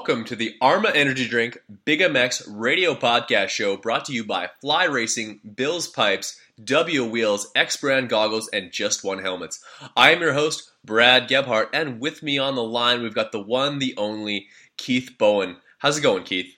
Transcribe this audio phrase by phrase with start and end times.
[0.00, 4.48] Welcome to the Arma Energy Drink Big MX radio podcast show brought to you by
[4.62, 9.62] Fly Racing, Bill's Pipes, W Wheels, X Brand Goggles, and Just One Helmets.
[9.94, 13.42] I am your host, Brad Gebhardt, and with me on the line, we've got the
[13.42, 14.46] one, the only,
[14.78, 15.56] Keith Bowen.
[15.76, 16.56] How's it going, Keith?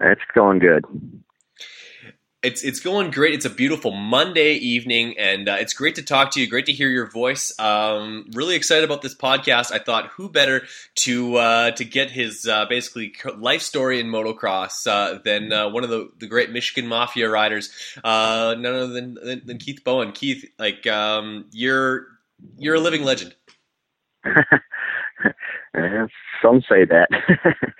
[0.00, 0.86] It's going good
[2.44, 3.34] it's it's going great.
[3.34, 6.46] It's a beautiful Monday evening, and uh, it's great to talk to you.
[6.46, 7.58] Great to hear your voice.
[7.58, 9.72] Um, really excited about this podcast.
[9.72, 10.62] I thought who better
[10.96, 15.84] to uh, to get his uh, basically life story in motocross uh, than uh, one
[15.84, 17.70] of the, the great Michigan Mafia riders,
[18.04, 20.12] uh, none other than, than, than Keith Bowen.
[20.12, 22.06] Keith, like um, you're
[22.58, 23.34] you're a living legend.
[26.42, 27.08] Some say that.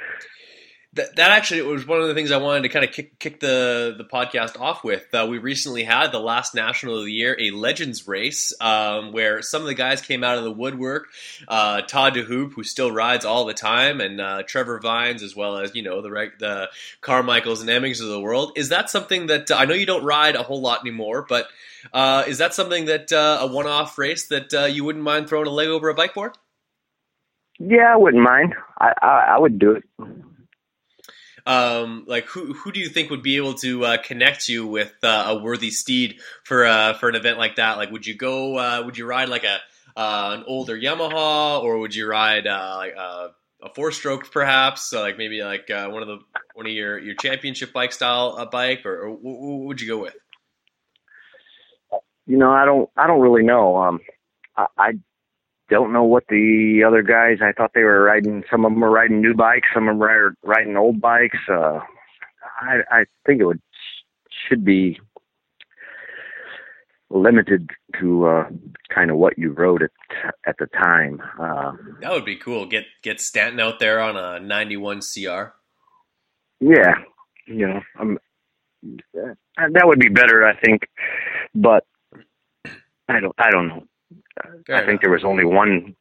[0.95, 3.41] that, that actually was one of the things I wanted to kind of kick, kick
[3.41, 5.12] the, the podcast off with.
[5.12, 9.42] Uh, we recently had the last national of the year, a legends race, um, where
[9.42, 11.09] some of the guys came out of the woodwork.
[11.48, 15.59] Uh, Todd DeHoop, who still rides all the time, and uh, Trevor Vines, as well
[15.59, 18.53] as you know the the Carmichaels and Emigs of the world.
[18.56, 21.48] Is that something that I know you don't ride a whole lot anymore, but
[21.92, 25.28] uh, is that something that uh, a one off race that uh, you wouldn't mind
[25.28, 26.33] throwing a leg over a bike for?
[27.59, 28.55] Yeah, I wouldn't mind.
[28.81, 29.84] I, I, I would do it
[31.47, 34.93] um, like who who do you think would be able to uh, connect you with
[35.03, 37.77] uh, a worthy steed for uh, for an event like that?
[37.77, 38.56] Like, would you go?
[38.59, 39.59] Uh, would you ride like a
[39.97, 43.31] uh, an older Yamaha, or would you ride uh, like a,
[43.62, 44.83] a four stroke, perhaps?
[44.83, 46.19] So like maybe like one of the
[46.54, 50.15] one of your your championship bike style bike, or, or what would you go with?
[52.27, 53.77] You know, I don't I don't really know.
[53.77, 54.00] Um,
[54.56, 54.93] I, I
[55.69, 57.38] don't know what the other guys.
[57.42, 58.44] I thought they were riding.
[58.50, 59.69] Some of them were riding new bikes.
[59.72, 61.38] Some of them were riding old bikes.
[61.48, 61.80] Uh,
[62.60, 63.60] I, I think it would
[64.48, 64.98] should be
[67.10, 67.70] limited
[68.00, 68.48] to uh,
[68.92, 69.91] kind of what you rode at
[70.47, 71.22] at the time.
[71.41, 72.66] Uh, that would be cool.
[72.66, 75.54] Get get Stanton out there on a '91 CR.
[76.60, 76.94] Yeah,
[77.47, 78.19] you know, um,
[79.12, 80.82] that would be better, I think.
[81.54, 81.84] But
[83.08, 83.34] I don't.
[83.38, 83.84] I don't know.
[84.43, 84.87] Fair I enough.
[84.87, 85.95] think there was only one,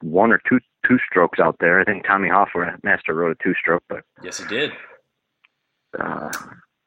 [0.00, 1.80] one or two two strokes out there.
[1.80, 4.72] I think Tommy Hoffmaster rode a two stroke, but yes, he did.
[5.98, 6.30] Uh,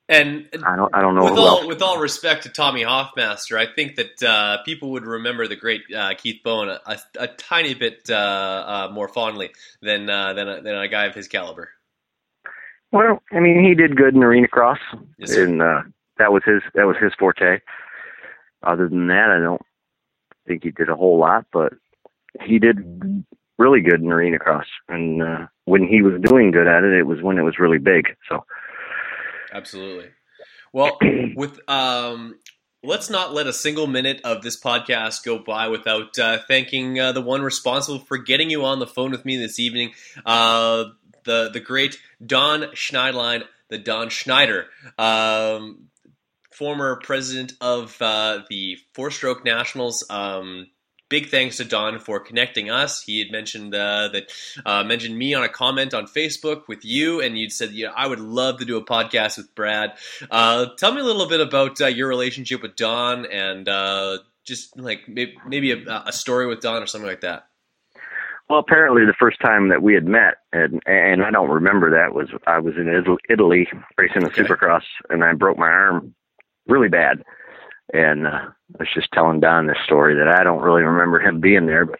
[0.07, 1.25] and I don't, I don't know.
[1.25, 5.47] With all, with all respect to Tommy Hoffmaster, I think that uh, people would remember
[5.47, 10.09] the great uh, Keith Bowen a, a, a tiny bit uh, uh more fondly than
[10.09, 11.69] uh, than a, than a guy of his caliber.
[12.91, 14.79] Well, I mean, he did good in arena cross,
[15.19, 15.83] yes, and uh,
[16.17, 17.59] that was his that was his forte.
[18.63, 19.61] Other than that, I don't
[20.49, 21.73] think he did a whole lot, but
[22.41, 22.77] he did
[23.57, 24.65] really good in arena cross.
[24.87, 27.77] And uh, when he was doing good at it, it was when it was really
[27.77, 28.07] big.
[28.27, 28.45] So,
[29.53, 30.09] absolutely.
[30.73, 30.97] Well,
[31.35, 32.35] with um,
[32.83, 37.11] let's not let a single minute of this podcast go by without uh, thanking uh,
[37.11, 39.91] the one responsible for getting you on the phone with me this evening,
[40.25, 40.85] uh,
[41.25, 44.65] the the great Don Schneidlein, the Don Schneider.
[44.97, 45.88] Um,
[46.59, 50.05] former president of uh, the Four Stroke Nationals.
[50.09, 50.67] Um,
[51.07, 53.01] big thanks to Don for connecting us.
[53.01, 54.31] He had mentioned uh, that
[54.65, 58.07] uh, mentioned me on a comment on Facebook with you, and you'd said, "Yeah, I
[58.07, 59.93] would love to do a podcast with Brad."
[60.29, 64.77] Uh, tell me a little bit about uh, your relationship with Don, and uh, just
[64.77, 67.47] like maybe, maybe a, a, story with Don or something like that.
[68.49, 72.13] Well, apparently the first time that we had met, and and I don't remember that
[72.13, 72.89] was I was in
[73.29, 73.65] Italy
[73.97, 74.43] racing a okay.
[74.43, 76.15] Supercross, and I broke my arm
[76.69, 77.23] really bad.
[77.93, 81.41] And uh, I was just telling Don this story that I don't really remember him
[81.41, 81.99] being there, but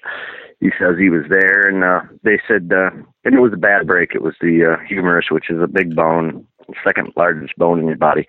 [0.59, 2.91] he says he was there, and uh, they said, uh,
[3.23, 4.13] and it was a bad break.
[4.13, 6.45] It was the uh, humerus, which is a big bone,
[6.83, 8.27] second largest bone in your body,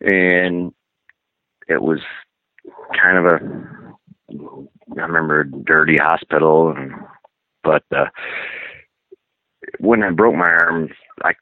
[0.00, 0.72] and
[1.66, 2.00] it was
[3.00, 6.92] kind of a, I remember, a dirty hospital, and
[7.62, 8.06] but uh,
[9.80, 10.90] when I broke my arm,
[11.22, 11.32] I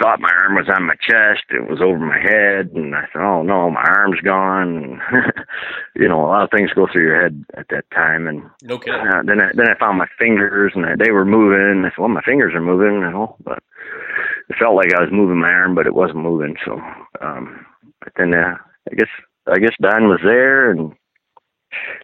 [0.00, 1.44] thought my arm was on my chest.
[1.50, 5.00] It was over my head, and I thought, "Oh no, my arm's gone."
[5.96, 8.26] you know, a lot of things go through your head at that time.
[8.26, 9.00] And no kidding.
[9.00, 11.84] Uh, then I, then I found my fingers, and they were moving.
[11.84, 13.62] I said, "Well, my fingers are moving," you know, but
[14.48, 16.56] it felt like I was moving my arm, but it wasn't moving.
[16.64, 16.80] So,
[17.20, 17.66] um,
[18.00, 18.56] but then uh,
[18.90, 19.10] I guess
[19.46, 20.92] I guess Don was there, and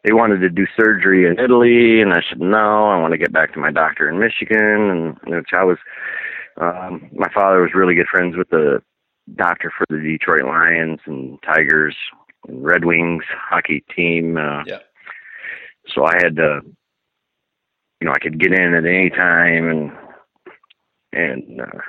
[0.04, 2.88] they wanted to do surgery in Italy, and I said no.
[2.88, 5.78] I want to get back to my doctor in Michigan, and which I was.
[6.56, 8.82] Um, my father was really good friends with the
[9.36, 11.96] doctor for the Detroit Lions and Tigers
[12.48, 14.36] and Red Wings hockey team.
[14.36, 14.78] Uh, yeah.
[15.94, 16.60] So I had to,
[18.00, 19.92] you know, I could get in at any time, and
[21.12, 21.80] and uh,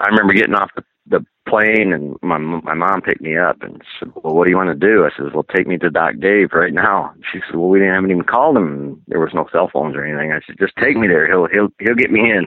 [0.00, 3.82] I remember getting off the the plane and my my mom picked me up and
[3.98, 6.14] said, "Well, what do you want to do?" I said, "Well, take me to Doc
[6.20, 9.02] Dave right now." She said, "Well, we didn't haven't even called him.
[9.08, 11.26] There was no cell phones or anything." I said, "Just take me there.
[11.26, 12.46] He'll he'll he'll get me in."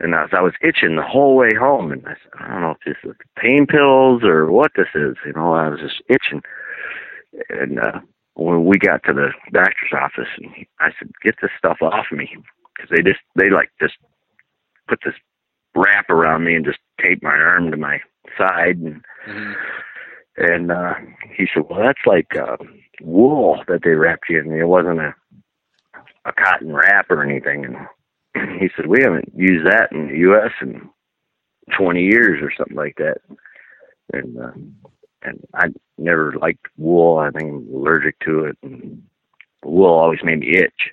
[0.00, 2.60] And I was, I was itching the whole way home, and I said, "I don't
[2.62, 6.02] know if this is pain pills or what this is." You know, I was just
[6.08, 6.42] itching.
[7.48, 8.00] And uh,
[8.34, 10.50] when we got to the doctor's office, and
[10.80, 12.36] I said, "Get this stuff off me,"
[12.74, 13.94] because they just they like just
[14.88, 15.14] put this
[15.74, 18.00] wrap around me and just tape my arm to my
[18.38, 19.52] side and mm-hmm.
[20.36, 20.94] and uh
[21.36, 22.56] he said well that's like uh
[23.00, 25.14] wool that they wrapped you in it wasn't a
[26.24, 27.76] a cotton wrap or anything and
[28.60, 30.88] he said we haven't used that in the us in
[31.76, 33.18] 20 years or something like that
[34.12, 34.50] and uh
[35.22, 35.66] and i
[35.96, 39.02] never liked wool i think i'm allergic to it and
[39.64, 40.92] wool always made me itch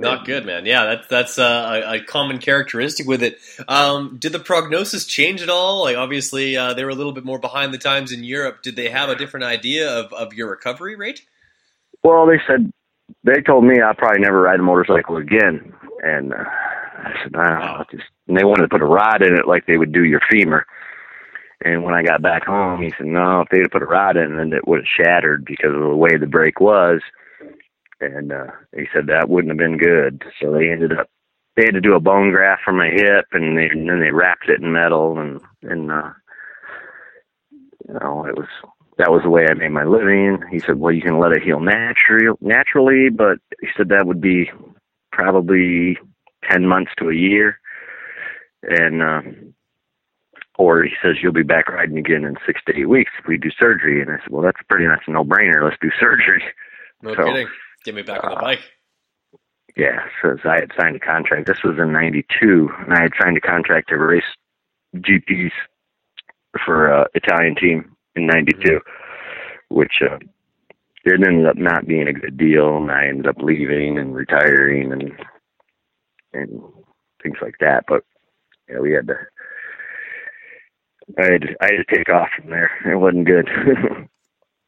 [0.00, 0.66] not good, man.
[0.66, 3.38] Yeah, that's that's uh, a, a, common characteristic with it.
[3.68, 5.82] Um, did the prognosis change at all?
[5.82, 8.62] Like, obviously, uh, they were a little bit more behind the times in Europe.
[8.62, 11.26] Did they have a different idea of, of your recovery rate?
[12.02, 12.72] Well, they said
[13.24, 17.48] they told me I'll probably never ride a motorcycle again, and uh, I said, I
[17.50, 18.04] don't know, just.
[18.28, 20.64] And they wanted to put a rod in it like they would do your femur.
[21.62, 24.38] And when I got back home, he said, no, if they'd put a rod in
[24.38, 27.00] it, it would have shattered because of the way the brake was
[28.00, 30.22] and uh, he said that wouldn't have been good.
[30.40, 31.08] So they ended up
[31.56, 34.12] they had to do a bone graft from my hip, and, they, and then they
[34.12, 36.10] wrapped it in metal, and and uh,
[37.86, 38.48] you know it was
[38.98, 40.42] that was the way I made my living.
[40.50, 44.20] He said, well, you can let it heal naturally, naturally, but he said that would
[44.20, 44.50] be
[45.12, 45.98] probably
[46.50, 47.60] ten months to a year,
[48.62, 49.02] and.
[49.02, 49.20] Uh,
[50.58, 53.38] or he says you'll be back riding again in six to eight weeks if we
[53.38, 54.02] do surgery.
[54.02, 55.64] And I said, well, that's pretty much a no-brainer.
[55.64, 56.42] Let's do surgery.
[57.02, 57.48] No so, kidding.
[57.84, 58.60] Get me back on the uh, bike.
[59.76, 61.46] Yeah, so I had signed a contract.
[61.46, 64.22] This was in '92, and I had signed a contract to race
[64.96, 65.52] GPs
[66.64, 69.74] for uh, Italian team in '92, mm-hmm.
[69.74, 70.18] which uh,
[71.04, 74.92] it ended up not being a good deal, and I ended up leaving and retiring
[74.92, 75.12] and
[76.32, 76.62] and
[77.22, 77.84] things like that.
[77.88, 78.04] But
[78.68, 79.14] yeah, we had to.
[81.18, 82.70] I had I had to take off from there.
[82.90, 83.48] It wasn't good.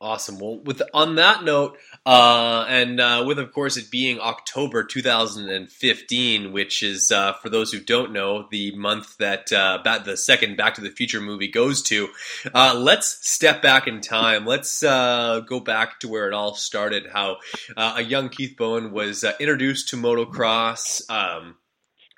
[0.03, 0.41] Awesome.
[0.41, 6.53] Well, with on that note, uh, and uh, with of course it being October 2015,
[6.53, 10.75] which is uh, for those who don't know the month that uh, the second Back
[10.75, 12.09] to the Future movie goes to.
[12.53, 14.45] Uh, let's step back in time.
[14.45, 17.07] Let's uh, go back to where it all started.
[17.13, 17.37] How
[17.77, 21.09] a young Keith Bowen was introduced to motocross.
[21.09, 21.55] Um,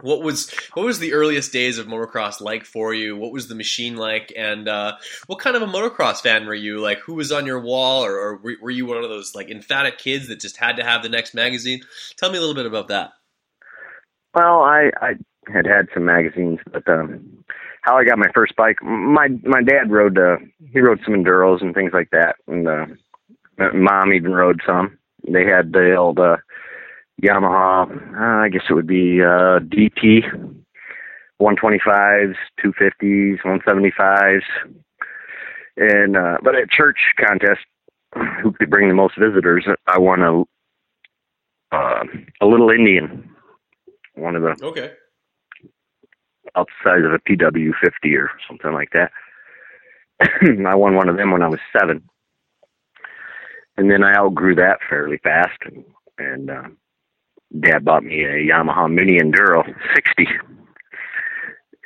[0.04, 3.16] what was what was the earliest days of motocross like for you?
[3.16, 4.96] What was the machine like, and uh,
[5.26, 6.78] what kind of a motocross fan were you?
[6.78, 9.96] Like, who was on your wall, or, or were you one of those like emphatic
[9.96, 11.80] kids that just had to have the next magazine?
[12.18, 13.12] Tell me a little bit about that.
[14.34, 15.14] Well, I I
[15.50, 17.42] had had some magazines, but um,
[17.80, 20.36] how I got my first bike, my my dad rode uh,
[20.70, 22.86] he rode some enduros and things like that, and uh,
[23.72, 24.98] mom even rode some.
[25.26, 26.36] They had the old uh,
[27.22, 30.22] Yamaha, uh, I guess it would be uh, DT
[31.40, 34.42] 125s, 250s, 175s,
[35.76, 37.60] and uh, but at church contest,
[38.42, 39.66] who could bring the most visitors?
[39.86, 40.42] I won a
[41.72, 42.04] uh,
[42.40, 43.30] a little Indian,
[44.14, 44.92] one of the okay
[46.56, 49.10] outside of a PW 50 or something like that.
[50.66, 52.02] I won one of them when I was seven,
[53.76, 55.84] and then I outgrew that fairly fast, and,
[56.18, 56.68] and uh,
[57.60, 60.26] dad bought me a Yamaha Mini Enduro 60,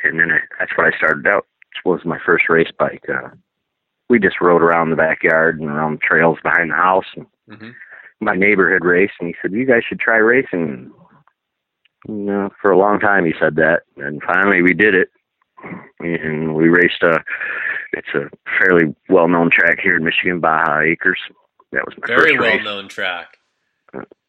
[0.04, 1.46] and then I, that's what I started out.
[1.74, 3.04] This was my first race bike.
[3.08, 3.28] Uh,
[4.08, 7.04] we just rode around the backyard and around the trails behind the house.
[7.14, 7.70] And mm-hmm.
[8.20, 10.90] My neighbor had raced, and he said, "You guys should try racing."
[12.08, 15.10] You know, for a long time he said that, and finally we did it,
[16.00, 17.02] and we raced.
[17.02, 17.10] a.
[17.10, 17.18] Uh,
[17.92, 18.28] it's a
[18.60, 21.18] fairly well-known track here in Michigan, Baja Acres.
[21.72, 23.38] That was my very first well-known track.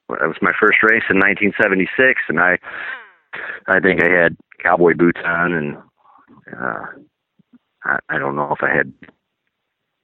[0.09, 2.57] That was my first race in 1976, and I
[3.67, 5.77] I think I had cowboy boots on and
[6.57, 6.85] uh,
[7.85, 8.91] I, I don't know if I had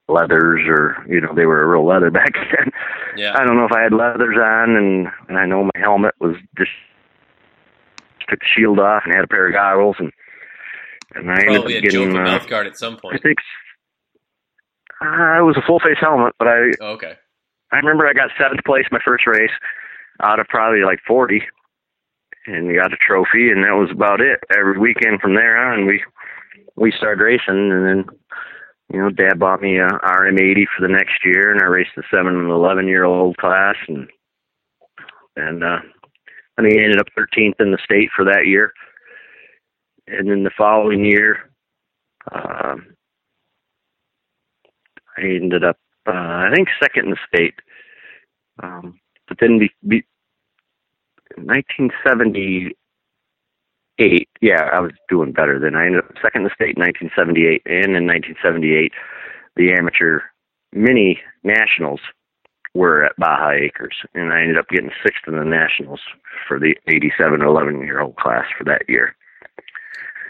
[0.08, 2.72] leathers or you know they were real leather back then.
[3.18, 3.34] Yeah.
[3.36, 6.36] I don't know if I had leathers on, and, and I know my helmet was
[6.58, 6.72] just
[8.30, 10.12] took the shield off and had a pair of goggles, and
[11.16, 12.12] and I ended Probably up a getting.
[12.12, 13.16] Joker Uh, mouth guard at some point.
[13.16, 13.38] I think
[15.02, 17.14] uh, it was a full face helmet, but I Oh, okay.
[17.72, 19.52] I remember I got seventh place my first race
[20.22, 21.42] out of probably like forty,
[22.48, 24.40] and got a trophy, and that was about it.
[24.58, 26.04] Every weekend from there on, we
[26.76, 28.06] we started racing, and then
[28.92, 32.04] you know, Dad bought me a RM80 for the next year, and I raced the
[32.12, 34.08] seven and eleven year old class, and
[35.36, 35.80] and uh,
[36.58, 38.72] I mean, ended up 13th in the state for that year,
[40.08, 41.52] and then the following year,
[42.32, 42.96] um,
[45.18, 47.56] I ended up uh, I think second in the state.
[48.62, 49.00] Um,
[49.36, 50.04] but then be, be
[51.38, 55.76] 1978, yeah, I was doing better then.
[55.76, 58.92] I ended up second in the state in 1978, and in 1978,
[59.56, 60.22] the amateur
[60.74, 62.02] mini nationals
[62.74, 66.02] were at Baja Acres, and I ended up getting sixth in the nationals
[66.48, 69.16] for the 87 11 year old class for that year.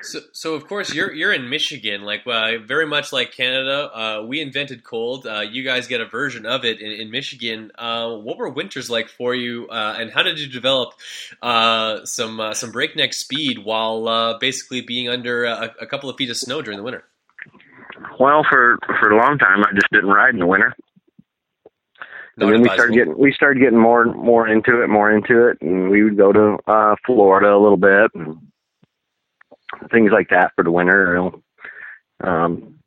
[0.06, 3.90] So, so of course you're you're in Michigan, like uh, very much like Canada.
[3.94, 5.26] Uh, we invented cold.
[5.26, 7.72] Uh, you guys get a version of it in, in Michigan.
[7.78, 10.94] Uh, what were winters like for you, uh, and how did you develop
[11.42, 16.16] uh, some uh, some breakneck speed while uh, basically being under a, a couple of
[16.18, 17.04] feet of snow during the winter?
[18.20, 20.76] Well, for for a long time, I just didn't ride in the winter.
[22.38, 25.48] Not and then we started getting we started getting more more into it, more into
[25.48, 28.45] it, and we would go to uh Florida a little bit and
[29.92, 31.16] things like that for the winter.
[31.16, 31.42] You
[32.24, 32.80] know, um,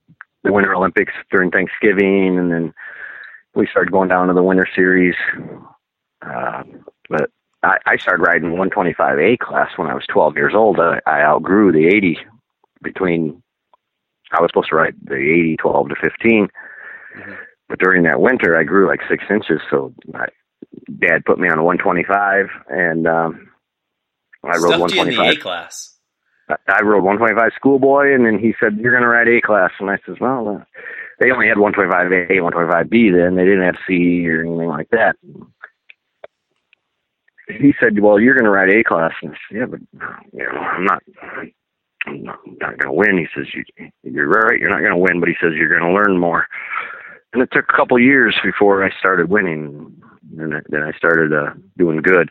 [0.45, 2.75] the Winter Olympics during Thanksgiving, and then
[3.55, 5.15] we started going down to the Winter Series.
[6.23, 6.63] Uh,
[7.09, 7.31] but
[7.63, 10.79] I, I started riding 125A class when I was 12 years old.
[10.79, 12.19] I, I outgrew the 80
[12.83, 13.43] between.
[14.31, 16.49] I was supposed to ride the 80, 12 to 15.
[17.17, 17.37] Mhm.
[17.69, 19.61] But during that winter, I grew like six inches.
[19.71, 20.27] So my
[20.99, 23.49] dad put me on a 125, and um,
[24.45, 25.33] I rode Stuffed you in the 125.
[25.33, 25.98] A class.
[26.49, 29.91] I- rode 125 schoolboy, and then he said, "You're going to ride A class," and
[29.91, 30.65] I says, "Well, uh,
[31.21, 33.35] they only had 125A, 125B then.
[33.35, 35.17] They didn't have C or anything like that."
[37.49, 39.81] He said, "Well, you're going to ride A class," and I said, "Yeah, but
[40.33, 41.03] you know, I'm not."
[42.07, 43.19] I'm not, not going to win.
[43.19, 43.65] He says, you,
[44.03, 44.59] "You're right.
[44.59, 46.47] You're not going to win," but he says, "You're going to learn more."
[47.33, 49.93] And it took a couple years before I started winning,
[50.39, 52.31] and then I started uh, doing good.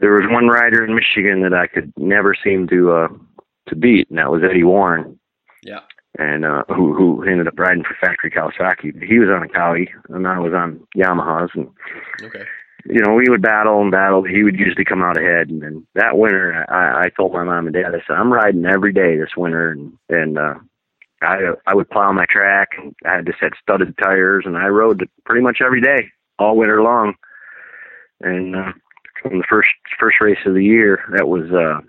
[0.00, 3.08] There was one rider in Michigan that I could never seem to uh,
[3.68, 5.18] to beat, and that was Eddie Warren.
[5.62, 5.80] Yeah.
[6.18, 9.02] And uh, who who ended up riding for Factory Kawasaki.
[9.04, 11.68] He was on a Cowie, and I was on Yamahas, and
[12.22, 12.44] Okay.
[12.86, 14.24] you know, we would battle and battle.
[14.24, 15.48] He would usually come out ahead.
[15.48, 18.64] And then that winter, I, I told my mom and dad, I said, I'm riding
[18.64, 19.70] every day this winter.
[19.70, 20.54] And, and, uh,
[21.20, 22.68] I, I would plow my track.
[23.04, 26.08] I had just had studded tires and I rode pretty much every day
[26.38, 27.14] all winter long.
[28.20, 28.72] And, uh,
[29.22, 31.80] from the first, first race of the year, that was, uh,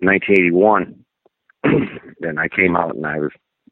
[0.00, 1.04] 1981.
[2.20, 3.30] then I came out and I was,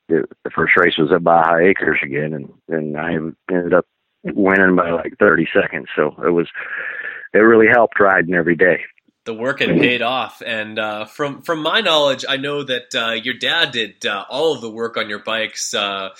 [0.09, 2.35] the, the first race was at Baja Acres again.
[2.35, 3.15] And, and I
[3.55, 3.87] ended up
[4.25, 5.89] winning by like 30 seconds.
[5.97, 6.49] So it was,
[7.35, 8.81] it really helped riding every day.
[9.25, 10.43] the work had paid off.
[10.45, 14.55] And uh, from from my knowledge, I know that uh, your dad did uh, all
[14.55, 16.11] of the work on your bikes, uh,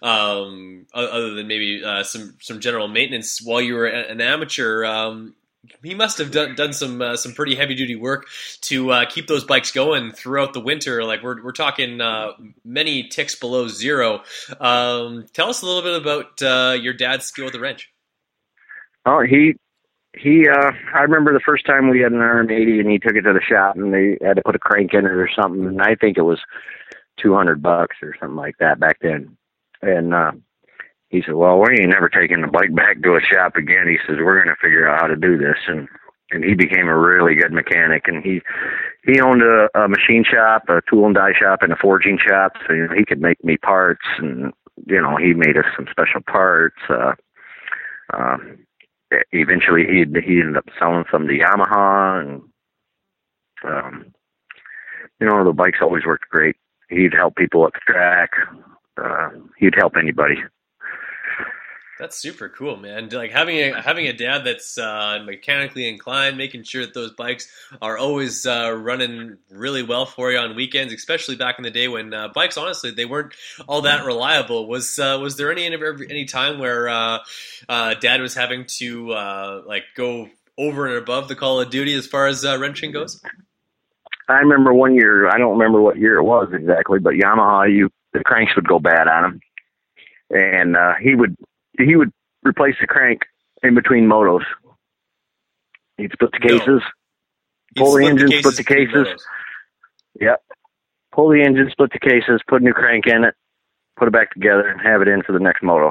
[0.00, 4.84] um, other than maybe uh, some some general maintenance while you were an amateur.
[4.84, 5.34] Um,
[5.82, 8.26] he must have done done some uh, some pretty heavy duty work
[8.62, 11.04] to uh, keep those bikes going throughout the winter.
[11.04, 12.32] Like we're we're talking uh,
[12.64, 14.22] many ticks below zero.
[14.60, 17.92] Um, tell us a little bit about uh, your dad's skill with the wrench.
[19.04, 19.54] Oh, he,
[20.16, 23.22] he, uh, I remember the first time we had an RM80 and he took it
[23.22, 25.66] to the shop and they had to put a crank in it or something.
[25.66, 26.38] And I think it was
[27.20, 29.36] 200 bucks or something like that back then.
[29.80, 30.32] And, uh,
[31.12, 33.86] he said, well, we ain't never taking the bike back to a shop again.
[33.86, 35.58] He says, we're going to figure out how to do this.
[35.68, 35.86] And,
[36.32, 38.40] and he became a really good mechanic and he,
[39.04, 42.52] he owned a, a machine shop, a tool and die shop and a forging shop.
[42.66, 44.52] So, you know, he could make me parts and,
[44.86, 46.80] you know, he made us some special parts.
[46.88, 47.12] Uh,
[48.14, 48.58] um,
[49.32, 52.42] eventually he he ended up selling some to Yamaha and
[53.64, 54.12] um
[55.20, 56.56] you know the bikes always worked great.
[56.88, 58.30] He'd help people at the track.
[59.02, 60.36] Uh he'd help anybody.
[62.02, 63.10] That's super cool, man.
[63.10, 67.46] Like having a having a dad that's uh, mechanically inclined, making sure that those bikes
[67.80, 71.86] are always uh, running really well for you on weekends, especially back in the day
[71.86, 73.32] when uh, bikes, honestly, they weren't
[73.68, 74.66] all that reliable.
[74.66, 77.18] Was uh, was there any any time where uh,
[77.68, 79.10] uh, dad was having to
[79.64, 80.28] like go
[80.58, 83.22] over and above the call of duty as far as wrenching goes?
[84.28, 85.28] I remember one year.
[85.28, 88.80] I don't remember what year it was exactly, but Yamaha, you the cranks would go
[88.80, 89.40] bad on him,
[90.30, 91.36] and uh, he would
[91.78, 92.12] he would
[92.44, 93.22] replace the crank
[93.62, 94.44] in between motos.
[95.96, 96.82] He'd split the cases,
[97.74, 99.08] He'd pull the engine, split the cases.
[100.20, 100.42] Yep.
[101.12, 103.34] Pull the engine, split the cases, put a new crank in it,
[103.96, 105.90] put it back together, and have it in for the next moto.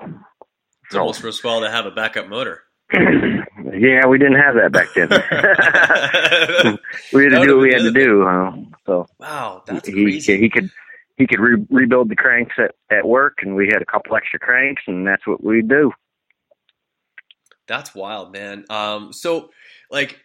[0.86, 2.64] It's almost worthwhile to have a backup motor.
[2.94, 5.08] yeah, we didn't have that back then.
[7.14, 8.28] we had to do what we had to do.
[8.28, 10.38] Uh, so wow, that's he crazy.
[10.38, 10.70] he could
[11.18, 14.40] he could re- rebuild the cranks at at work, and we had a couple extra
[14.40, 15.92] cranks, and that's what we do.
[17.68, 18.66] That's wild, man.
[18.70, 19.52] Um, so
[19.90, 20.20] like,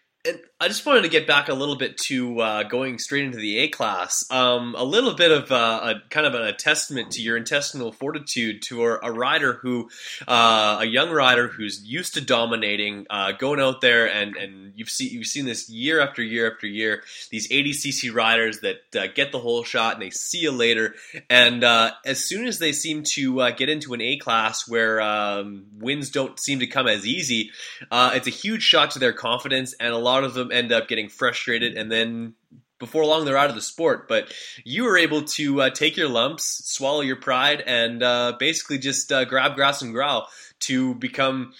[0.58, 3.58] I just wanted to get back a little bit to uh, going straight into the
[3.58, 4.24] A class.
[4.30, 8.62] Um, a little bit of uh, a kind of a testament to your intestinal fortitude
[8.62, 9.90] to a, a rider who,
[10.26, 14.88] uh, a young rider who's used to dominating, uh, going out there and and you've
[14.88, 17.02] seen you've seen this year after year after year.
[17.30, 20.94] These 80cc riders that uh, get the whole shot and they see you later.
[21.28, 26.08] And as soon as they seem to get into an A class where um, wins
[26.08, 27.50] don't seem to come as easy,
[27.92, 31.08] it's a huge shot to their confidence, and a lot of them end up getting
[31.08, 32.34] frustrated, and then
[32.78, 34.08] before long they're out of the sport.
[34.08, 34.32] But
[34.64, 39.12] you were able to uh, take your lumps, swallow your pride, and uh, basically just
[39.12, 40.28] uh, grab grass and growl
[40.60, 41.52] to become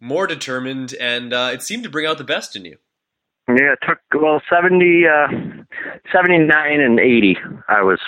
[0.00, 2.76] more determined, and uh, it seemed to bring out the best in you.
[3.48, 5.28] Yeah, it took well 70, uh,
[6.12, 7.36] 79 and eighty.
[7.68, 7.98] I was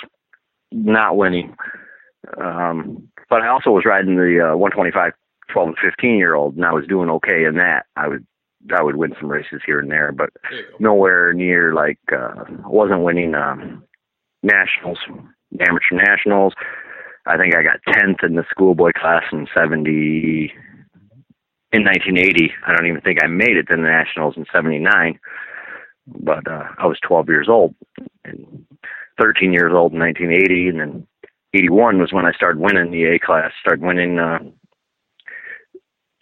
[0.71, 1.55] not winning,
[2.41, 5.11] um, but I also was riding the uh, 125,
[5.51, 7.85] 12 and fifteen year old, and I was doing okay in that.
[7.95, 8.25] I would
[8.75, 12.67] I would win some races here and there, but There nowhere near like uh I
[12.67, 13.83] wasn't winning um
[14.41, 14.99] nationals
[15.59, 16.53] amateur nationals.
[17.25, 20.51] I think i got 10th in the schoolboy class in 70
[21.71, 25.19] in 1980 i don't even think i made it to the nationals in 79
[26.07, 27.75] but uh i was 12 years old
[28.25, 28.65] and
[29.19, 31.07] 13 years old in 1980 and then
[31.53, 34.39] 81 was when i started winning the a class started winning uh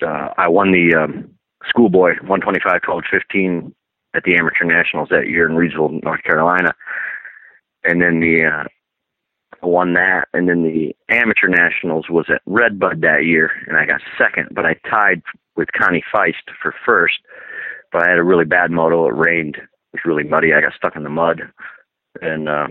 [0.06, 1.32] uh i won the um
[1.68, 3.76] schoolboy 125 12 15
[4.14, 6.74] at the amateur nationals that year in Reidsville, North Carolina,
[7.84, 8.68] and then the uh,
[9.68, 14.02] won that, and then the amateur nationals was at Redbud that year, and I got
[14.18, 15.22] second, but I tied
[15.56, 17.20] with Connie Feist for first.
[17.92, 19.08] But I had a really bad moto.
[19.08, 19.56] It rained.
[19.58, 20.54] It was really muddy.
[20.54, 21.42] I got stuck in the mud,
[22.22, 22.68] and uh,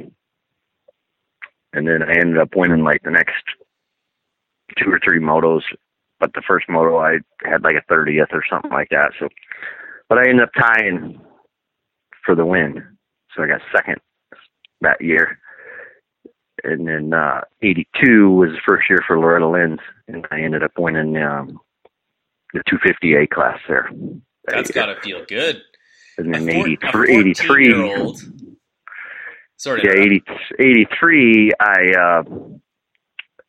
[1.72, 3.44] and then I ended up winning like the next
[4.78, 5.62] two or three motos.
[6.20, 9.12] But the first moto I had like a thirtieth or something like that.
[9.18, 9.28] So,
[10.08, 11.20] but I ended up tying
[12.24, 12.86] for the win.
[13.34, 13.96] So I got second
[14.82, 15.38] that year.
[16.62, 19.78] And then uh 82 was the first year for Loretta Lynn's
[20.08, 21.58] and I ended up winning um
[22.52, 23.88] the 250A class there.
[24.44, 25.62] that That's got to feel good.
[26.18, 26.66] and A then four-
[27.08, 27.66] 83 a 83
[29.56, 29.82] Sorry.
[29.84, 30.30] yeah, interrupt.
[30.58, 32.22] 80, 83 I uh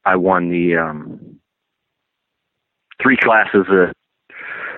[0.06, 1.31] I won the um
[3.02, 3.96] three classes at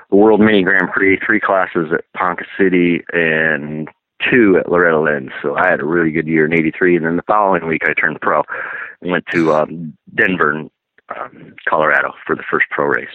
[0.09, 3.89] the World Mini Grand Prix, three classes at Ponca City and
[4.29, 5.31] two at Loretta Lynn's.
[5.41, 7.93] So I had a really good year in 83 and then the following week I
[7.93, 8.43] turned pro
[9.01, 10.69] and went to um Denver
[11.15, 13.07] um, Colorado for the first pro race.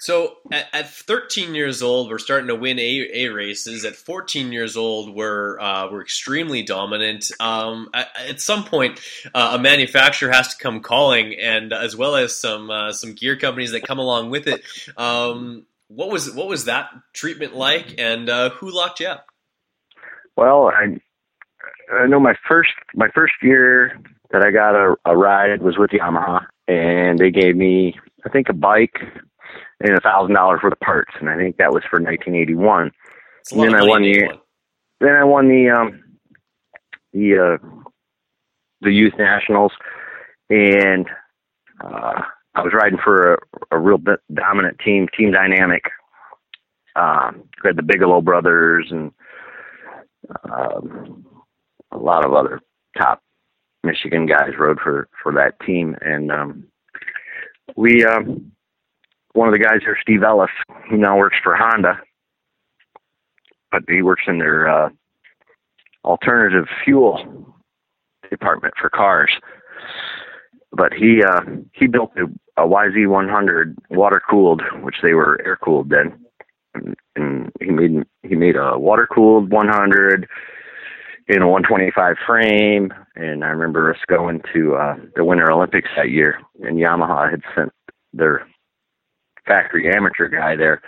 [0.00, 3.84] So at, at 13 years old, we're starting to win A, A races.
[3.84, 7.30] At 14 years old, we're uh, we're extremely dominant.
[7.40, 9.00] Um, at, at some point,
[9.34, 13.36] uh, a manufacturer has to come calling, and as well as some uh, some gear
[13.36, 14.62] companies that come along with it.
[14.96, 19.26] Um, what was what was that treatment like, and uh, who locked you up?
[20.36, 21.00] Well, I
[21.92, 23.98] I know my first my first year
[24.30, 28.28] that I got a, a ride was with the Yamaha, and they gave me I
[28.28, 28.96] think a bike
[29.80, 32.90] and a thousand dollars worth of parts, and I think that was for 1981.
[33.40, 34.38] It's a lot And then I won the- one.
[35.00, 36.02] Then I won the um
[37.12, 37.68] the uh
[38.80, 39.72] the youth nationals,
[40.50, 41.06] and
[41.80, 42.22] uh
[42.54, 43.38] I was riding for a,
[43.70, 43.98] a real
[44.34, 45.84] dominant team, Team Dynamic.
[46.96, 49.12] Um, we had the Bigelow brothers and
[50.42, 51.24] um,
[51.92, 52.60] a lot of other
[52.96, 53.22] top
[53.84, 56.64] Michigan guys rode for for that team, and um,
[57.76, 58.50] we um,
[59.32, 60.50] one of the guys there, Steve Ellis,
[60.90, 62.00] who now works for Honda,
[63.70, 64.88] but he works in their uh,
[66.04, 67.54] alternative fuel
[68.30, 69.30] department for cars.
[70.72, 71.40] But he uh,
[71.72, 72.24] he built a,
[72.62, 76.18] a YZ100 water cooled, which they were air cooled then,
[76.74, 80.28] and, and he made he made a water cooled 100
[81.28, 82.92] in a 125 frame.
[83.16, 87.42] And I remember us going to uh, the Winter Olympics that year, and Yamaha had
[87.54, 87.72] sent
[88.12, 88.46] their
[89.48, 90.80] factory amateur guy there,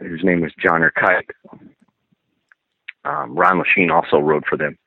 [0.00, 1.28] His name was John Kite.
[3.04, 4.78] um, Ron Lechien also rode for them.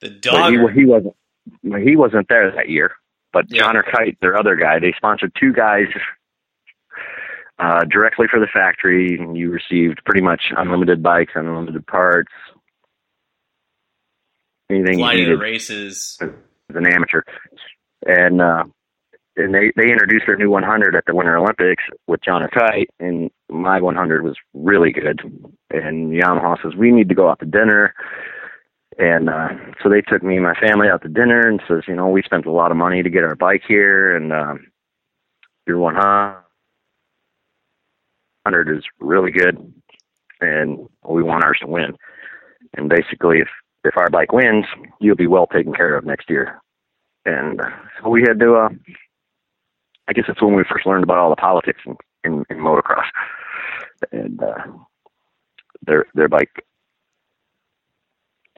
[0.00, 0.52] The dog.
[0.52, 1.14] He, he, wasn't.
[1.62, 2.92] He wasn't there that year.
[3.32, 3.62] But Yeah.
[3.62, 5.86] John Kite, their other guy, they sponsored two guys
[7.58, 12.32] uh, directly for the factory, and you received pretty much unlimited bikes, unlimited parts,
[14.70, 16.18] anything you flying in needed the races.
[16.20, 17.22] as an amateur.
[18.06, 18.64] And uh,
[19.36, 23.30] and they they introduced their new 100 at the Winter Olympics with John Kite, and
[23.50, 25.20] my 100 was really good.
[25.70, 27.94] And Yamaha says we need to go out to dinner.
[28.96, 29.48] And uh,
[29.82, 32.22] so they took me and my family out to dinner and says, you know, we
[32.22, 34.68] spent a lot of money to get our bike here, and um,
[35.66, 36.44] your 100
[38.68, 39.72] is really good,
[40.40, 41.96] and we want ours to win.
[42.76, 43.48] And basically, if
[43.84, 44.66] if our bike wins,
[45.00, 46.60] you'll be well taken care of next year.
[47.26, 47.70] And uh,
[48.00, 48.54] so we had to.
[48.54, 48.68] Uh,
[50.08, 53.06] I guess that's when we first learned about all the politics in, in, in motocross.
[54.12, 54.64] And uh,
[55.86, 56.64] their their bike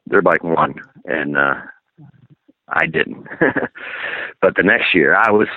[0.06, 1.54] their bike won, and uh,
[2.68, 3.26] I didn't.
[4.40, 5.48] but the next year, I was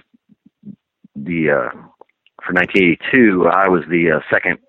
[1.16, 1.72] the uh,
[2.46, 3.48] for 1982.
[3.48, 4.60] I was the uh, second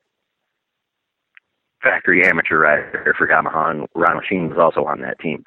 [1.83, 5.45] factory amateur rider for Yamaha, and Ron Lechien was also on that team.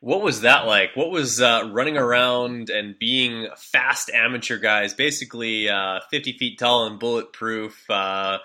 [0.00, 0.94] What was that like?
[0.94, 6.86] What was uh, running around and being fast amateur guys, basically uh, 50 feet tall
[6.86, 8.38] and bulletproof uh,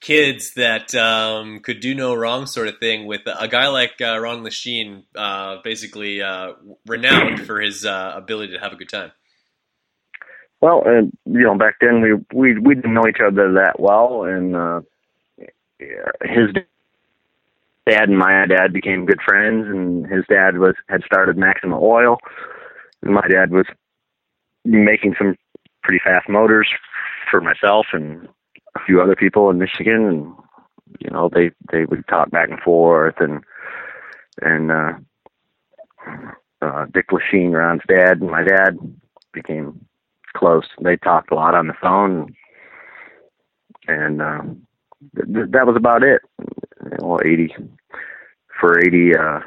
[0.00, 4.20] kids that um, could do no wrong, sort of thing, with a guy like uh,
[4.20, 6.52] Ron Lechien, uh, basically uh,
[6.86, 9.10] renowned for his ability to have a good time?
[10.60, 14.24] Well, and you know, back then we we we didn't know each other that well,
[14.24, 14.84] and
[16.22, 16.50] his
[17.90, 22.18] dad and my dad became good friends, and his dad was had started Maxima Oil,
[23.02, 23.66] and my dad was
[24.64, 25.36] making some
[25.82, 26.68] pretty fast motors
[27.30, 28.28] for myself and
[28.76, 30.32] a few other people in Michigan, and
[31.00, 33.42] you know they they would talk back and forth, and
[34.42, 34.92] and uh,
[36.62, 38.78] uh, Dick Lechien, Ron's dad, and my dad
[39.32, 39.84] became
[40.36, 40.66] close.
[40.82, 42.34] They talked a lot on the phone,
[43.88, 44.66] and um,
[45.16, 46.22] th- that was about it.
[47.00, 47.54] Well, eighty
[48.60, 49.14] for eighty.
[49.16, 49.40] Uh,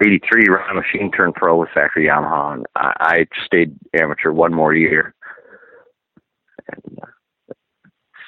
[0.00, 4.72] 83 Ron Lechien turned pro with Factory Yamaha, and I, I stayed amateur one more
[4.72, 5.12] year.
[6.70, 7.06] And, uh,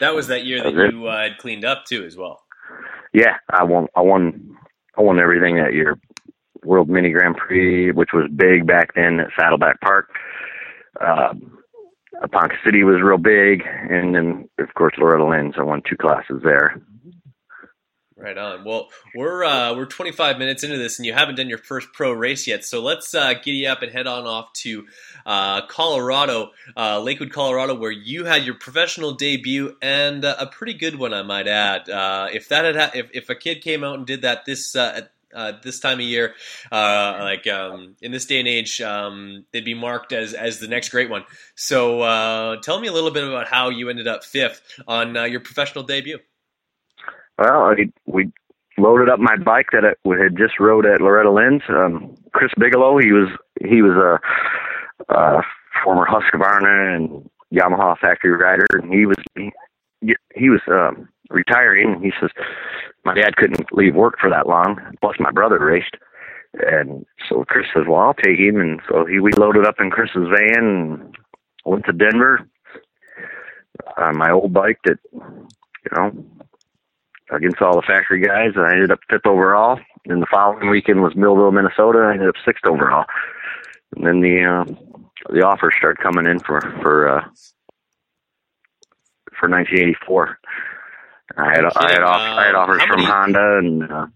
[0.01, 2.42] That was that year that That you uh, had cleaned up too, as well.
[3.12, 3.87] yeah, I won.
[3.94, 4.57] I won.
[4.99, 5.99] I won everything that year.
[6.64, 10.09] World Mini Grand Prix, which was big back then at Saddleback Park.
[11.01, 11.35] Uh,
[12.28, 15.54] Ponca City was real big, and then of course Loretta Lynn's.
[15.59, 16.80] I won two classes there.
[18.20, 18.64] Right on.
[18.64, 22.12] Well, we're uh, we're 25 minutes into this, and you haven't done your first pro
[22.12, 22.66] race yet.
[22.66, 24.87] So let's uh, giddy up and head on off to
[25.24, 30.74] uh, Colorado, uh, Lakewood, Colorado, where you had your professional debut and uh, a pretty
[30.74, 31.88] good one, I might add.
[31.88, 34.76] Uh, if that had ha- if if a kid came out and did that this.
[35.34, 36.34] Uh, this time of year,
[36.72, 40.66] uh, like um, in this day and age, um, they'd be marked as as the
[40.66, 41.24] next great one.
[41.54, 45.24] So, uh, tell me a little bit about how you ended up fifth on uh,
[45.24, 46.18] your professional debut.
[47.38, 48.32] Well, I, we
[48.76, 51.62] loaded up my bike that I had just rode at Loretta Lynn's.
[51.68, 53.28] Um, Chris Bigelow, he was
[53.60, 55.42] he was a, a
[55.84, 62.00] former Husqvarna and Yamaha factory rider, and he was he, he was um, retiring.
[62.02, 62.30] He says
[63.04, 64.78] my dad couldn't leave work for that long.
[65.00, 65.96] Plus, my brother raced,
[66.54, 69.90] and so Chris says, "Well, I'll take him." And so he we loaded up in
[69.90, 71.16] Chris's van and
[71.64, 72.46] went to Denver.
[73.96, 76.12] On my old bike that you know
[77.32, 79.78] against all the factory guys, and I ended up fifth overall.
[80.06, 82.00] And the following weekend was Millville, Minnesota.
[82.00, 83.04] I ended up sixth overall.
[83.96, 84.64] And then the uh,
[85.30, 87.24] the offers started coming in for for uh,
[89.38, 90.38] for 1984.
[91.40, 94.07] I had I had, off, I had Um, offers from many- Honda, and uh,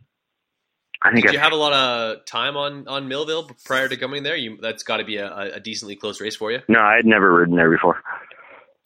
[1.03, 3.97] I think Did I, you have a lot of time on, on Millville prior to
[3.97, 4.37] coming there?
[4.37, 6.61] You that's got to be a, a decently close race for you.
[6.69, 8.03] no, I had never ridden there before.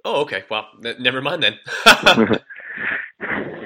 [0.04, 0.44] Oh, okay.
[0.50, 0.66] Well,
[0.98, 1.58] never mind then.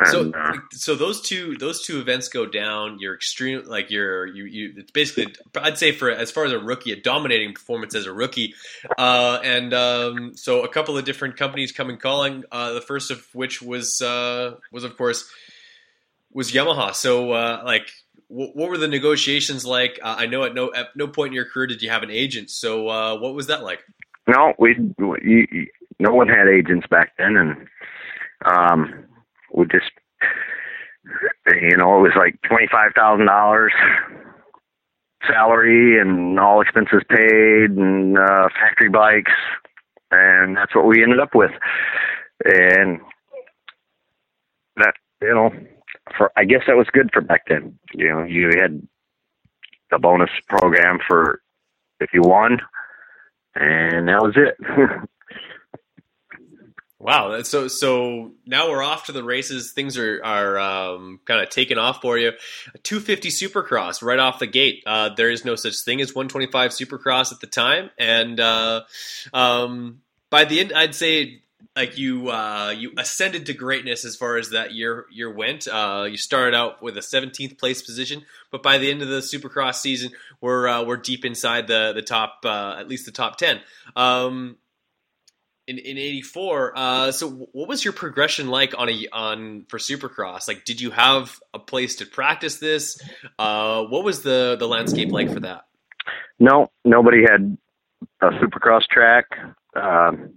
[0.00, 2.98] And, so, uh, so those two those two events go down.
[3.00, 4.74] You're extreme, like you're you you.
[4.76, 8.12] It's basically, I'd say for as far as a rookie, a dominating performance as a
[8.12, 8.54] rookie.
[8.98, 12.44] Uh, and um, so a couple of different companies come and calling.
[12.50, 15.30] Uh, the first of which was uh, was of course
[16.32, 16.94] was Yamaha.
[16.94, 17.88] So uh, like.
[18.28, 19.98] wh- What were the negotiations like?
[20.02, 22.10] Uh, I know at no at no point in your career did you have an
[22.10, 22.48] agent.
[22.50, 23.80] So uh, what was that like?
[24.28, 27.66] No, we, we no one had agents back then, and
[28.44, 29.04] um,
[29.54, 29.90] we just
[31.60, 33.72] you know it was like twenty five thousand dollars
[35.26, 39.32] salary and all expenses paid and uh, factory bikes,
[40.10, 41.50] and that's what we ended up with,
[42.44, 43.00] and
[44.76, 45.50] that you know,
[46.16, 47.78] for I guess that was good for back then.
[47.94, 48.80] You know, you had
[49.90, 51.42] the bonus program for
[52.00, 52.60] if you won,
[53.54, 54.56] and that was it.
[57.00, 57.40] Wow.
[57.42, 59.72] So so now we're off to the races.
[59.72, 62.32] Things are are um, kind of taking off for you.
[62.82, 64.82] 250 Supercross right off the gate.
[64.86, 68.82] Uh, there is no such thing as 125 Supercross at the time, and uh,
[69.32, 71.40] um, by the end, I'd say
[71.74, 75.66] like you uh, you ascended to greatness as far as that year year went.
[75.68, 79.20] Uh, you started out with a 17th place position, but by the end of the
[79.20, 83.38] Supercross season, we're uh, we're deep inside the the top uh, at least the top
[83.38, 83.60] 10.
[83.96, 84.58] Um,
[85.70, 90.48] in, in 84 uh, so what was your progression like on a on for supercross?
[90.48, 93.00] Like did you have a place to practice this?
[93.38, 95.66] Uh, what was the the landscape like for that?
[96.38, 97.56] No nobody had
[98.20, 99.26] a supercross track.
[99.76, 100.30] Um,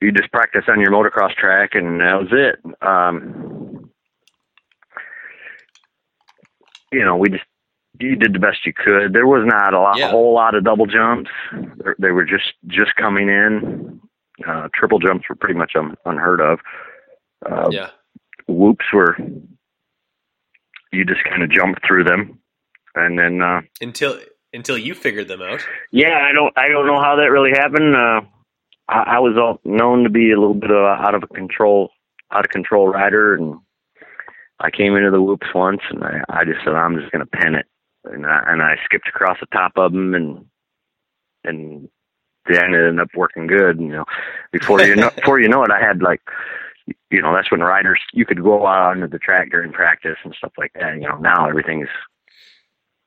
[0.00, 2.58] you just practice on your motocross track and that was it.
[2.86, 3.90] Um,
[6.90, 7.44] you know we just
[8.00, 9.12] you did the best you could.
[9.12, 10.08] There was not a, lot, yeah.
[10.08, 11.30] a whole lot of double jumps.
[11.98, 14.00] They're, were just just coming in.
[14.46, 16.58] Uh, triple jumps were pretty much un, unheard of.
[17.44, 17.90] Uh, yeah.
[18.48, 19.16] Whoops were
[20.92, 22.38] you just kind of jumped through them,
[22.94, 24.18] and then uh, until
[24.52, 25.60] until you figured them out.
[25.90, 27.94] Yeah, I don't I don't know how that really happened.
[27.94, 28.20] Uh,
[28.88, 31.90] I, I was all known to be a little bit of a, out of control
[32.30, 33.58] out of control rider, and
[34.60, 37.30] I came into the whoops once, and I I just said I'm just going to
[37.30, 37.66] pen it
[38.04, 40.44] and I, and I skipped across the top of them and
[41.44, 41.88] and
[42.48, 43.78] then it ended up working good.
[43.80, 44.04] You know,
[44.50, 46.20] before you know before you know it, I had like
[47.10, 50.34] you know that's when riders you could go out onto the track during practice and
[50.34, 50.94] stuff like that.
[50.94, 51.88] You know, now everything's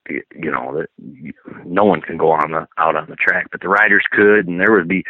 [0.10, 1.34] you know that
[1.66, 4.60] no one can go on the out on the track, but the riders could, and
[4.60, 5.04] there would be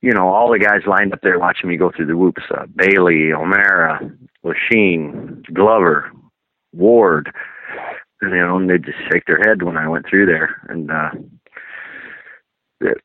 [0.00, 2.66] you know all the guys lined up there watching me go through the whoops: uh,
[2.74, 4.10] Bailey, O'Mara,
[4.44, 6.10] Lechien, Glover,
[6.72, 7.32] Ward
[8.22, 11.10] you know, and they'd just shake their head when I went through there, and uh,
[12.80, 12.98] it,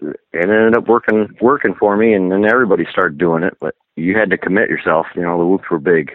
[0.00, 3.56] it ended up working working for me, and then everybody started doing it.
[3.60, 5.06] But you had to commit yourself.
[5.14, 6.12] You know, the whoops were big.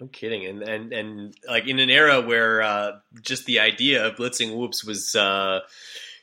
[0.00, 4.16] No kidding, and and and like in an era where uh, just the idea of
[4.16, 5.14] blitzing whoops was.
[5.14, 5.60] Uh,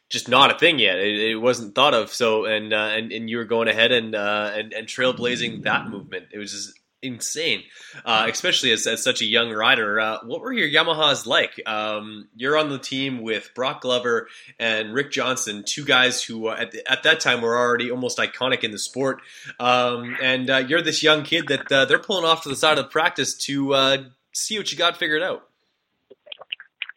[0.09, 0.97] just not a thing yet.
[0.97, 2.11] It, it, wasn't thought of.
[2.11, 5.87] So, and uh, and and you were going ahead and uh, and and trailblazing that
[5.87, 6.25] movement.
[6.33, 7.63] It was just insane,
[8.05, 9.99] uh, especially as, as such a young rider.
[9.99, 11.59] Uh, what were your Yamahas like?
[11.65, 14.27] Um, you're on the team with Brock Glover
[14.59, 18.17] and Rick Johnson, two guys who uh, at, the, at that time were already almost
[18.17, 19.21] iconic in the sport.
[19.59, 22.77] Um, and uh, you're this young kid that uh, they're pulling off to the side
[22.77, 23.97] of the practice to uh,
[24.33, 25.47] see what you got figured out.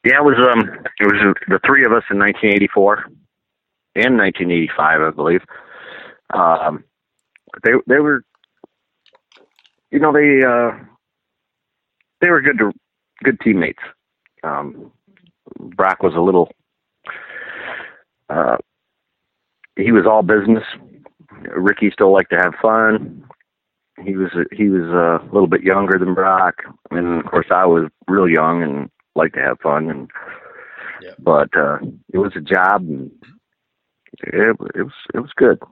[0.05, 0.69] Yeah, it was um,
[1.01, 3.05] it was the three of us in 1984
[3.97, 5.41] and 1985, I believe.
[6.35, 6.85] Um,
[7.63, 8.23] they they were
[9.95, 10.73] you know they uh,
[12.21, 12.73] they were good to,
[13.23, 13.83] good teammates.
[14.43, 14.91] Um,
[15.59, 16.51] Brock was a little
[18.29, 18.57] uh,
[19.77, 20.65] he was all business.
[21.57, 23.25] Ricky still liked to have fun.
[24.05, 26.57] He was he was a little bit younger than Brock,
[26.91, 29.91] and of course I was real young and liked to have fun.
[29.91, 30.11] And
[31.01, 31.13] yeah.
[31.21, 31.79] but uh,
[32.13, 33.13] it was a job, and
[34.25, 35.63] it, it was it was good.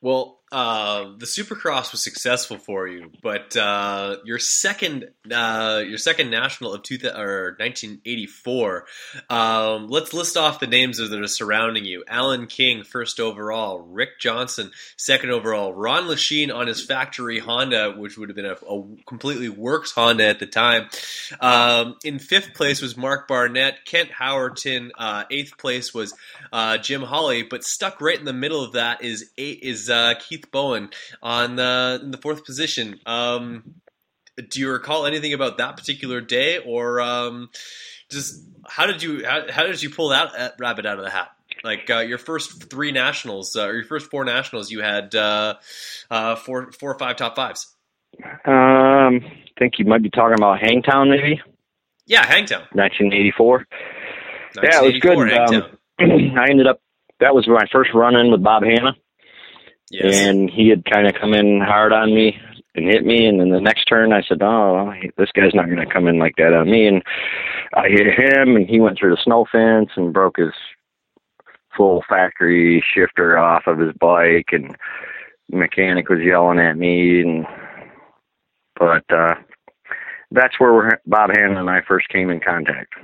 [0.00, 6.30] Well, uh, the Supercross was successful for you, but uh, your second uh, your second
[6.30, 8.84] national of two th- or 1984.
[9.30, 14.20] Um, let's list off the names that are surrounding you: Alan King, first overall; Rick
[14.20, 18.84] Johnson, second overall; Ron Lechien on his factory Honda, which would have been a, a
[19.06, 20.90] completely works Honda at the time.
[21.40, 23.86] Um, in fifth place was Mark Barnett.
[23.86, 24.90] Kent Howerton.
[24.98, 26.12] Uh, eighth place was
[26.52, 29.90] uh, Jim Holly, but stuck right in the middle of that is is
[30.28, 30.90] Keith Keith Bowen
[31.22, 32.98] on the in the fourth position.
[33.06, 33.74] Um,
[34.48, 37.50] do you recall anything about that particular day, or um,
[38.10, 41.10] just how did you how, how, did you pull that uh, rabbit out of the
[41.10, 41.28] hat?
[41.62, 45.54] Like uh, your first three nationals, uh, or your first four nationals, you had uh,
[46.10, 47.74] uh, four four or five top fives.
[48.24, 51.40] Um, I think you might be talking about Hangtown, maybe.
[52.06, 52.62] Yeah, Hangtown.
[52.72, 53.66] 1984.
[54.54, 55.68] 1984 yeah, it was good.
[55.98, 56.80] Um, I ended up.
[57.20, 58.96] That was my first run in with Bob Hannah.
[59.92, 60.26] Yes.
[60.26, 62.40] And he had kind of come in hard on me
[62.74, 63.26] and hit me.
[63.26, 66.18] And then the next turn, I said, "Oh, this guy's not going to come in
[66.18, 67.02] like that on me." And
[67.74, 70.54] I hit him, and he went through the snow fence and broke his
[71.76, 74.74] full factory shifter off of his bike, and
[75.50, 77.20] mechanic was yelling at me.
[77.20, 77.46] And
[78.78, 79.34] but uh,
[80.30, 82.94] that's where Bob Hannah and I first came in contact.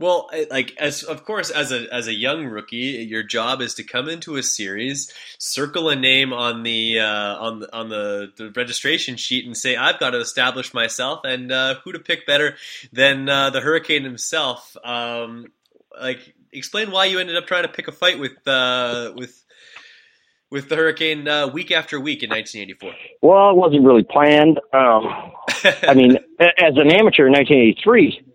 [0.00, 3.84] Well, like as of course as a as a young rookie, your job is to
[3.84, 8.50] come into a series, circle a name on the uh, on the, on the, the
[8.50, 11.20] registration sheet, and say I've got to establish myself.
[11.24, 12.56] And uh, who to pick better
[12.90, 14.74] than uh, the Hurricane himself?
[14.82, 15.52] Um,
[16.00, 19.44] like, explain why you ended up trying to pick a fight with uh, with
[20.50, 22.94] with the Hurricane uh, week after week in 1984.
[23.20, 24.60] Well, it wasn't really planned.
[24.72, 25.32] Um,
[25.82, 28.30] I mean, as an amateur in 1983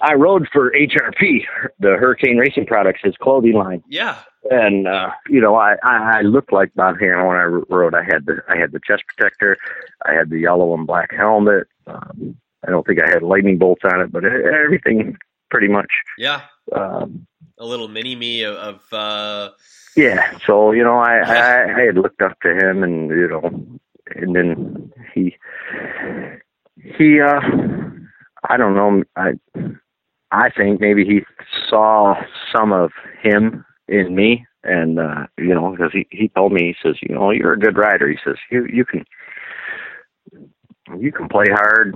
[0.00, 1.44] I rode for HRP,
[1.78, 3.82] the Hurricane Racing Products, his clothing line.
[3.88, 4.18] Yeah.
[4.50, 7.94] And uh, you know, I, I I looked like Bob Hannah when I rode.
[7.94, 9.56] I had the I had the chest protector,
[10.04, 11.66] I had the yellow and black helmet.
[11.86, 15.16] Um, I don't think I had lightning bolts on it, but everything
[15.50, 15.90] pretty much.
[16.18, 16.42] Yeah.
[16.72, 17.26] Um,
[17.58, 18.56] a little mini me of.
[18.56, 19.50] of uh...
[19.96, 20.36] Yeah.
[20.46, 23.78] So you know, I, I I had looked up to him, and you know,
[24.14, 25.36] and then he
[26.76, 27.40] he uh
[28.48, 29.32] I don't know I
[30.32, 31.20] I think maybe he
[31.68, 32.14] saw
[32.54, 32.90] some of
[33.22, 37.14] him in me, and uh, you know, because he he told me he says, you
[37.14, 38.08] know, you're a good rider.
[38.08, 39.04] He says you you can
[40.98, 41.94] you can play hard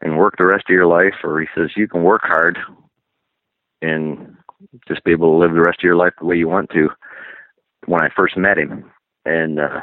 [0.00, 2.58] and work the rest of your life, or he says you can work hard
[3.82, 4.36] and
[4.88, 6.88] just be able to live the rest of your life the way you want to.
[7.86, 8.90] When I first met him,
[9.24, 9.80] and uh,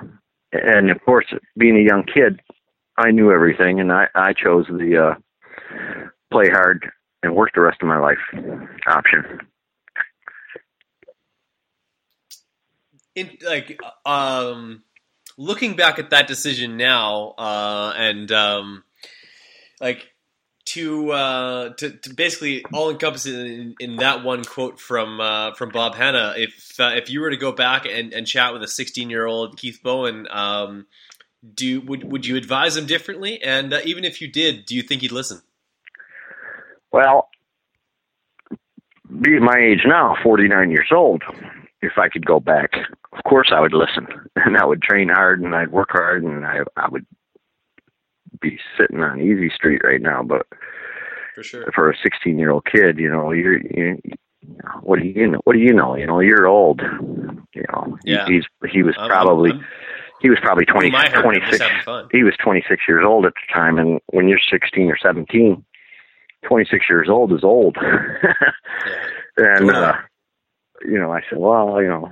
[0.54, 1.28] and of course,
[1.58, 2.40] being a young kid,
[2.98, 5.76] I knew everything, and I I chose the uh,
[6.32, 6.90] play hard
[7.24, 8.18] and work the rest of my life
[8.88, 9.40] option.
[13.16, 14.84] In like um,
[15.38, 18.84] looking back at that decision now, uh, and um,
[19.82, 20.08] like
[20.66, 25.70] to, uh, to to basically all encompass in, in that one quote from uh, from
[25.70, 26.36] Bob Hannah.
[26.38, 29.26] If uh, if you were to go back and, and chat with a 16 year
[29.26, 30.86] old Keith Bowen, um,
[31.56, 33.42] do would would you advise him differently?
[33.42, 35.42] And uh, even if you did, do you think he'd listen?
[36.92, 37.30] Well,
[39.22, 41.24] being my age now, 49 years old,
[41.82, 42.74] if I could go back,
[43.14, 46.46] of course I would listen and I would train hard and I'd work hard and
[46.46, 47.06] I I would
[48.42, 50.24] be sitting on easy street right now.
[50.24, 50.46] But
[51.36, 54.00] for sure, for a 16 year old kid, you know, you're you,
[54.82, 55.40] what do you know?
[55.44, 55.96] What do you know?
[55.96, 56.82] You know, you're old.
[57.54, 58.26] You know, yeah.
[58.28, 59.52] he's he was probably.
[59.52, 59.66] I'm,
[60.22, 61.64] he was probably 20, 26.
[62.12, 65.64] He was 26 years old at the time, and when you're 16 or 17,
[66.48, 67.78] 26 years old is old.
[69.38, 69.94] and, uh,
[70.86, 72.12] you know, I said, well, you know,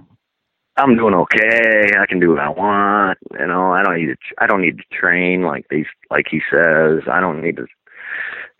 [0.77, 1.91] I'm doing okay.
[1.99, 3.17] I can do what I want.
[3.39, 6.41] You know, I don't need to, I don't need to train like these, like he
[6.51, 7.01] says.
[7.11, 7.65] I don't need to,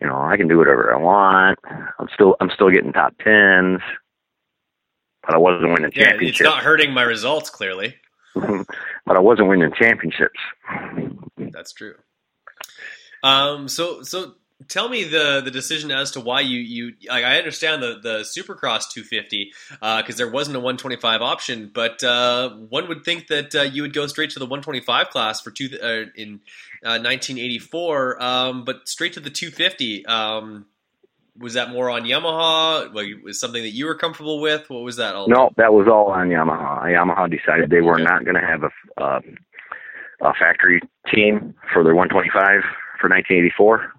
[0.00, 1.58] you know, I can do whatever I want.
[1.98, 3.80] I'm still, I'm still getting top tens,
[5.22, 6.40] but I wasn't winning yeah, championships.
[6.40, 7.94] It's not hurting my results, clearly.
[8.34, 10.38] but I wasn't winning championships.
[11.36, 11.94] That's true.
[13.22, 14.34] Um, so, so
[14.66, 18.18] tell me the the decision as to why you you like I understand the the
[18.20, 23.54] Supercross 250 because uh, there wasn't a 125 option, but uh, one would think that
[23.54, 26.40] uh, you would go straight to the 125 class for two uh, in
[26.82, 30.06] 1984, uh, um, but straight to the 250.
[30.06, 30.66] Um,
[31.38, 32.92] was that more on Yamaha?
[33.22, 34.68] Was something that you were comfortable with?
[34.68, 35.28] What was that all?
[35.28, 36.82] No, that was all on Yamaha.
[36.86, 38.02] Yamaha decided they were okay.
[38.02, 39.20] not going to have a, uh,
[40.20, 40.80] a factory
[41.14, 42.34] team for their 125
[43.00, 43.92] for 1984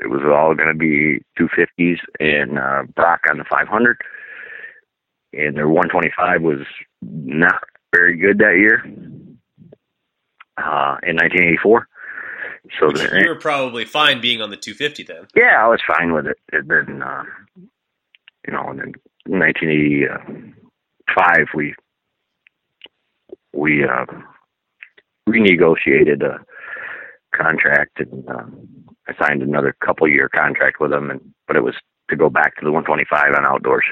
[0.00, 4.00] it was all going to be 250s and uh, Broc on the 500.
[5.34, 6.66] And their 125 was
[7.02, 7.62] not
[7.94, 8.82] very good that year
[10.58, 11.86] uh, in 1984.
[12.78, 15.26] So Which you were probably fine being on the 250 then.
[15.34, 16.38] Yeah, I was fine with it.
[16.52, 17.24] And then, uh,
[18.46, 18.94] you know, and then
[19.26, 21.74] 1985 we
[23.52, 24.06] we uh,
[25.28, 26.38] renegotiated a
[27.34, 28.28] contract and.
[28.28, 28.46] Uh,
[29.08, 31.74] I signed another couple year contract with them, and but it was
[32.10, 33.84] to go back to the 125 on outdoors.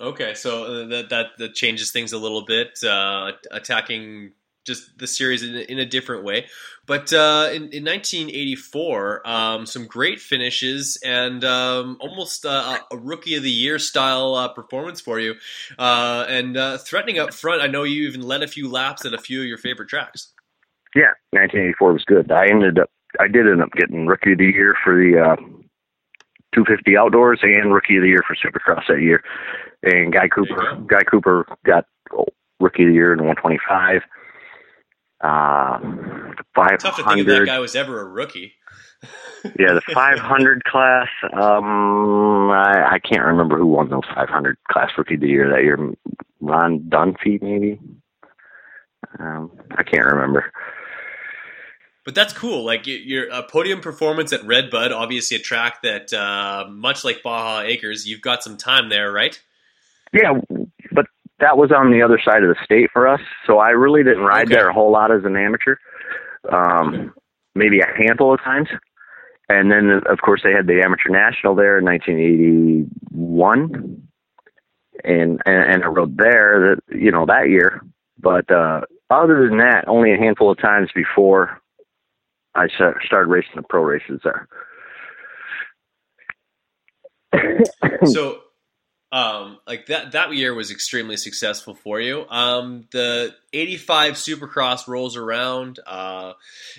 [0.00, 4.32] Okay, so uh, that that, that changes things a little bit, uh, attacking
[4.66, 6.46] just the series in, in a different way.
[6.86, 13.36] But uh, in, in 1984, um, some great finishes and um, almost uh, a rookie
[13.36, 15.36] of the year style uh, performance for you,
[15.78, 17.62] uh, and threatening up front.
[17.62, 20.32] I know you even led a few laps at a few of your favorite tracks.
[20.96, 22.32] Yeah, 1984 was good.
[22.32, 22.88] I ended up,
[23.20, 25.36] I did end up getting Rookie of the Year for the uh,
[26.54, 29.22] 250 outdoors and Rookie of the Year for Supercross that year.
[29.82, 31.84] And Guy Cooper, Guy Cooper got
[32.60, 34.00] Rookie of the Year in 125.
[35.20, 35.78] Uh,
[36.54, 36.80] 500.
[36.80, 38.54] Tough to think that guy was ever a rookie.
[39.58, 41.08] yeah, the 500 class.
[41.34, 45.62] Um, I, I can't remember who won those 500 class Rookie of the Year that
[45.62, 45.78] year.
[46.40, 47.78] Ron Dunphy, maybe.
[49.18, 50.50] Um, I can't remember.
[52.06, 52.64] But that's cool.
[52.64, 57.24] Like your a podium performance at Red Bud, obviously a track that, uh, much like
[57.24, 59.42] Baja Acres, you've got some time there, right?
[60.12, 60.34] Yeah,
[60.92, 61.06] but
[61.40, 64.22] that was on the other side of the state for us, so I really didn't
[64.22, 64.54] ride okay.
[64.54, 65.78] there a whole lot as an amateur.
[66.48, 67.12] Um,
[67.56, 68.68] maybe a handful of times,
[69.48, 74.00] and then of course they had the amateur national there in 1981,
[75.02, 77.82] and and, and I rode there that you know that year.
[78.16, 81.60] But uh, other than that, only a handful of times before
[82.56, 84.48] I started racing the pro races there.
[88.06, 88.40] so
[89.16, 92.26] um, like that that year was extremely successful for you.
[92.28, 96.34] Um, the '85 Supercross rolls around, uh,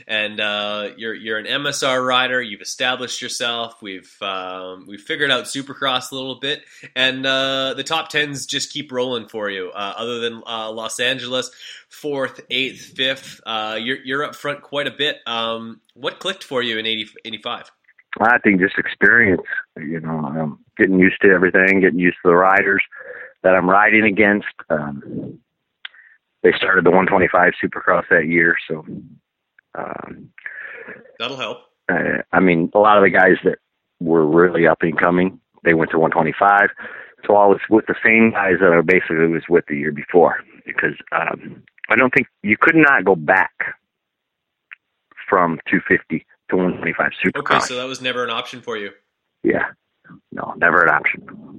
[0.08, 2.40] and uh, you're you're an MSR rider.
[2.40, 3.82] You've established yourself.
[3.82, 6.62] We've um, we've figured out Supercross a little bit,
[6.96, 9.72] and uh, the top tens just keep rolling for you.
[9.72, 11.50] Uh, other than uh, Los Angeles,
[11.90, 15.18] fourth, eighth, fifth, uh, you're you're up front quite a bit.
[15.26, 17.72] Um, what clicked for you in 85?
[18.22, 19.43] I think just experience.
[19.78, 22.84] You know, um, getting used to everything, getting used to the riders
[23.43, 24.47] that I'm riding against.
[24.70, 25.39] Um,
[26.43, 28.86] they started the 125 Supercross that year, so
[29.78, 30.30] um,
[31.20, 31.59] that'll help.
[31.89, 33.59] Uh, I mean, a lot of the guys that
[33.99, 36.70] were really up and coming, they went to 125.
[37.26, 40.38] So I was with the same guys that I basically was with the year before
[40.65, 43.51] because um, I don't think you could not go back
[45.28, 47.39] from 250 to 125 Supercross.
[47.39, 48.91] Okay, so that was never an option for you.
[49.43, 49.66] Yeah,
[50.32, 51.58] no, never an option.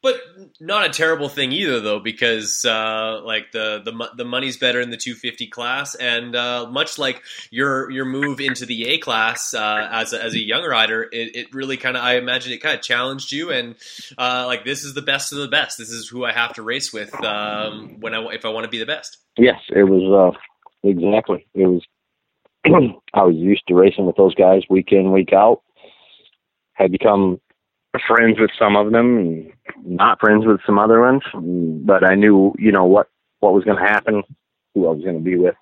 [0.00, 0.20] But
[0.60, 4.90] not a terrible thing either, though, because uh, like the, the the money's better in
[4.90, 9.88] the 250 class, and uh, much like your your move into the A class uh,
[9.90, 12.76] as a, as a young rider, it, it really kind of I imagine it kind
[12.76, 13.74] of challenged you, and
[14.16, 15.78] uh, like this is the best of the best.
[15.78, 18.70] This is who I have to race with um, when I if I want to
[18.70, 19.18] be the best.
[19.36, 21.44] Yes, it was uh, exactly.
[21.54, 21.82] It was.
[23.14, 25.62] I was used to racing with those guys week in week out
[26.74, 27.40] had become
[28.06, 29.52] friends with some of them and
[29.84, 31.22] not friends with some other ones.
[31.34, 33.08] But I knew, you know, what
[33.40, 34.22] what was going to happen,
[34.74, 35.54] who I was going to be with,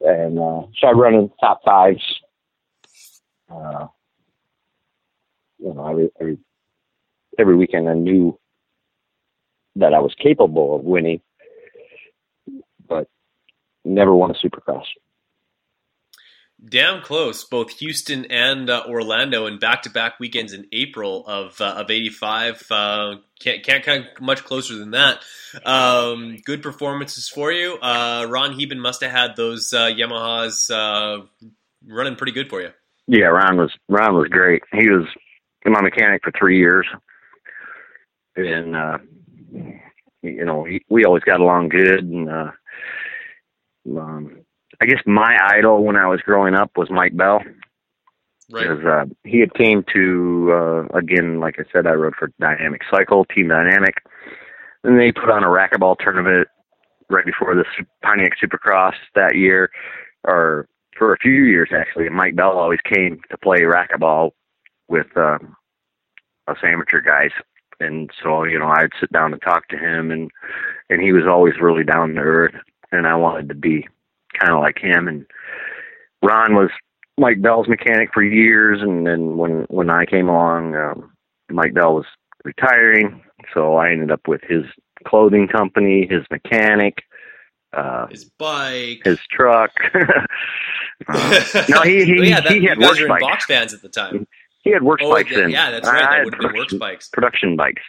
[0.00, 2.02] and uh, started running top fives.
[3.50, 3.86] Uh,
[5.58, 6.38] you know, every, every
[7.38, 8.38] every weekend I knew
[9.76, 11.20] that I was capable of winning,
[12.88, 13.08] but
[13.84, 14.84] never won a Supercross
[16.68, 21.90] damn close, both Houston and uh, Orlando in back-to-back weekends in April of uh, of
[21.90, 22.66] '85.
[22.70, 25.22] Uh, can't can't come much closer than that.
[25.64, 27.76] Um, good performances for you.
[27.76, 31.24] Uh, Ron Heben must have had those uh, Yamahas uh,
[31.86, 32.70] running pretty good for you.
[33.06, 34.62] Yeah, Ron was Ron was great.
[34.72, 35.06] He was
[35.64, 36.86] my mechanic for three years,
[38.36, 39.00] and
[40.22, 42.52] you know he, we always got along good and.
[43.86, 44.43] Um,
[44.80, 47.40] I guess my idol when I was growing up was Mike Bell.
[48.52, 48.68] Right.
[48.68, 52.82] Because uh, he had came to uh, again, like I said, I rode for Dynamic
[52.90, 53.94] Cycle, Team Dynamic,
[54.82, 56.48] and they put on a racquetball tournament
[57.08, 57.64] right before the
[58.02, 59.70] Pontiac Supercross that year,
[60.24, 62.06] or for a few years actually.
[62.06, 64.32] And Mike Bell always came to play racquetball
[64.88, 65.38] with uh,
[66.46, 67.30] us amateur guys,
[67.80, 70.30] and so you know I'd sit down and talk to him, and
[70.90, 72.54] and he was always really down to earth,
[72.92, 73.88] and I wanted to be
[74.38, 75.08] kind of like him.
[75.08, 75.26] And
[76.22, 76.70] Ron was
[77.18, 81.12] Mike Bell's mechanic for years, and then when when I came along, um,
[81.50, 82.06] Mike Bell was
[82.44, 83.22] retiring,
[83.52, 84.64] so I ended up with his
[85.06, 87.02] clothing company, his mechanic,
[87.72, 89.72] uh, his bike, his truck.
[89.94, 93.22] uh, no, he he, well, yeah, that, he had works bikes.
[93.22, 94.26] Box fans at the time.
[94.62, 95.30] He had works oh, bikes.
[95.30, 96.00] Yeah, yeah, that's right.
[96.00, 97.08] That would have been works bikes.
[97.10, 97.82] Production bikes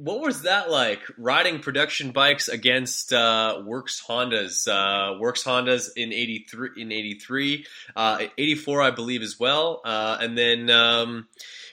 [0.00, 4.66] what was that like riding production bikes against uh, Works Hondas?
[4.66, 9.38] Uh, Works Hondas in eighty three, in eighty three, uh, eighty four, I believe as
[9.38, 10.70] well, uh, and then.
[10.70, 11.28] Um,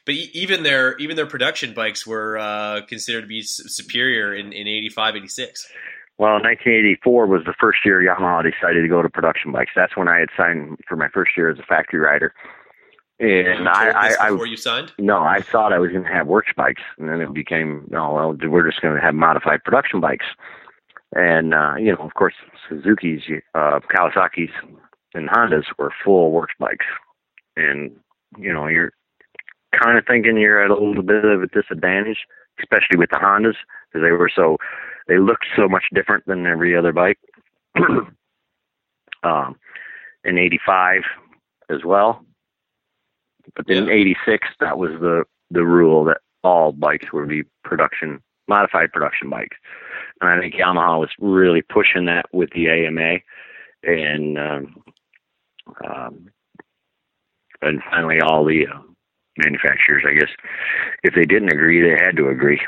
[0.06, 4.66] but even their even their production bikes were uh, considered to be superior in, in
[4.66, 5.68] 85, 86.
[6.18, 9.72] Well, 1984 was the first year Yamaha decided to go to production bikes.
[9.76, 12.34] That's when I had signed for my first year as a factory rider.
[13.20, 14.92] And I, I, before you signed?
[15.00, 18.14] No, I thought I was going to have works bikes, and then it became, oh
[18.14, 20.26] well, we're just going to have modified production bikes.
[21.16, 22.36] And uh, you know, of course,
[22.70, 23.22] Suzuki's,
[23.56, 24.52] uh, Kawasaki's,
[25.16, 26.86] and Hondas were full works bikes,
[27.56, 27.92] and
[28.38, 28.92] you know, you're
[29.84, 32.20] kind of thinking you're at a little bit of a disadvantage,
[32.60, 33.56] especially with the Hondas,
[33.92, 34.58] because they were so,
[35.08, 37.18] they looked so much different than every other bike.
[39.24, 39.56] um,
[40.24, 41.02] in '85
[41.72, 42.24] as well
[43.56, 48.22] but then in '86, that was the the rule that all bikes would be production
[48.48, 49.58] modified production bikes.
[50.22, 53.20] and I think Yamaha was really pushing that with the AMA,
[53.84, 54.84] and um,
[55.86, 56.30] um,
[57.62, 58.80] and finally all the uh,
[59.38, 60.30] manufacturers, I guess,
[61.04, 62.62] if they didn't agree, they had to agree.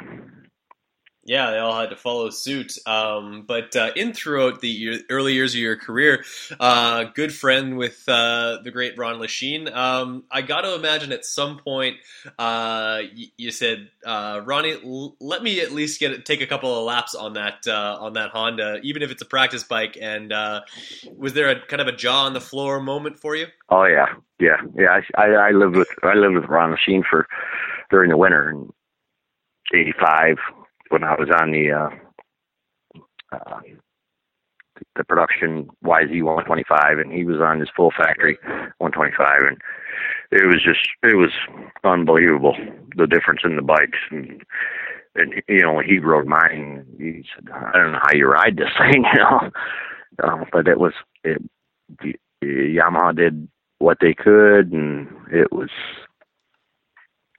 [1.29, 2.73] Yeah, they all had to follow suit.
[2.87, 6.25] Um, but uh, in throughout the early years of your career,
[6.59, 9.71] uh, good friend with uh, the great Ron Lechien.
[9.71, 11.97] Um, I got to imagine at some point
[12.39, 16.75] uh, you, you said, uh, "Ronnie, l- let me at least get take a couple
[16.75, 20.33] of laps on that uh, on that Honda, even if it's a practice bike." And
[21.15, 23.45] was there a kind of a jaw on the floor moment for you?
[23.69, 24.07] Oh yeah,
[24.39, 24.99] yeah, yeah.
[25.15, 27.27] I, I, I lived with I lived with Ron Lechien for
[27.91, 28.73] during the winter in
[29.75, 30.39] '85
[30.89, 31.89] when I was on the uh,
[33.35, 33.59] uh,
[34.95, 38.37] the production YZ 125, and he was on his full factory
[38.77, 39.57] 125, and
[40.31, 41.31] it was just it was
[41.83, 42.55] unbelievable
[42.95, 44.43] the difference in the bikes and.
[45.15, 48.69] And you know, he rode mine, he said, "I don't know how you ride this
[48.77, 49.49] thing," you know.
[50.23, 51.41] Um, but it was it.
[52.43, 53.47] Yamaha did
[53.79, 55.69] what they could, and it was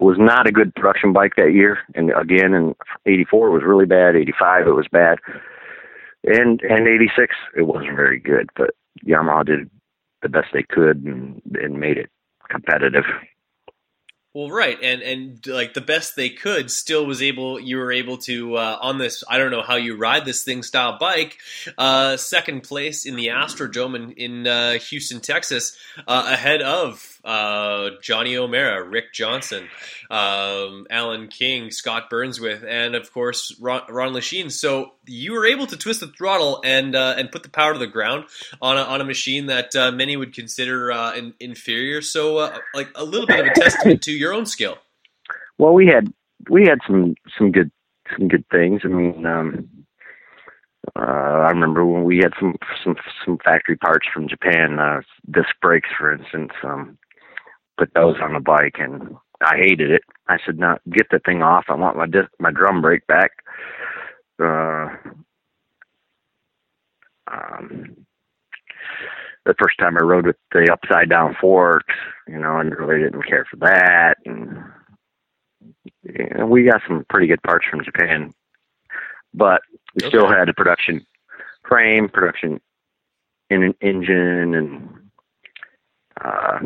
[0.01, 1.79] was not a good production bike that year.
[1.95, 2.75] And again, in
[3.07, 4.17] '84 it was really bad.
[4.17, 5.19] '85 it was bad,
[6.25, 8.51] and and '86 it wasn't very good.
[8.57, 8.71] But
[9.07, 9.71] Yamaha did
[10.23, 12.11] the best they could and, and made it
[12.49, 13.05] competitive.
[14.33, 17.59] Well, right, and and like the best they could, still was able.
[17.59, 19.25] You were able to uh, on this.
[19.29, 21.37] I don't know how you ride this thing style bike.
[21.77, 25.77] Uh, second place in the Astrodome in, in uh, Houston, Texas,
[26.07, 29.69] uh, ahead of uh, Johnny O'Mara, Rick Johnson,
[30.11, 34.53] um, Alan King, Scott Burnworth, and of course Ron, Ron Lechien.
[34.53, 37.79] So you were able to twist the throttle and uh, and put the power to
[37.79, 38.25] the ground
[38.63, 42.01] on a, on a machine that uh, many would consider uh, in, inferior.
[42.01, 44.79] So uh, like a little bit of a testament to your own skill.
[45.59, 46.13] Well, we had
[46.49, 47.71] we had some some good
[48.17, 48.83] some good things.
[48.85, 49.27] I mean.
[49.27, 49.69] Um,
[50.99, 51.03] uh,
[51.45, 55.91] I remember when we had some some some factory parts from Japan, uh, disc brakes,
[55.97, 56.53] for instance.
[56.65, 56.99] Um,
[57.79, 60.03] put those on the bike, and I hated it.
[60.29, 61.67] I said, "No, get the thing off.
[61.69, 63.31] I want my disc, my drum brake back."
[64.41, 64.89] Uh,
[67.31, 68.07] um,
[69.47, 71.95] the first time I rode with the upside down forks,
[72.29, 74.17] you know, and really didn't care for that.
[74.27, 74.63] And
[76.03, 78.33] you know, we got some pretty good parts from Japan,
[79.35, 79.63] but
[79.95, 80.09] we okay.
[80.09, 81.05] still had a production
[81.69, 82.61] frame, production
[83.49, 84.89] in an engine, and
[86.23, 86.59] uh,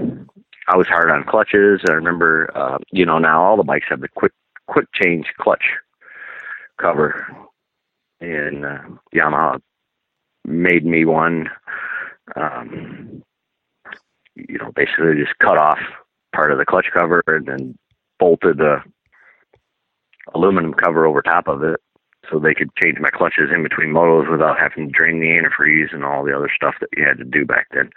[0.69, 1.81] I was hard on clutches.
[1.89, 4.33] I remember, uh, you know, now all the bikes have the quick
[4.67, 5.65] quick change clutch
[6.79, 7.27] cover,
[8.33, 8.79] and uh,
[9.15, 9.61] Yamaha
[10.45, 11.49] made me one.
[12.37, 13.23] Um,
[14.35, 15.79] you know, basically just cut off
[16.35, 17.79] part of the clutch cover and then
[18.19, 18.79] bolted the
[20.35, 21.81] aluminum cover over top of it
[22.31, 25.93] so they could change my clutches in between motos without having to drain the antifreeze
[25.93, 27.91] and all the other stuff that you had to do back then.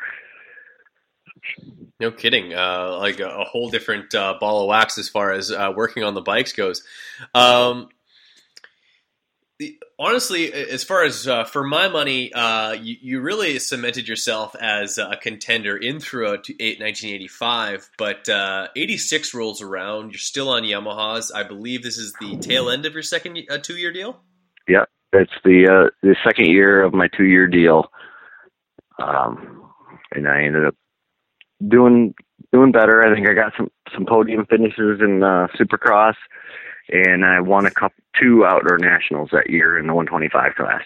[2.00, 2.54] No kidding.
[2.54, 6.04] Uh, like a, a, whole different uh, ball of wax as far as uh, working
[6.04, 6.84] on the bikes goes.
[7.34, 7.90] Um,
[9.98, 14.98] honestly, as far as uh, for my money, uh, you, you, really cemented yourself as
[14.98, 17.90] a contender in throughout 1985.
[17.98, 20.12] But uh, 86 rolls around.
[20.12, 21.32] You're still on Yamahas.
[21.34, 24.20] I believe this is the tail end of your second two year deal.
[24.68, 27.92] Yeah, it's the the second year of my two year deal.
[29.00, 29.72] Um,
[30.12, 30.76] and I ended up
[31.66, 32.14] doing
[32.52, 33.04] doing better.
[33.04, 36.16] I think I got some some podium finishes in uh, Supercross,
[36.90, 40.82] and I won a couple two outdoor nationals that year in the 125 class.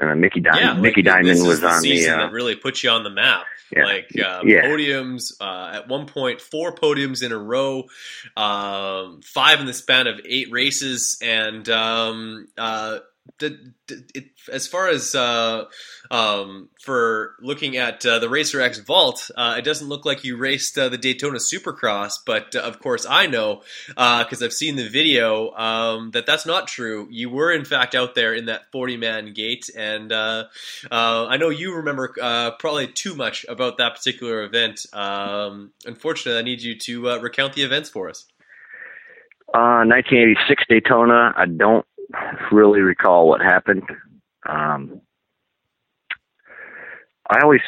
[0.00, 2.08] Uh, Mickey Dymond, yeah, like Mickey Dymond was the on the.
[2.08, 3.44] Uh, that really put you on the map.
[3.70, 4.62] Yeah, like uh, yeah.
[4.64, 7.84] podiums uh, at one point, four podiums in a row,
[8.36, 12.98] um, five in the span of eight races, and um, uh,
[13.38, 15.64] did, did it, as far as uh,
[16.10, 20.36] um, for looking at uh, the Racer X Vault, uh, it doesn't look like you
[20.36, 24.76] raced uh, the Daytona Supercross, but uh, of course I know because uh, I've seen
[24.76, 27.08] the video um, that that's not true.
[27.10, 31.76] You were in fact out there in that 40 man gate, and I know you
[31.76, 32.08] remember
[32.58, 34.86] probably too much about that particular event.
[34.92, 38.26] Um, unfortunately, I need you to recount the events for us.
[39.54, 41.32] 1986 Daytona.
[41.36, 41.86] I don't
[42.52, 43.84] really recall what happened.
[44.48, 45.00] Um,
[47.30, 47.62] I always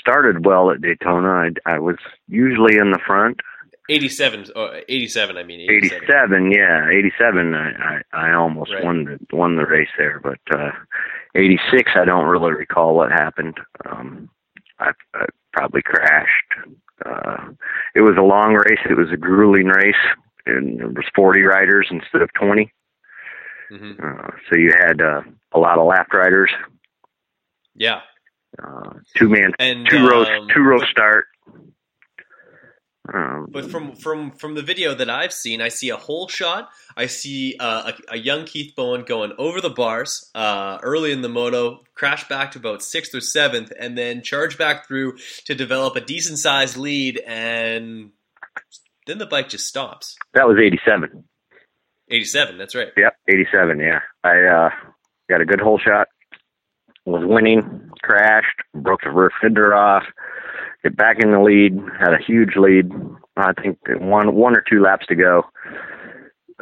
[0.00, 1.28] started well at Daytona.
[1.28, 1.96] I, I was
[2.28, 3.40] usually in the front.
[3.88, 5.60] 87, uh, 87 I mean.
[5.60, 6.04] 87.
[6.04, 6.88] 87 yeah.
[6.88, 8.84] 87, I, I, I almost right.
[8.84, 10.20] won, the, won the race there.
[10.20, 10.70] But uh,
[11.34, 13.58] 86, I don't really recall what happened.
[13.88, 14.30] Um,
[14.78, 16.54] I, I probably crashed.
[17.04, 17.50] Uh,
[17.94, 18.80] it was a long race.
[18.88, 19.94] It was a grueling race.
[20.46, 22.72] And there was 40 riders instead of 20
[23.68, 26.50] hmm Uh, so you had uh, a lot of lap riders,
[27.74, 28.00] Yeah,
[28.62, 31.26] uh, two man, and two row, um, two row start.
[33.12, 36.70] Um, But from from from the video that I've seen, I see a whole shot.
[36.96, 41.22] I see uh, a, a young Keith Bowen going over the bars uh, early in
[41.22, 45.54] the moto, crash back to about sixth or seventh, and then charge back through to
[45.54, 48.10] develop a decent sized lead, and
[49.06, 50.16] then the bike just stops.
[50.34, 50.56] that was
[52.10, 52.58] '87.
[52.58, 52.88] That's right.
[52.96, 53.80] Yep, '87.
[53.80, 54.70] Yeah, I uh,
[55.28, 56.08] got a good hole shot.
[57.04, 60.02] Was winning, crashed, broke the rear fender off.
[60.82, 61.78] Get back in the lead.
[62.00, 62.90] Had a huge lead.
[63.36, 65.42] I think one one or two laps to go.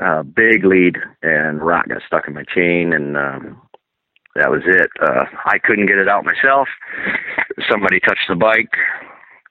[0.03, 3.63] Uh, big lead, and rock got stuck in my chain, and um,
[4.35, 4.91] that was it.
[5.01, 6.69] Uh, I couldn't get it out myself.
[7.71, 8.73] Somebody touched the bike,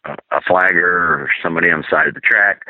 [0.06, 2.66] a, flagger or somebody on the side of the track,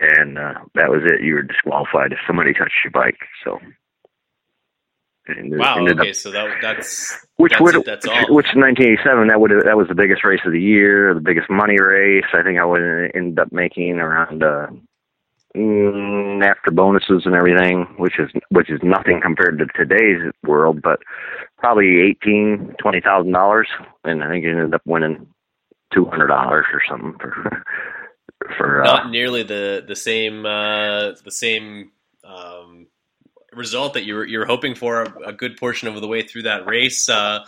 [0.00, 1.22] and uh, that was it.
[1.22, 3.18] You were disqualified if somebody touched your bike.
[3.44, 3.58] So,
[5.26, 5.86] Wow.
[5.86, 8.34] Okay, up, so that that's which that's would it, that's all.
[8.34, 11.48] which in 1987 that would that was the biggest race of the year, the biggest
[11.48, 12.26] money race.
[12.34, 12.82] I think I would
[13.14, 14.66] end up making around uh,
[15.56, 21.00] mm, after bonuses and everything, which is which is nothing compared to today's world, but
[21.56, 23.68] probably eighteen twenty thousand dollars,
[24.04, 25.26] and I think I ended up winning
[25.94, 27.64] two hundred dollars or something for
[28.56, 31.90] for uh, not nearly the the same uh, the same
[32.24, 32.86] um,
[33.52, 36.22] result that you were you were hoping for a, a good portion of the way
[36.22, 37.08] through that race.
[37.08, 37.40] Uh,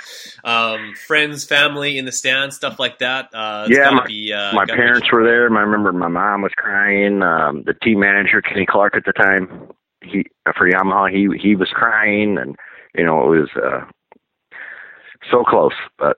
[0.45, 3.31] um, friends, family in the stands, stuff like that.
[3.35, 5.45] Uh, Yeah, gotta be, uh, my parents were there.
[5.45, 7.23] I remember my mom was crying.
[7.23, 9.69] Um, the team manager Kenny Clark at the time,
[10.03, 10.25] he
[10.57, 12.57] for Yamaha, he he was crying, and
[12.95, 13.85] you know it was uh,
[15.31, 16.17] so close, but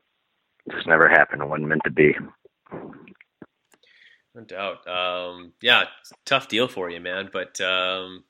[0.70, 1.42] just never happened.
[1.42, 2.14] It wasn't meant to be.
[4.34, 4.86] No doubt.
[4.86, 5.84] Um, yeah,
[6.24, 7.30] tough deal for you, man.
[7.32, 8.24] But um,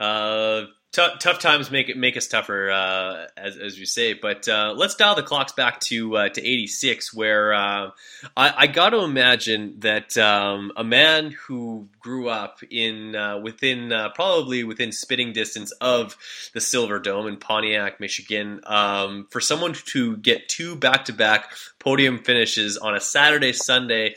[0.00, 0.62] uh,
[0.96, 4.14] tough tough times make it make us tougher, uh, as as you say.
[4.14, 7.90] But uh, let's dial the clocks back to uh, to '86, where uh,
[8.36, 13.92] I, I got to imagine that um, a man who grew up in uh, within
[13.92, 16.16] uh, probably within spitting distance of
[16.54, 21.52] the Silver Dome in Pontiac, Michigan, um, for someone to get two back to back
[21.78, 24.16] podium finishes on a Saturday Sunday,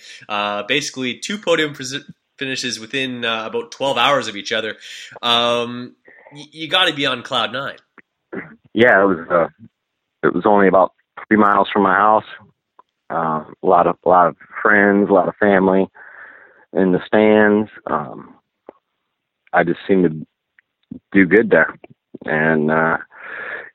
[0.68, 2.06] basically two podium pres-
[2.40, 4.78] finishes within uh, about 12 hours of each other.
[5.22, 5.96] Um,
[6.34, 7.78] you got to be on cloud nine.
[8.74, 9.28] Yeah, it was.
[9.30, 9.48] Uh,
[10.24, 10.94] it was only about
[11.28, 12.26] three miles from my house.
[13.10, 15.88] Uh, a lot of a lot of friends, a lot of family
[16.74, 17.70] in the stands.
[17.88, 18.36] Um,
[19.54, 20.28] I just seemed to
[21.12, 21.78] do good there.
[22.26, 22.98] And uh,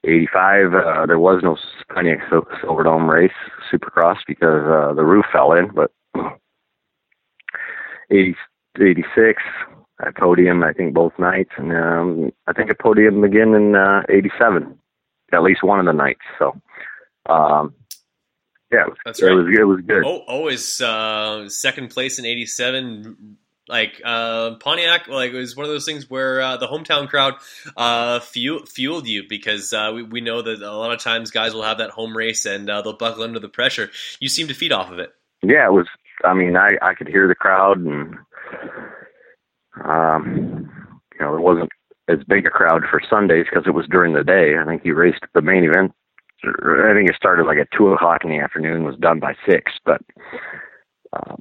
[0.04, 1.56] 85, uh, there was no
[1.92, 3.32] Pontiac Sil- Silver Dome race,
[3.72, 5.70] Supercross, because uh, the roof fell in.
[5.74, 5.90] But
[8.10, 8.36] 80,
[8.80, 9.42] 86,
[10.00, 11.50] I podium, I think, both nights.
[11.56, 14.78] And um, I think I podium again in uh, 87,
[15.32, 16.20] at least one of the nights.
[16.38, 16.60] So,
[17.26, 17.74] um,
[18.72, 19.34] yeah, it was, That's it right.
[19.34, 20.04] was, it was good.
[20.04, 23.36] Oh, always uh, second place in '87.
[23.66, 27.34] Like uh, Pontiac, like it was one of those things where uh, the hometown crowd
[27.78, 31.54] uh, fuel, fueled you because uh, we, we know that a lot of times guys
[31.54, 33.90] will have that home race and uh, they'll buckle under the pressure.
[34.20, 35.14] You seem to feed off of it.
[35.42, 35.86] yeah, it was.
[36.24, 38.16] I mean, I I could hear the crowd, and
[39.82, 40.70] um,
[41.12, 41.70] you know, there wasn't
[42.08, 44.54] as big a crowd for Sundays because it was during the day.
[44.60, 45.92] I think he raced the main event.
[46.44, 49.72] I think it started like at two o'clock in the afternoon, was done by six,
[49.84, 50.02] but
[51.14, 51.36] uh,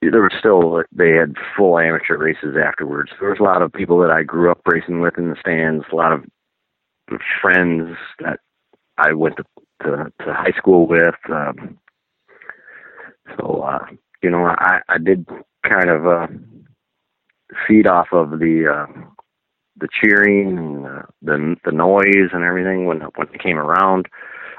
[0.00, 3.12] there was still they had full amateur races afterwards.
[3.20, 5.84] There was a lot of people that I grew up racing with in the stands,
[5.92, 6.24] a lot of
[7.40, 8.40] friends that
[8.98, 9.44] I went to
[9.84, 11.14] to, to high school with.
[11.30, 11.78] Um,
[13.36, 13.86] so uh,
[14.22, 15.26] you know, I I did
[15.68, 16.26] kind of uh,
[17.66, 19.00] feed off of the uh,
[19.76, 24.06] the cheering and uh, the the noise and everything when when it came around,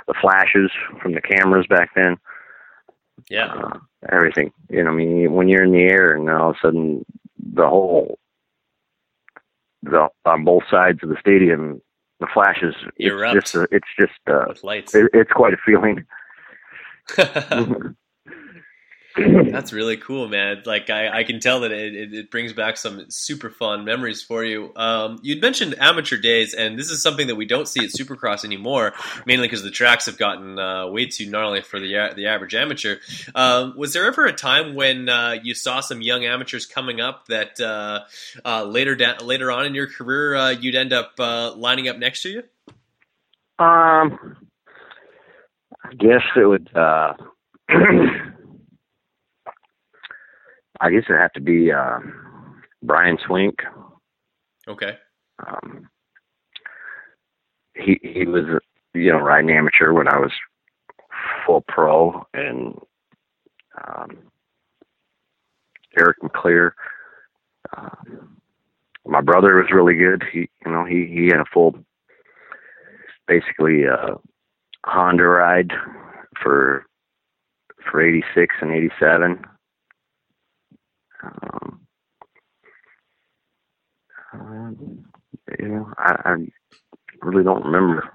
[0.08, 0.72] the flashes
[1.02, 2.18] from the cameras back then.
[3.30, 3.80] Yeah, Uh,
[4.12, 4.52] everything.
[4.70, 7.06] You know, I mean, when you're in the air and all of a sudden
[7.38, 8.20] the whole
[9.84, 11.82] the on both sides of the stadium,
[12.20, 12.76] the flashes.
[12.98, 13.36] Erupt.
[13.36, 14.46] It's just a, it's just uh,
[14.94, 16.06] it, it's quite a feeling.
[19.16, 20.64] That's really cool, man.
[20.66, 24.24] Like I, I can tell that it, it, it brings back some super fun memories
[24.24, 24.72] for you.
[24.76, 28.43] Um, you'd mentioned amateur days, and this is something that we don't see at Supercross
[28.43, 28.93] anymore,
[29.28, 32.95] mainly because the tracks have gotten uh, way too gnarly for the the average amateur.
[33.36, 37.28] Um, was there ever a time when uh, you saw some young amateurs coming up
[37.28, 38.05] that uh,
[38.43, 41.99] uh, later da- later on in your career uh, you'd end up uh, lining up
[41.99, 42.39] next to you?
[43.59, 44.38] Um,
[45.84, 46.70] I guess it would.
[50.84, 52.00] Uh, I guess it'd have to be uh,
[52.82, 53.56] Brian Swink.
[54.68, 54.98] Okay,
[55.46, 55.90] Um,
[57.76, 58.46] he he was
[58.94, 60.32] you know riding amateur when I was
[61.46, 62.78] full pro, and
[63.86, 64.18] um,
[65.98, 66.72] Eric McClear.
[67.76, 68.38] Um,
[69.06, 70.24] my brother was really good.
[70.32, 71.76] He you know he he had a full
[73.28, 74.16] basically uh,
[74.86, 75.74] Honda ride
[76.42, 76.86] for
[77.92, 79.46] for '86 and '87.
[81.24, 81.88] Um,
[84.34, 84.72] uh,
[85.60, 86.36] you know, I, I
[87.24, 88.10] really don't remember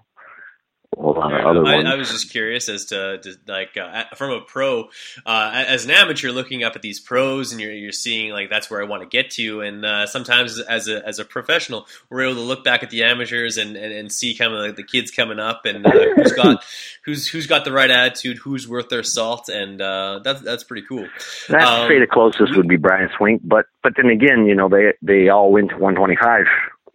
[0.99, 1.89] a lot of other I, ones.
[1.89, 4.89] I was just curious as to, to like uh, from a pro,
[5.25, 8.71] uh, as an amateur, looking up at these pros, and you're you're seeing like that's
[8.71, 9.61] where I want to get to.
[9.61, 13.05] And uh, sometimes as a as a professional, we're able to look back at the
[13.05, 16.33] amateurs and, and, and see kind of like the kids coming up and uh, who's
[16.33, 16.65] got
[17.05, 20.87] who's who's got the right attitude, who's worth their salt, and uh, that's that's pretty
[20.89, 21.07] cool.
[21.49, 24.69] I'd Um, say the closest would be Brian Swink, but but then again, you know,
[24.69, 26.47] they they all went to 125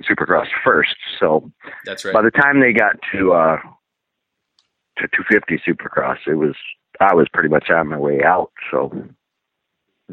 [0.04, 1.50] Supercross first, so
[1.86, 2.14] That's right.
[2.14, 3.58] by the time they got to uh
[4.98, 6.56] to 250 Supercross, it was
[7.00, 8.52] I was pretty much on my way out.
[8.72, 8.92] So,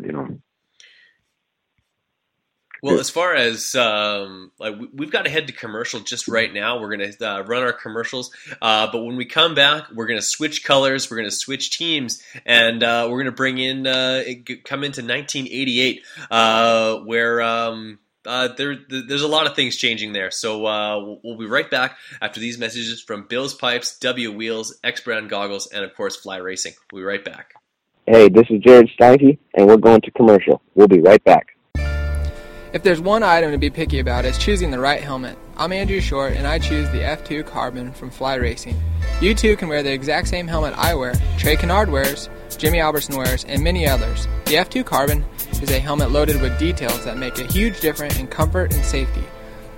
[0.01, 0.39] you know,
[2.83, 6.51] Well, as far as um, like we- we've got to head to commercial just right
[6.53, 6.81] now.
[6.81, 8.31] We're gonna uh, run our commercials,
[8.62, 11.11] uh, but when we come back, we're gonna switch colors.
[11.11, 14.22] We're gonna switch teams, and uh, we're gonna bring in uh,
[14.64, 17.43] come into 1988, uh, where.
[17.43, 20.31] Um, uh, there, there's a lot of things changing there.
[20.31, 24.79] So uh, we'll, we'll be right back after these messages from Bill's Pipes, W Wheels,
[24.85, 26.75] X Brand Goggles, and of course Fly Racing.
[26.93, 27.55] We'll be right back.
[28.07, 30.61] Hey, this is Jared Steinke, and we're going to commercial.
[30.75, 31.49] We'll be right back.
[32.73, 35.37] If there's one item to be picky about, it's choosing the right helmet.
[35.57, 38.81] I'm Andrew Short, and I choose the F2 Carbon from Fly Racing.
[39.21, 43.16] You too can wear the exact same helmet I wear, Trey Canard wears, Jimmy Albertson
[43.16, 44.29] wears, and many others.
[44.45, 45.25] The F2 Carbon
[45.63, 49.25] is a helmet loaded with details that make a huge difference in comfort and safety.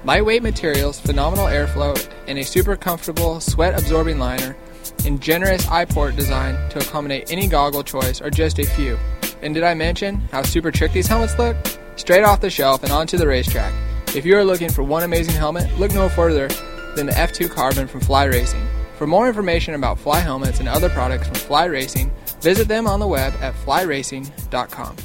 [0.05, 4.57] Lightweight materials, phenomenal airflow, and a super comfortable sweat absorbing liner,
[5.05, 8.99] and generous eye port design to accommodate any goggle choice are just a few.
[9.43, 11.57] And did I mention how super trick these helmets look?
[11.97, 13.73] Straight off the shelf and onto the racetrack.
[14.15, 16.49] If you are looking for one amazing helmet, look no further
[16.95, 18.67] than the F2 Carbon from Fly Racing.
[18.97, 23.01] For more information about Fly helmets and other products from Fly Racing, visit them on
[23.01, 24.97] the web at flyracing.com.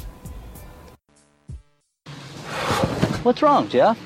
[3.22, 3.98] What's wrong, Jeff?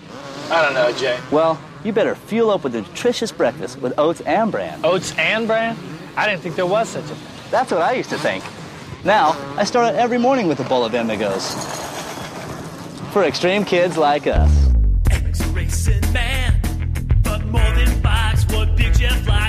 [0.51, 1.19] I don't know, Jay.
[1.31, 4.85] Well, you better fuel up with a nutritious breakfast with oats and bran.
[4.85, 5.77] Oats and bran?
[6.17, 7.51] I didn't think there was such a thing.
[7.51, 8.43] That's what I used to think.
[9.05, 11.55] Now, I start out every morning with a bowl of Emigos.
[13.13, 14.69] For extreme kids like us.
[15.11, 16.61] Eric's a racing man,
[17.23, 19.42] but more than bikes, what Big Jeff likes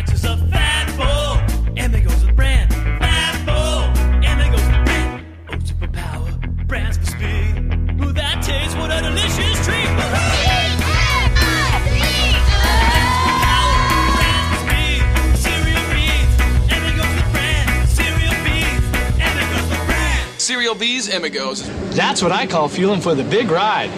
[20.44, 20.54] brand.
[20.54, 21.64] Cereal Bees Imigos.
[21.96, 23.90] That's what I call fueling for the big ride.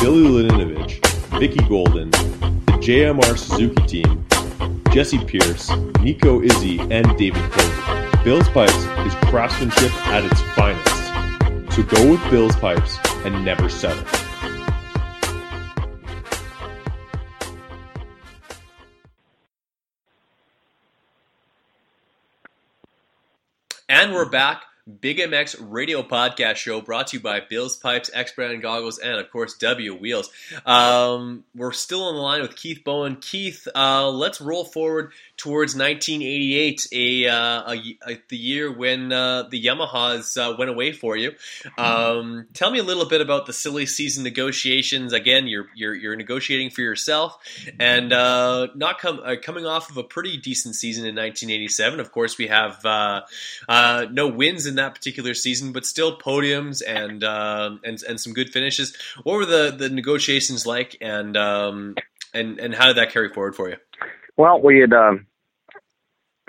[0.00, 1.00] Billy Laninovich,
[1.40, 4.26] Vicky Golden, the JMR Suzuki team,
[4.92, 5.70] Jesse Pierce,
[6.00, 8.22] Nico Izzi, and David Cody.
[8.22, 8.74] Bill's Pipes
[9.06, 11.74] is craftsmanship at its finest.
[11.74, 14.04] So go with Bill's Pipes and never settle.
[23.88, 24.65] And we're back.
[24.86, 29.14] Big MX Radio Podcast Show brought to you by Bill's Pipes, X Brand Goggles, and
[29.14, 30.30] of course W Wheels.
[30.64, 33.16] Um, we're still on the line with Keith Bowen.
[33.16, 39.44] Keith, uh, let's roll forward towards 1988, a, uh, a, a the year when uh,
[39.44, 41.32] the Yamahas uh, went away for you.
[41.78, 45.12] Um, tell me a little bit about the silly season negotiations.
[45.12, 47.38] Again, you're you're, you're negotiating for yourself,
[47.78, 52.00] and uh, not com- uh, coming off of a pretty decent season in 1987.
[52.00, 53.22] Of course, we have uh,
[54.10, 58.50] no wins in that particular season, but still podiums and um and and some good
[58.50, 58.96] finishes.
[59.22, 61.94] What were the, the negotiations like, and um,
[62.34, 63.76] and and how did that carry forward for you?
[64.36, 65.26] Well, we had um,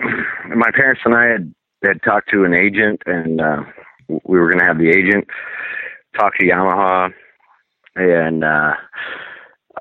[0.00, 3.62] my parents and I had had talked to an agent, and uh,
[4.08, 5.26] we were going to have the agent
[6.18, 7.12] talk to Yamaha,
[7.96, 8.74] and uh,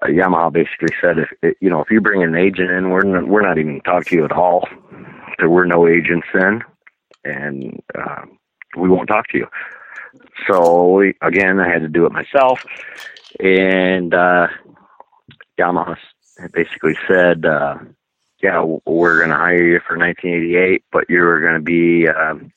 [0.06, 3.42] Yamaha basically said, if you know, if you bring an agent in, we're not, we're
[3.42, 4.68] not even talking to you at all.
[5.40, 6.62] There were no agents then,
[7.26, 8.22] and uh,
[8.78, 9.48] we won't talk to you.
[10.50, 12.64] So again, I had to do it myself,
[13.40, 14.48] and uh,
[15.60, 15.98] Yamaha
[16.54, 17.76] basically said, uh,
[18.42, 22.52] "Yeah, we're going to hire you for 1988, but you're going to be um,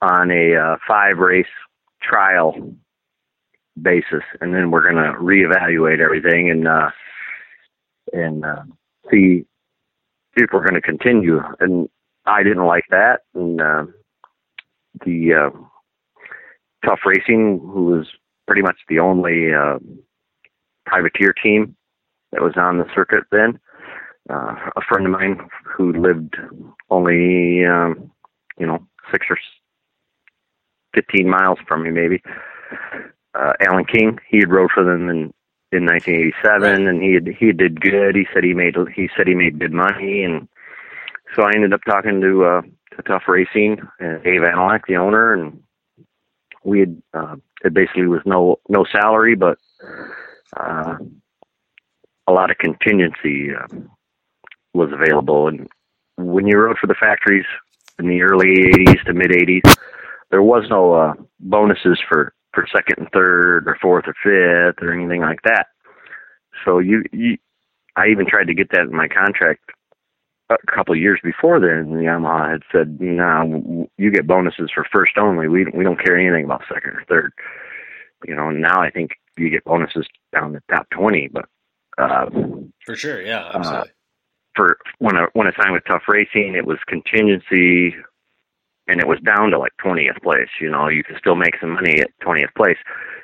[0.00, 1.46] on a uh, five race
[2.02, 2.74] trial
[3.80, 6.90] basis, and then we're going to reevaluate everything and uh,
[8.12, 8.62] and uh,
[9.10, 9.44] see
[10.36, 11.88] if we're going to continue." And
[12.24, 13.86] I didn't like that, and uh,
[15.04, 15.50] the uh,
[16.84, 18.06] Tough Racing, who was
[18.46, 19.78] pretty much the only uh,
[20.86, 21.76] privateer team
[22.32, 23.58] that was on the circuit then.
[24.28, 26.36] Uh, a friend of mine who lived
[26.90, 28.10] only, um,
[28.58, 29.38] you know, six or
[30.94, 32.22] 15 miles from me, maybe.
[33.34, 35.32] Uh, Alan King, he had rode for them in
[35.72, 38.14] in 1987, and he had, he did good.
[38.14, 40.48] He said he made he said he made good money, and
[41.34, 42.62] so I ended up talking to uh,
[42.96, 45.62] to Tough Racing and Dave Analek, the owner, and
[46.64, 49.58] we had uh, it basically was no no salary, but
[50.56, 50.96] uh,
[52.26, 53.66] a lot of contingency uh,
[54.76, 55.48] was available.
[55.48, 55.68] And
[56.16, 57.46] when you rode for the factories
[57.98, 59.74] in the early 80s to mid 80s,
[60.30, 64.92] there was no uh, bonuses for for second and third or fourth or fifth or
[64.92, 65.66] anything like that.
[66.64, 67.36] So you, you
[67.96, 69.60] I even tried to get that in my contract
[70.50, 71.92] a couple of years before then.
[71.92, 75.48] And Yamaha had said, "No, you get bonuses for first only.
[75.48, 77.32] We we don't care anything about second or third.
[78.26, 81.46] You know, now I think you get bonuses down the top twenty, but
[81.98, 82.26] uh,
[82.84, 83.90] For sure, yeah, absolutely.
[83.90, 83.92] uh,
[84.56, 87.94] for when I when I signed with Tough Racing, it was contingency,
[88.88, 90.48] and it was down to like twentieth place.
[90.60, 92.78] You know, you could still make some money at twentieth place,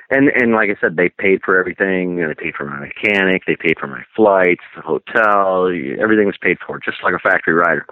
[0.09, 2.17] and and like I said, they paid for everything.
[2.17, 5.67] You know, They paid for my mechanic, they paid for my flights, the hotel,
[5.99, 7.85] everything was paid for, just like a factory rider.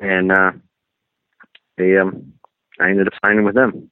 [0.00, 0.52] And uh,
[1.76, 2.32] they um,
[2.80, 3.90] I ended up signing with them.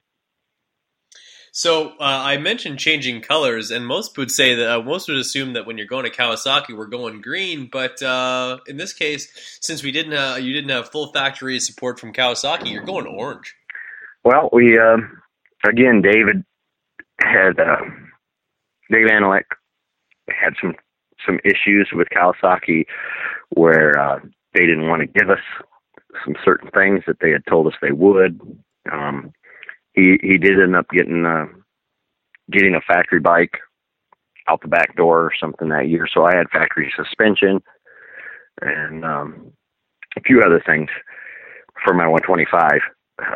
[1.51, 5.53] So uh, I mentioned changing colors, and most would say that uh, most would assume
[5.53, 7.69] that when you're going to Kawasaki, we're going green.
[7.71, 9.29] But uh, in this case,
[9.61, 13.55] since we didn't, uh, you didn't have full factory support from Kawasaki, you're going orange.
[14.23, 15.21] Well, we um,
[15.65, 16.43] again, David
[17.21, 17.81] had uh,
[18.91, 19.43] Dave Analek
[20.29, 20.75] had some
[21.25, 22.85] some issues with Kawasaki
[23.49, 24.19] where uh,
[24.53, 25.39] they didn't want to give us
[26.25, 28.39] some certain things that they had told us they would.
[28.91, 29.33] Um,
[29.93, 31.45] he he did end up getting uh,
[32.51, 33.57] getting a factory bike
[34.47, 36.07] out the back door or something that year.
[36.11, 37.61] So I had factory suspension
[38.61, 39.51] and um,
[40.17, 40.89] a few other things
[41.83, 42.79] for my 125.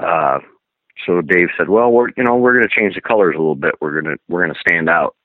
[0.01, 0.39] Uh,
[1.05, 3.55] so Dave said, "Well, we're you know we're going to change the colors a little
[3.55, 3.75] bit.
[3.81, 5.15] We're gonna we're gonna stand out."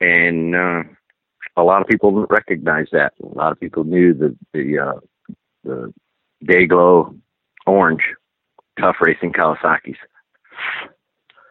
[0.00, 0.82] And uh,
[1.56, 3.12] a lot of people didn't recognize that.
[3.22, 5.00] A lot of people knew the the uh,
[5.64, 5.92] the
[6.44, 7.18] Dayglow
[7.66, 8.02] orange
[8.78, 9.96] tough racing Kawasaki's.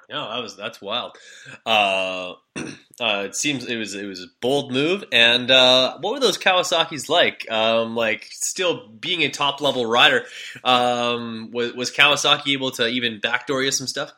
[0.10, 1.18] No, that was that's wild.
[1.66, 2.34] Uh,
[3.00, 5.04] uh, it seems it was it was a bold move.
[5.12, 7.50] And uh, what were those Kawasaki's like?
[7.50, 10.26] Um, like still being a top level rider,
[10.64, 14.14] um, was was Kawasaki able to even backdoor you some stuff?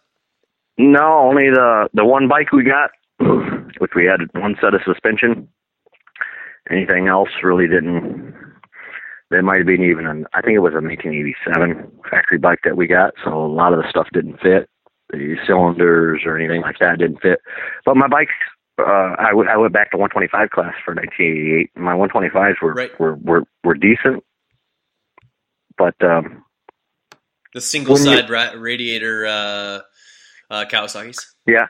[0.77, 2.91] No, only the the one bike we got,
[3.79, 5.47] which we had one set of suspension.
[6.69, 8.33] Anything else really didn't.
[9.29, 12.75] There might have been even an I think it was a 1987 factory bike that
[12.75, 14.69] we got, so a lot of the stuff didn't fit.
[15.12, 17.39] The cylinders or anything like that didn't fit.
[17.86, 18.34] But my bikes,
[18.80, 21.70] uh, I, w- I went back to 125 class for 1988.
[21.76, 22.99] My 125s were Right.
[22.99, 24.24] were, were were decent,
[25.78, 26.43] but um,
[27.53, 29.80] The single side ra- radiator uh,
[30.49, 31.36] uh, Kawasaki's.
[31.45, 31.68] Yeah.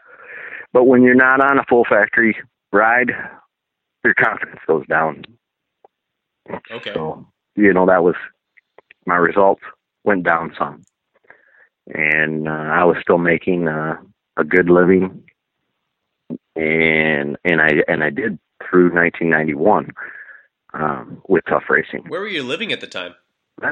[0.73, 2.35] But when you're not on a full factory
[2.71, 3.11] ride,
[4.03, 5.23] your confidence goes down.
[6.71, 6.93] Okay.
[6.93, 8.15] So, you know, that was
[9.05, 9.61] my results
[10.03, 10.83] went down some.
[11.93, 13.97] And uh, I was still making uh,
[14.37, 15.23] a good living.
[16.55, 19.91] And and I and I did through 1991
[20.73, 23.13] um, with Tough Racing Where were you living at the time?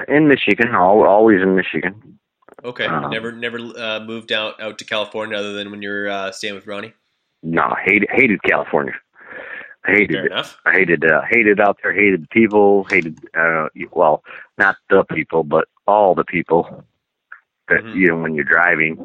[0.07, 2.19] in Michigan, al always in Michigan.
[2.63, 6.31] Okay, Um, never never uh, moved out out to California other than when you're uh,
[6.31, 6.93] staying with Ronnie.
[7.41, 8.93] No, hated hated California.
[9.85, 10.31] I hated Fair it.
[10.31, 10.57] enough.
[10.65, 14.23] I hated uh, hated out there, hated the people, hated uh well,
[14.57, 16.83] not the people, but all the people.
[17.69, 17.95] That Mhm.
[17.95, 18.97] you know when you're driving,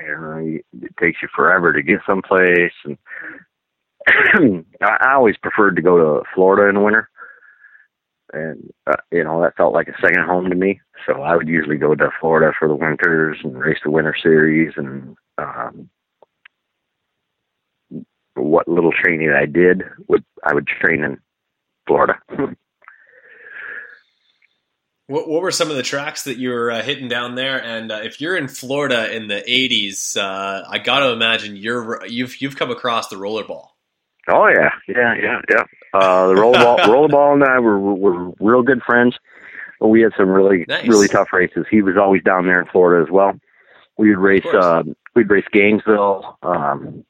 [0.00, 2.98] you know, it takes you forever to get someplace, and
[4.80, 7.08] I, I always preferred to go to Florida in the winter,
[8.32, 10.80] and uh, you know that felt like a second home to me.
[11.06, 14.72] So I would usually go to Florida for the winters and race the winter series,
[14.76, 15.88] and um,
[18.34, 21.20] what little training I did would I would train in
[21.86, 22.18] Florida.
[25.08, 27.62] What, what were some of the tracks that you were uh, hitting down there?
[27.62, 32.06] And uh, if you're in Florida in the '80s, uh, I got to imagine you're
[32.06, 33.66] you've you've come across the rollerball.
[34.28, 35.64] oh yeah, yeah, yeah, yeah.
[35.92, 39.14] Uh, the rollerball, rollerball, and I were, were real good friends.
[39.80, 40.86] We had some really Nice.
[40.86, 41.66] really tough races.
[41.70, 43.32] He was always down there in Florida as well.
[43.98, 44.46] We would race.
[44.46, 44.84] Uh,
[45.16, 47.04] we'd race Gainesville, um,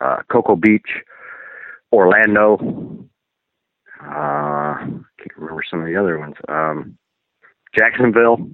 [0.00, 0.86] uh, Cocoa Beach,
[1.90, 3.08] Orlando.
[4.00, 6.34] Uh, can't remember some of the other ones.
[6.48, 6.98] Um,
[7.76, 8.50] Jacksonville.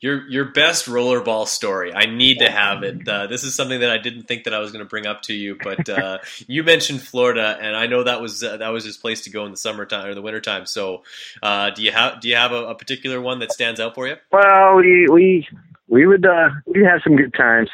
[0.00, 1.94] Your your best rollerball story.
[1.94, 3.08] I need to have it.
[3.08, 5.22] Uh, this is something that I didn't think that I was going to bring up
[5.22, 8.84] to you, but uh, you mentioned Florida, and I know that was uh, that was
[8.84, 10.66] his place to go in the summertime or the wintertime.
[10.66, 11.04] So,
[11.42, 14.06] uh, do you have do you have a, a particular one that stands out for
[14.06, 14.16] you?
[14.30, 15.48] Well, we we
[15.88, 17.70] we would uh, we'd have some good times,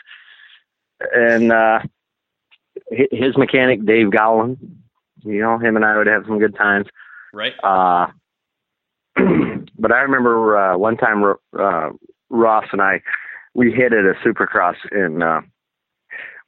[1.13, 1.81] and uh,
[2.91, 4.59] his mechanic Dave Gowland,
[5.23, 6.87] you know, him and I would have some good times.
[7.33, 7.55] Right.
[7.63, 8.09] Uh,
[9.79, 11.25] but I remember uh, one time
[11.59, 11.91] uh,
[12.29, 13.03] Ross and I
[13.55, 15.41] we hit at a supercross and uh,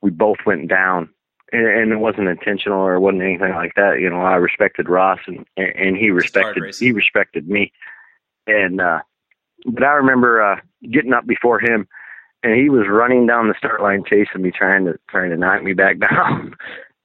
[0.01, 1.09] we both went down.
[1.55, 4.01] And, and it wasn't intentional or it wasn't anything like that.
[4.01, 7.73] You know, I respected Ross and and he respected he respected me.
[8.47, 9.01] And uh,
[9.67, 10.61] but I remember uh,
[10.91, 11.87] getting up before him,
[12.43, 15.63] and he was running down the start line chasing me, trying to trying to knock
[15.63, 16.55] me back down.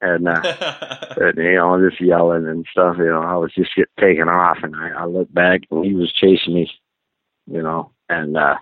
[0.02, 0.41] And uh,
[1.18, 2.95] and, you know, just yelling and stuff.
[2.98, 5.93] You know, I was just get taken off, and I, I looked back, and he
[5.93, 6.70] was chasing me.
[7.50, 8.56] You know, and uh,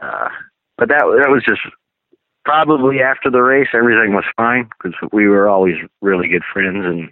[0.00, 0.28] uh,
[0.76, 1.60] but that that was just
[2.44, 7.10] probably after the race, everything was fine because we were always really good friends, and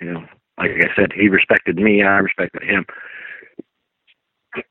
[0.00, 0.26] you know,
[0.58, 2.86] like I said, he respected me, and I respected him.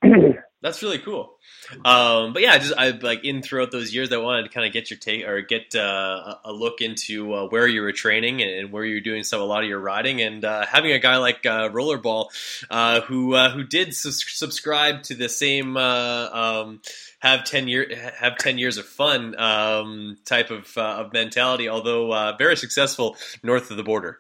[0.61, 1.37] That's really cool.
[1.83, 4.73] Um, but yeah, just I like in throughout those years, I wanted to kind of
[4.73, 8.51] get your take or get uh, a look into uh, where you were training and,
[8.51, 10.99] and where you were doing some a lot of your riding, and uh, having a
[10.99, 12.27] guy like uh, Rollerball
[12.69, 16.81] uh, who uh, who did sus- subscribe to the same um,
[17.19, 17.87] have ten year
[18.19, 23.77] have ten years of fun um, type of of mentality, although very successful north of
[23.77, 24.19] the border.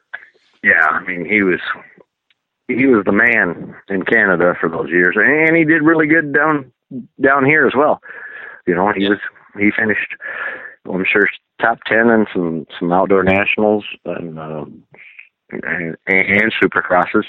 [0.63, 1.59] Yeah, I mean, he was
[2.75, 6.71] he was the man in Canada for those years, and he did really good down
[7.21, 8.01] down here as well.
[8.67, 9.19] You know, he was
[9.57, 10.15] he finished,
[10.85, 11.27] I'm sure,
[11.61, 14.83] top ten in some some outdoor nationals and um,
[15.51, 17.25] and, and supercrosses.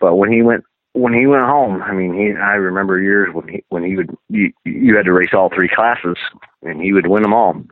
[0.00, 3.48] But when he went when he went home, I mean, he I remember years when
[3.48, 6.16] he when he would you, you had to race all three classes,
[6.62, 7.62] and he would win them all.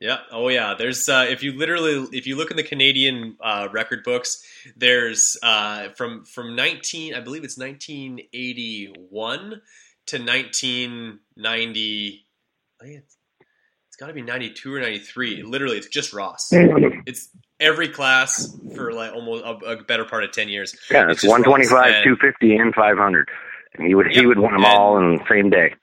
[0.00, 0.18] Yeah.
[0.32, 0.74] Oh, yeah.
[0.78, 4.42] There's uh, if you literally if you look in the Canadian uh, record books,
[4.76, 9.60] there's uh, from from 19 I believe it's 1981
[10.06, 12.26] to 1990.
[12.80, 13.16] I think it's,
[13.88, 15.42] it's got to be 92 or 93.
[15.42, 16.48] Literally, it's just Ross.
[17.06, 17.28] It's
[17.60, 20.74] every class for like almost a, a better part of 10 years.
[20.90, 23.28] Yeah, it's, twenty Ross, and- two fifty, and five hundred,
[23.74, 25.74] and he would he would win them and- all in the same day.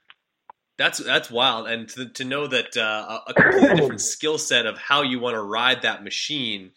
[0.77, 4.65] That's that's wild, and to, to know that uh, a a completely different skill set
[4.65, 6.71] of how you want to ride that machine,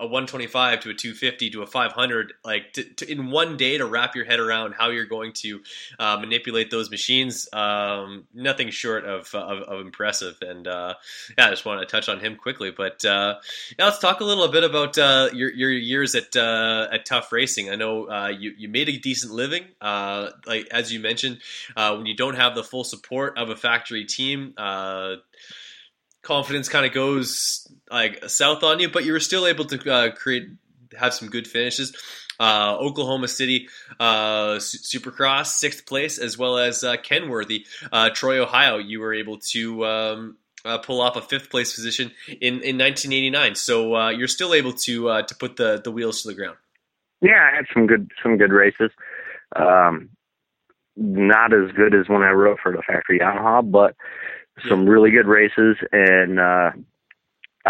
[0.00, 3.84] a 125 to a 250 to a 500, like to, to, in one day to
[3.84, 5.60] wrap your head around how you're going to
[5.98, 10.38] uh, manipulate those machines, um, nothing short of, of, of impressive.
[10.40, 10.94] And uh,
[11.36, 13.36] yeah, I just wanted to touch on him quickly, but uh,
[13.78, 17.30] yeah, let's talk a little bit about uh, your your years at uh, at Tough
[17.30, 17.68] Racing.
[17.68, 21.40] I know uh, you you made a decent living, like as you mentioned,
[21.76, 24.54] when you don't have the full support of a factory team.
[26.22, 30.10] Confidence kind of goes like south on you, but you were still able to uh,
[30.12, 30.48] create
[30.98, 31.94] have some good finishes.
[32.38, 33.68] Uh, Oklahoma City
[33.98, 38.78] uh, Su- Supercross sixth place, as well as uh, Kenworthy, uh, Troy, Ohio.
[38.78, 43.54] You were able to um, uh, pull off a fifth place position in, in 1989.
[43.54, 46.56] So uh, you're still able to uh, to put the, the wheels to the ground.
[47.20, 48.90] Yeah, I had some good some good races.
[49.54, 50.10] Um,
[50.96, 53.96] not as good as when I rode for the factory Yamaha, but
[54.68, 55.76] some really good races.
[55.92, 56.70] And uh,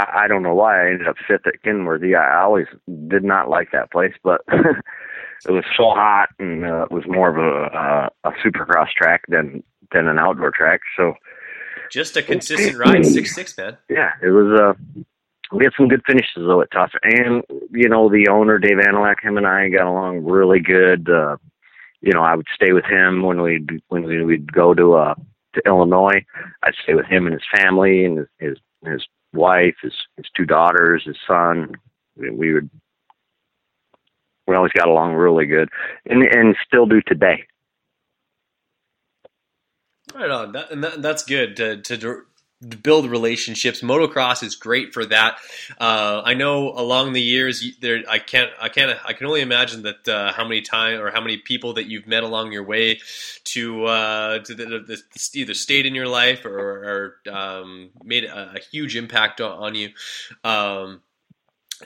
[0.01, 2.14] I, I don't know why I ended up fifth at Kenworthy.
[2.14, 2.66] I, always
[3.09, 7.28] did not like that place, but it was so hot, and uh, it was more
[7.30, 10.80] of a, a a supercross track than than an outdoor track.
[10.96, 11.14] So
[11.90, 13.76] Just a consistent ride, six six man.
[13.88, 14.61] yeah, it was.
[14.61, 15.03] Uh,
[15.53, 17.42] we had some good finishes though at Tough, and
[17.72, 21.08] you know the owner Dave Anilak, him and I got along really good.
[21.11, 21.37] Uh,
[22.00, 25.14] you know, I would stay with him when we when we would go to uh
[25.54, 26.25] to Illinois.
[26.62, 28.58] I'd stay with him and his family and his his,
[28.92, 31.72] his wife, his his two daughters, his son.
[32.16, 32.68] We, would
[34.46, 35.68] we always got along really good,
[36.07, 37.44] and and still do today.
[40.14, 42.24] Right on, that, and that, that's good to to
[42.82, 43.80] build relationships.
[43.80, 45.38] Motocross is great for that.
[45.78, 49.82] Uh, I know along the years, there I can't I can't I can only imagine
[49.82, 53.00] that uh, how many time or how many people that you've met along your way
[53.45, 58.24] to uh, to the, the, the, either stayed in your life or, or um, made
[58.24, 59.91] a, a huge impact on, you.
[60.45, 61.00] Um,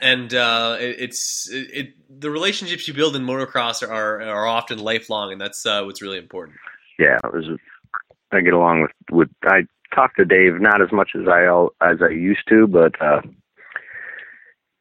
[0.01, 4.79] and uh, it, it's it, it, the relationships you build in motocross are, are, often
[4.79, 6.57] lifelong, and that's uh, what's really important.
[6.99, 7.45] yeah, was.
[8.31, 9.29] I get along with with.
[9.43, 11.45] I talk to Dave not as much as I
[11.81, 13.21] as I used to, but uh,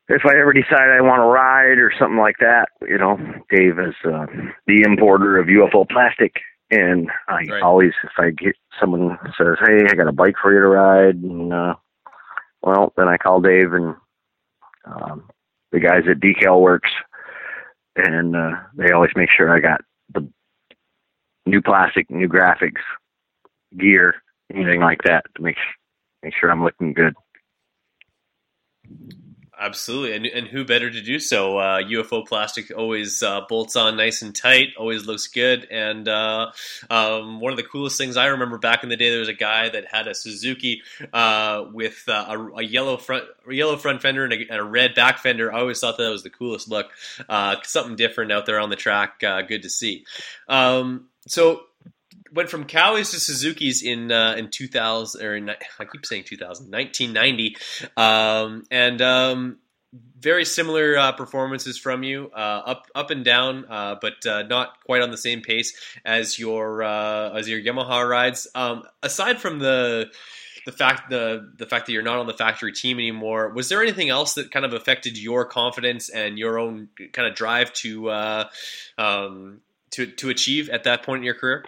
[0.08, 3.16] if I ever decide I want to ride or something like that, you know,
[3.50, 4.26] Dave is uh,
[4.66, 6.34] the importer of UFO plastic,
[6.70, 7.62] and I Right.
[7.62, 11.16] always, if I get someone says, "Hey, I got a bike for you to ride,"
[11.16, 11.74] and uh,
[12.62, 13.94] well, then I call Dave and
[14.84, 15.28] um,
[15.72, 16.90] the guys at Decal Works,
[17.96, 19.80] and uh, they always make sure I got
[20.12, 20.28] the
[21.46, 22.82] new plastic, new graphics,
[23.78, 24.16] gear,
[24.52, 25.56] anything like that to make
[26.22, 27.14] make sure I'm looking good.
[29.58, 31.58] Absolutely, and, and who better to do so?
[31.58, 35.68] Uh, UFO plastic always uh, bolts on nice and tight, always looks good.
[35.70, 36.50] And uh,
[36.90, 39.32] um, one of the coolest things I remember back in the day, there was a
[39.32, 44.24] guy that had a Suzuki uh, with uh, a, a yellow front, yellow front fender
[44.24, 45.52] and a, and a, red back fender.
[45.52, 46.90] I always thought that was the coolest look.
[47.28, 49.20] Uh, something different out there on the track.
[49.20, 50.04] good to see.
[50.48, 51.62] Um, so
[52.34, 56.70] went from Cowies to Suzuki's in uh, in 2000 or in, I keep saying 2000
[56.70, 57.56] 1990
[57.96, 59.58] um, and um,
[60.18, 64.82] very similar uh, performances from you uh, up up and down uh, but uh, not
[64.84, 65.74] quite on the same pace
[66.04, 68.48] as your uh, as your Yamaha rides.
[68.54, 70.10] Um, aside from the
[70.66, 73.82] the fact the the fact that you're not on the factory team anymore was there
[73.82, 78.08] anything else that kind of affected your confidence and your own kind of drive to
[78.08, 78.48] uh,
[78.98, 81.64] um, to to achieve at that point in your career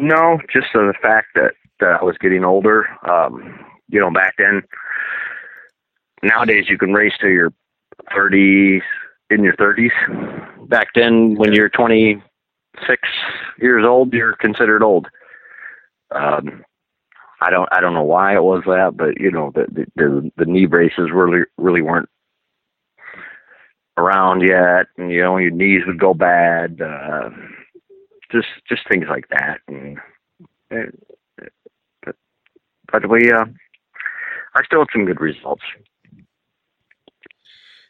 [0.00, 2.86] no, just the fact that, that I was getting older.
[3.08, 3.58] Um,
[3.88, 4.62] you know, back then,
[6.22, 7.52] nowadays you can race to your
[8.12, 8.82] 30s,
[9.30, 10.68] in your 30s.
[10.68, 13.08] Back then, when you're 26
[13.58, 15.08] years old, you're considered old.
[16.14, 16.64] Um,
[17.40, 20.30] I don't, I don't know why it was that, but you know, the the the,
[20.36, 22.08] the knee braces really, really weren't
[23.96, 26.80] around yet, and you know, your knees would go bad.
[26.82, 27.30] Uh,
[28.32, 29.60] just just things like that.
[29.68, 29.98] And,
[32.04, 32.16] but
[32.90, 33.44] but we uh,
[34.54, 35.62] I still had some good results.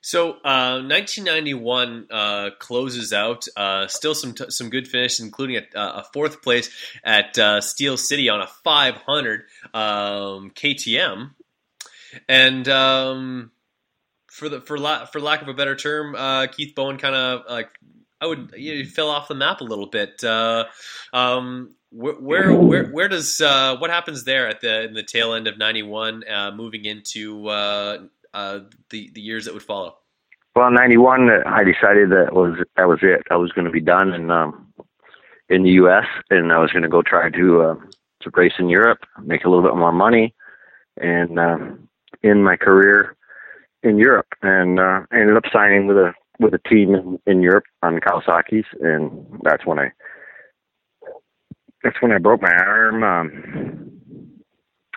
[0.03, 3.47] So, uh, 1991 uh, closes out.
[3.55, 6.71] Uh, still some t- some good finish, including a, a fourth place
[7.05, 9.43] at uh, Steel City on a 500
[9.75, 11.33] um, KTM,
[12.29, 13.51] and um,
[14.27, 17.43] for the for la- for lack of a better term, uh, Keith Bowen kind of
[17.49, 17.69] like
[18.21, 20.23] I would you fell off the map a little bit.
[20.23, 20.67] Uh,
[21.13, 25.47] um, where, where where does uh, what happens there at the in the tail end
[25.49, 27.99] of '91, uh, moving into uh,
[28.33, 28.61] uh,
[28.91, 29.97] the the years that would follow?
[30.55, 33.23] Well, '91, I decided that was that was it.
[33.31, 34.73] I was going to be done in um,
[35.49, 36.07] in the U.S.
[36.29, 37.75] and I was going to go try to uh,
[38.21, 40.35] to race in Europe, make a little bit more money,
[40.97, 41.39] and
[42.23, 43.17] in my career
[43.83, 44.29] in Europe.
[44.43, 44.79] And
[45.13, 49.65] ended up signing with a with a team in, in Europe on Kawasaki's, and that's
[49.67, 49.93] when I
[51.85, 54.31] that's when I broke my arm, um,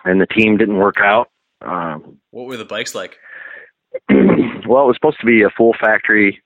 [0.04, 1.28] and the team didn't work out.
[1.60, 3.18] Um, what were the bikes like?
[4.10, 6.42] well, it was supposed to be a full factory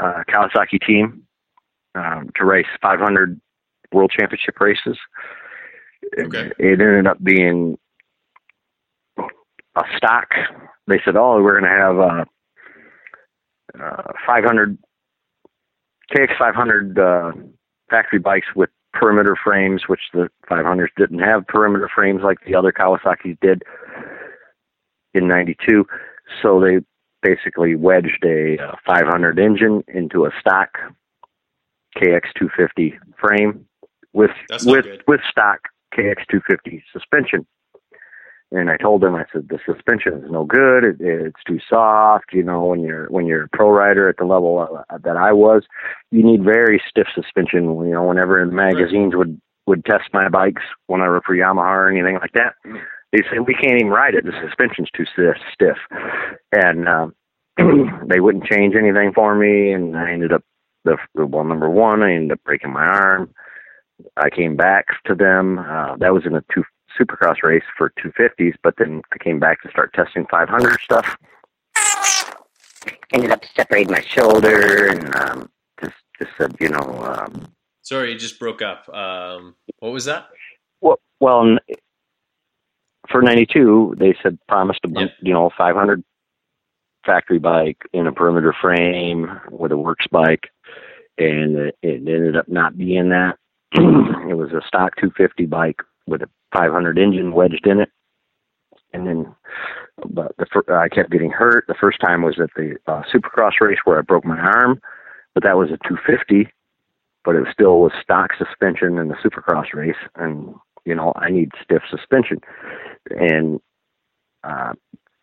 [0.00, 1.22] uh, Kawasaki team
[1.94, 3.40] um, to race 500
[3.92, 4.98] World Championship races.
[6.18, 6.50] Okay.
[6.58, 7.78] It, it ended up being
[9.18, 10.28] a stock.
[10.88, 12.24] They said, "Oh, we're going to have." Uh,
[13.80, 14.78] uh, 500
[16.14, 17.32] KX 500 uh,
[17.90, 22.72] factory bikes with perimeter frames, which the 500s didn't have perimeter frames like the other
[22.72, 23.62] Kawasaki's did
[25.14, 25.86] in '92.
[26.42, 26.80] So they
[27.22, 30.76] basically wedged a uh, 500 engine into a stock
[31.96, 33.66] KX 250 frame
[34.12, 34.30] with
[34.64, 35.04] with good.
[35.06, 35.60] with stock
[35.94, 37.46] KX 250 suspension.
[38.52, 40.84] And I told him, I said, the suspension is no good.
[40.84, 42.26] It, it's too soft.
[42.32, 45.32] You know, when you're when you're a pro rider at the level uh, that I
[45.32, 45.62] was,
[46.10, 47.64] you need very stiff suspension.
[47.64, 51.70] You know, whenever in magazines would would test my bikes when I were for Yamaha
[51.70, 52.54] or anything like that,
[53.12, 54.24] they say we can't even ride it.
[54.24, 55.36] The suspension's too stiff.
[55.54, 55.78] stiff.
[56.52, 57.06] And uh,
[58.06, 60.42] they wouldn't change anything for me, and I ended up
[60.84, 62.02] the well number one.
[62.02, 63.32] I ended up breaking my arm.
[64.16, 65.58] I came back to them.
[65.58, 66.64] Uh, that was in a two
[66.98, 71.16] supercross race for 250s, but then I came back to start testing 500 stuff.
[73.12, 75.50] Ended up separating my shoulder and um,
[75.80, 76.78] just just said, you know.
[76.78, 77.52] Um,
[77.82, 78.88] Sorry, you just broke up.
[78.94, 80.28] Um, what was that?
[80.80, 81.58] Well, well,
[83.10, 85.06] for 92, they said promised a Yeah.
[85.20, 86.02] you know 500
[87.04, 90.48] factory bike in a perimeter frame with a works bike,
[91.18, 93.36] and it, it ended up not being that.
[93.72, 97.90] it was a stock 250 bike with a 500 engine wedged in it.
[98.92, 99.34] And then,
[100.10, 101.64] but the fir- I kept getting hurt.
[101.66, 104.80] The first time was at the uh, Supercross race where I broke my arm,
[105.34, 106.48] but that was a 250.
[107.24, 110.54] But it still was stock suspension in the Supercross race, and
[110.84, 112.40] you know I need stiff suspension.
[113.10, 113.60] And
[114.44, 114.72] uh,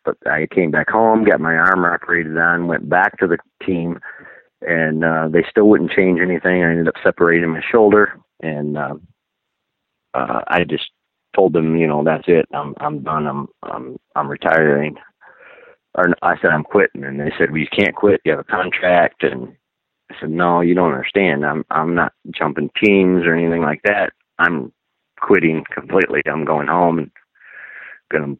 [0.04, 4.00] but I came back home, got my arm operated on, went back to the team,
[4.62, 6.62] and uh, they still wouldn't change anything.
[6.64, 8.94] I ended up separating my shoulder, and uh,
[10.14, 10.90] uh, I just
[11.34, 12.46] told them, you know, that's it.
[12.52, 13.26] I'm I'm done.
[13.26, 14.96] I'm I'm I'm retiring.
[15.94, 18.20] Or I said I'm quitting, and they said, well, you can't quit.
[18.24, 19.56] You have a contract, and
[20.10, 21.44] I said, "No, you don't understand.
[21.44, 24.12] I'm I'm not jumping teams or anything like that.
[24.38, 24.72] I'm
[25.20, 26.22] quitting completely.
[26.26, 27.10] I'm going home and
[28.10, 28.38] going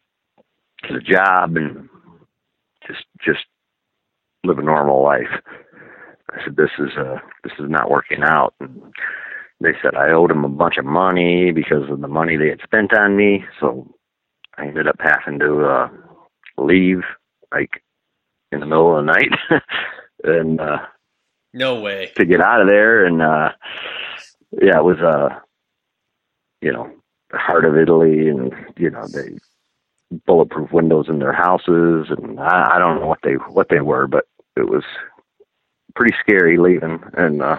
[0.88, 1.88] to a job and
[2.86, 3.44] just just
[4.44, 5.28] live a normal life."
[6.30, 8.82] I said, "This is uh this is not working out." And
[9.60, 12.60] they said I owed them a bunch of money because of the money they had
[12.62, 13.44] spent on me.
[13.60, 13.86] So
[14.56, 15.88] I ended up having to uh
[16.58, 17.02] leave
[17.52, 17.82] like
[18.52, 19.62] in the middle of the night
[20.24, 20.78] and uh
[21.54, 22.12] No way.
[22.16, 23.52] to get out of there and uh
[24.60, 25.38] yeah it was uh
[26.60, 26.90] you know
[27.30, 29.38] the heart of italy and you know they
[30.26, 34.06] bulletproof windows in their houses and i, I don't know what they what they were
[34.06, 34.26] but
[34.56, 34.84] it was
[35.94, 37.58] pretty scary leaving and uh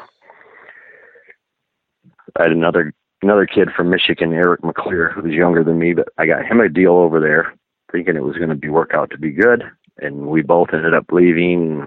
[2.37, 6.07] i had another another kid from michigan eric mcclear who was younger than me but
[6.17, 7.53] i got him a deal over there
[7.91, 9.63] thinking it was going to be work out to be good
[9.97, 11.85] and we both ended up leaving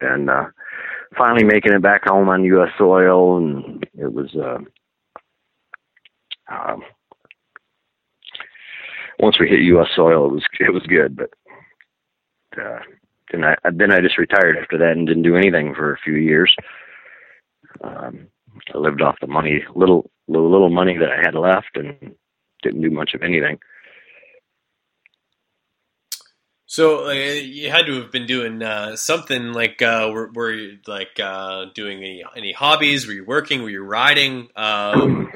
[0.00, 0.44] and uh
[1.16, 2.70] finally making it back home on U.S.
[2.78, 4.58] soil, and it was uh,
[6.52, 6.82] um,
[9.18, 9.88] once we hit U.S.
[9.94, 11.16] soil, it was it was good.
[11.16, 11.30] But
[12.60, 12.80] uh,
[13.32, 16.14] then I then I just retired after that and didn't do anything for a few
[16.14, 16.54] years.
[17.82, 18.28] Um,
[18.74, 22.14] I lived off the money, little little little money that I had left, and
[22.62, 23.58] didn't do much of anything.
[26.66, 30.78] So uh, you had to have been doing uh, something like uh, were, were you
[30.88, 33.06] like uh, doing any any hobbies?
[33.06, 33.62] Were you working?
[33.62, 34.48] Were you riding?
[34.56, 35.30] Um,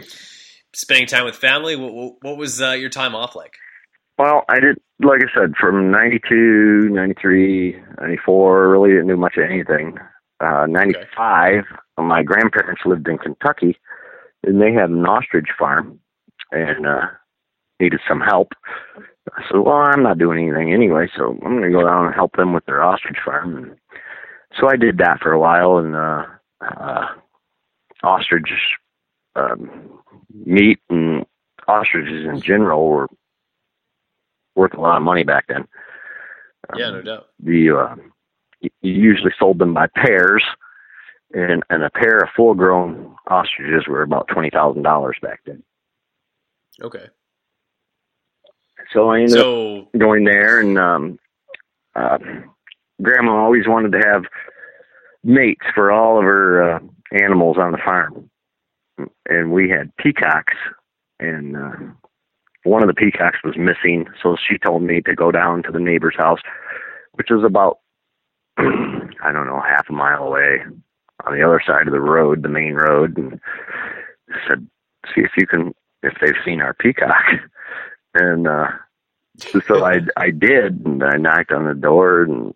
[0.75, 1.77] spending time with family?
[1.77, 3.55] What, what, was uh, your time off like?
[4.19, 9.45] Well, I did, like I said, from 92, 93, 94, really didn't do much of
[9.45, 9.97] anything.
[10.41, 11.65] Uh, 95,
[12.03, 13.79] my grandparents lived in Kentucky,
[14.45, 16.01] and they had an ostrich farm,
[16.53, 17.07] and uh,
[17.81, 18.53] needed some help.
[19.37, 22.15] I said, well, I'm not doing anything anyway, so I'm going to go down and
[22.15, 23.57] help them with their ostrich farm.
[23.57, 23.77] And
[24.59, 26.25] so I did that for a while, and uh,
[26.61, 27.07] uh,
[28.03, 28.51] ostrich
[29.37, 30.01] um,
[30.33, 31.27] meat and
[31.67, 33.09] ostriches in general were
[34.55, 35.67] worth a lot of money back then.
[36.77, 37.29] Yeah, no doubt.
[37.41, 37.97] The uh,
[38.61, 40.45] you usually sold them by pairs,
[41.33, 45.63] and and a pair of full grown ostriches were about twenty thousand dollars back then.
[46.83, 47.07] Okay.
[48.93, 51.19] So I ended So up going there, and um,
[51.95, 52.19] uh,
[53.03, 54.25] Grandma always wanted to have
[55.23, 56.79] mates for all of her uh,
[57.13, 58.31] animals on the farm,
[59.29, 60.55] and we had peacocks,
[61.21, 61.73] and uh,
[62.63, 64.07] one of the peacocks was missing.
[64.23, 66.41] So she told me to go down to the neighbor's house,
[67.13, 67.81] which is about
[68.59, 70.61] I don't know half a mile away
[71.27, 73.41] on the other side of the road, the main road, and
[74.49, 74.67] said,
[75.15, 77.25] "See if you can if they've seen our peacock."
[78.15, 78.69] and uh
[79.67, 82.55] so I I did, and I knocked on the door, and,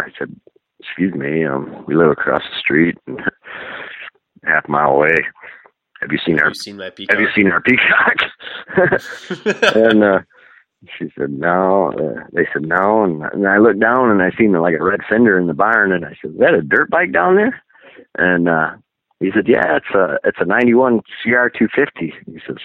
[0.00, 0.34] I said,
[0.80, 3.20] "Excuse me, um, we live across the street, and
[4.44, 5.16] half a mile away.
[6.00, 6.78] Have you seen our you seen?
[6.78, 8.16] Have you seen our peacock?"
[9.76, 10.20] and uh,
[10.98, 14.52] she said, "No." Uh, they said, "No," and, and I looked down, and I seen
[14.52, 17.12] like a red fender in the barn, and I said, "Is that a dirt bike
[17.12, 17.60] down there?"
[18.18, 18.72] And uh,
[19.20, 22.56] he said, "Yeah, it's a it's a '91 CR 250." He says,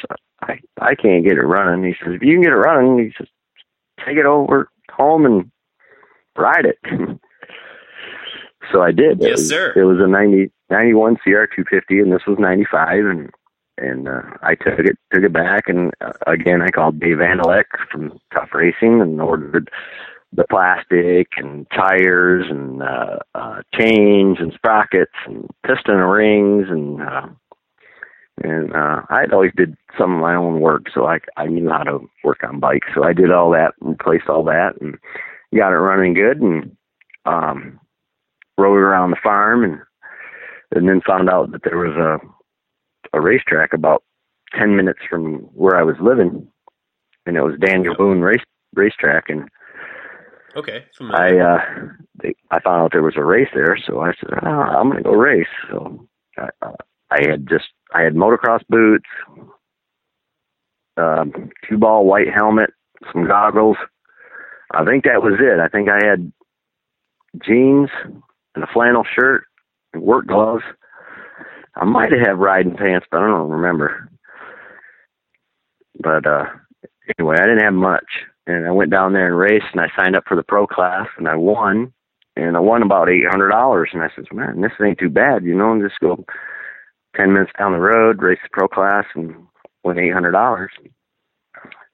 [0.41, 3.13] "I I can't get it running." He says, "If you can get it running," he
[3.17, 3.27] says,
[4.05, 5.51] "take it over home and
[6.37, 6.77] ride it."
[8.71, 9.21] so I did.
[9.21, 9.73] It Yes, was, sir.
[9.75, 13.29] It was a 90, 91 CR 250, and this was 95, and
[13.81, 17.65] and uh, I took it took it back, and uh, again I called Dave Andalek
[17.91, 19.69] from Tough Racing and ordered
[20.33, 27.27] the plastic and tires and uh, uh, chains and sprockets and piston rings and uh,
[28.43, 31.83] and uh, I'd always did some of my own work, so I I knew how
[31.83, 32.87] to work on bikes.
[32.95, 34.97] So I did all that and placed all that and
[35.55, 36.75] got it running good and
[37.25, 37.79] um,
[38.57, 39.79] rode around the farm and
[40.73, 42.19] and then found out that there was a
[43.13, 44.03] a racetrack about
[44.57, 46.47] ten minutes from where I was living,
[47.25, 48.43] and it was Daniel Boone race
[48.73, 49.49] racetrack and
[50.55, 50.85] Okay.
[51.13, 51.59] I uh
[52.21, 55.01] they, I found out there was a race there, so I said, oh, I'm gonna
[55.01, 55.47] go race.
[55.69, 56.07] So
[56.37, 56.73] I, uh,
[57.09, 59.07] I had just I had motocross boots,
[60.97, 62.71] um, two ball white helmet,
[63.11, 63.77] some goggles.
[64.71, 65.59] I think that was it.
[65.59, 66.31] I think I had
[67.45, 67.89] jeans
[68.55, 69.45] and a flannel shirt
[69.93, 70.63] and work gloves.
[71.75, 74.09] I might have had riding pants, but I don't remember.
[75.99, 76.45] But uh
[77.17, 78.05] anyway, I didn't have much
[78.47, 81.07] and I went down there and raced and I signed up for the pro class
[81.17, 81.93] and I won
[82.35, 85.43] and I won about eight hundred dollars and I said, Man, this ain't too bad,
[85.43, 86.25] you know, and just go
[87.15, 89.35] ten minutes down the road, race the pro class and
[89.83, 90.71] win eight hundred dollars.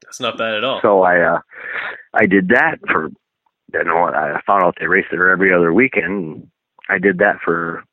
[0.03, 0.79] That's not bad at all.
[0.81, 1.39] So I uh
[2.13, 3.09] I did that for
[3.73, 6.47] you know, I found out they raced there every other weekend
[6.89, 7.83] I did that for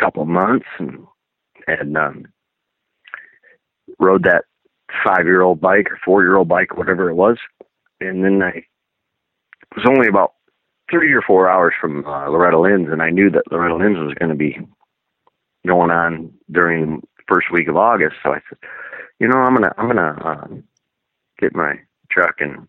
[0.00, 1.06] couple months and
[1.66, 2.26] and um,
[3.98, 4.44] rode that
[5.04, 7.38] five year old bike or four year old bike, whatever it was,
[8.00, 8.64] and then I
[9.74, 10.34] was only about
[10.90, 14.14] three or four hours from uh, Loretta Lynn's, and I knew that Loretta Lynn's was
[14.14, 14.56] going to be
[15.66, 18.16] going on during the first week of August.
[18.22, 18.58] So I said,
[19.18, 20.46] you know, I'm gonna I'm gonna uh,
[21.38, 21.74] get my
[22.10, 22.68] truck and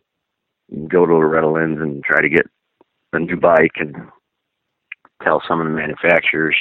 [0.90, 2.48] go to Loretta Lynn's and try to get
[3.14, 3.96] a new bike and
[5.24, 6.56] tell some of the manufacturers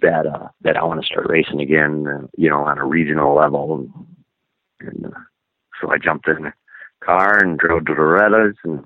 [0.00, 3.34] that uh, that I want to start racing again, uh, you know, on a regional
[3.34, 3.88] level.
[4.80, 5.10] And, uh,
[5.80, 6.52] so I jumped in the
[7.04, 8.84] car and drove to Loretta's and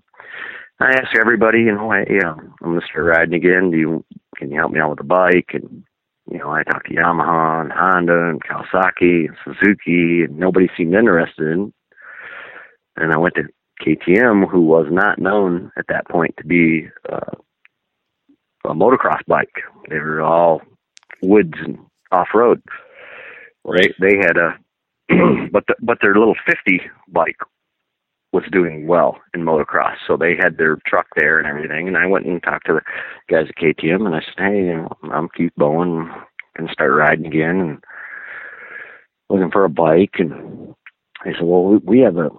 [0.78, 3.70] I asked everybody, you know, I, you know, I'm gonna start riding again.
[3.70, 4.04] Do you
[4.36, 5.50] can you help me out with the bike?
[5.54, 5.84] And
[6.30, 10.94] you know, I talked to Yamaha and Honda and Kawasaki and Suzuki, and nobody seemed
[10.94, 11.50] interested.
[11.50, 11.72] In.
[12.96, 13.44] And I went to
[13.82, 17.36] KTM, who was not known at that point to be uh,
[18.64, 19.62] a motocross bike.
[19.88, 20.60] They were all
[21.22, 21.78] woods and
[22.12, 22.62] off road.
[23.64, 23.94] Right.
[24.00, 24.56] they had a,
[25.50, 27.38] but the, but their little 50 bike
[28.32, 29.96] was doing well in motocross.
[30.06, 31.88] So they had their truck there and everything.
[31.88, 32.82] And I went and talked to the
[33.32, 36.10] guys at KTM and I said, Hey, you know, I'm Keith Bowen
[36.56, 37.84] and start riding again and
[39.28, 40.14] looking for a bike.
[40.18, 40.74] And
[41.24, 42.30] they said, well, we, we have a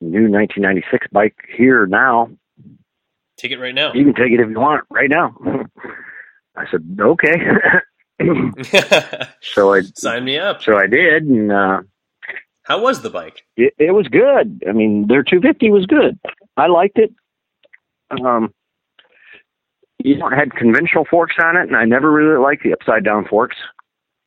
[0.00, 2.30] new 1996 bike here now.
[3.36, 3.92] Take it right now.
[3.92, 5.34] You can take it if you want right now.
[6.56, 7.36] I said, okay.
[9.40, 10.62] so I signed me up.
[10.62, 11.24] so I did.
[11.24, 11.80] And, uh,
[12.64, 13.42] How was the bike?
[13.56, 14.62] it, it was good.
[14.68, 16.18] I mean, their 250 was good.
[16.56, 17.12] I liked it.
[18.10, 18.52] Um,
[20.04, 23.04] you know, it had conventional forks on it, and I never really liked the upside
[23.04, 23.56] down forks.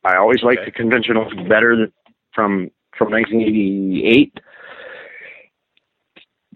[0.04, 1.92] I always liked the conventionals better than,
[2.34, 4.40] from from 1988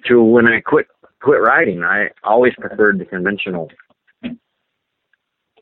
[0.07, 0.87] to when I quit
[1.21, 1.83] quit riding.
[1.83, 3.71] I always preferred the conventional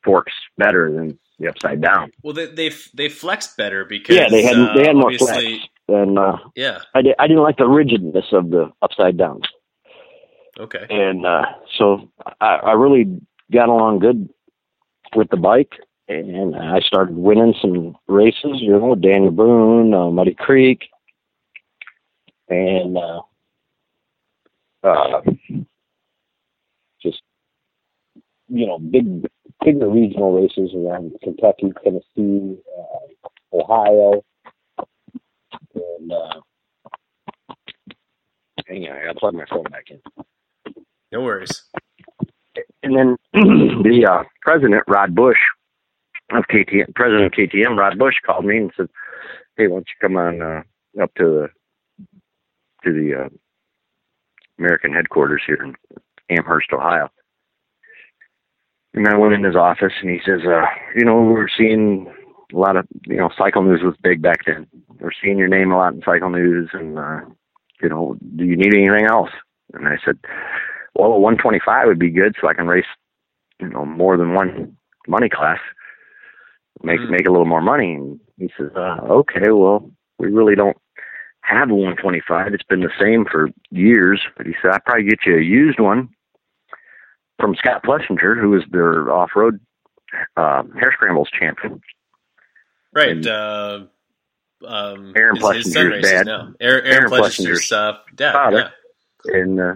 [0.03, 2.11] forks better than the upside down.
[2.23, 5.45] Well, they they they flexed better because yeah, they had uh, they had more flex,
[5.87, 6.79] and uh, Yeah.
[6.93, 9.41] I did, I didn't like the rigidness of the upside down.
[10.59, 10.85] Okay.
[10.89, 11.45] and uh,
[11.77, 12.09] so
[12.41, 13.21] I, I really
[13.51, 14.29] got along good
[15.15, 15.73] with the bike,
[16.09, 18.59] and I started winning some races.
[18.59, 20.89] You know, Daniel Boone, uh, Muddy Creek,
[22.49, 23.21] and uh,
[24.83, 25.21] uh,
[27.01, 27.21] just
[28.49, 29.25] you know, big
[29.63, 34.23] bigger regional races around Kentucky, Tennessee, uh, Ohio,
[35.75, 36.41] and uh,
[38.67, 40.01] hang on, I gotta plug my phone back in.
[41.11, 41.63] No worries.
[42.83, 45.37] and then the uh, president, Rod Bush
[46.31, 48.89] of KTM, president of KTM, Rod Bush called me and said,
[49.57, 50.61] "Hey, why don't you come on uh,
[51.01, 51.49] up to the
[52.83, 53.29] to the uh,
[54.57, 55.75] American headquarters here in
[56.29, 57.09] Amherst, Ohio?"
[58.93, 62.11] And I went in his office, and he says, uh, "You know, we're seeing
[62.51, 64.67] a lot of you know, Cycle News was big back then.
[64.99, 67.21] We're seeing your name a lot in Cycle News, and uh,
[67.81, 69.29] you know, do you need anything else?"
[69.73, 70.17] And I said,
[70.95, 72.85] well, a 125 would be good, so I can race,
[73.59, 74.75] you know, more than one
[75.07, 75.59] money class,
[76.83, 77.93] make make a little more money.
[77.93, 80.77] And he says, uh, okay, well, we really don't
[81.41, 82.53] have a 125.
[82.53, 85.79] It's been the same for years, but he said I'd probably get you a used
[85.79, 86.09] one
[87.39, 89.59] from Scott Plessinger, who is their off-road
[90.37, 91.81] uh, hare scrambles champion.
[92.93, 93.25] Right.
[93.25, 93.85] Uh,
[94.67, 96.25] um, Aaron his, his son Plessinger's dad.
[96.25, 96.53] now.
[96.59, 98.33] Aaron, Aaron, Aaron Plessinger's uh, dad.
[98.33, 98.71] father.
[99.25, 99.35] Yeah.
[99.37, 99.75] And uh,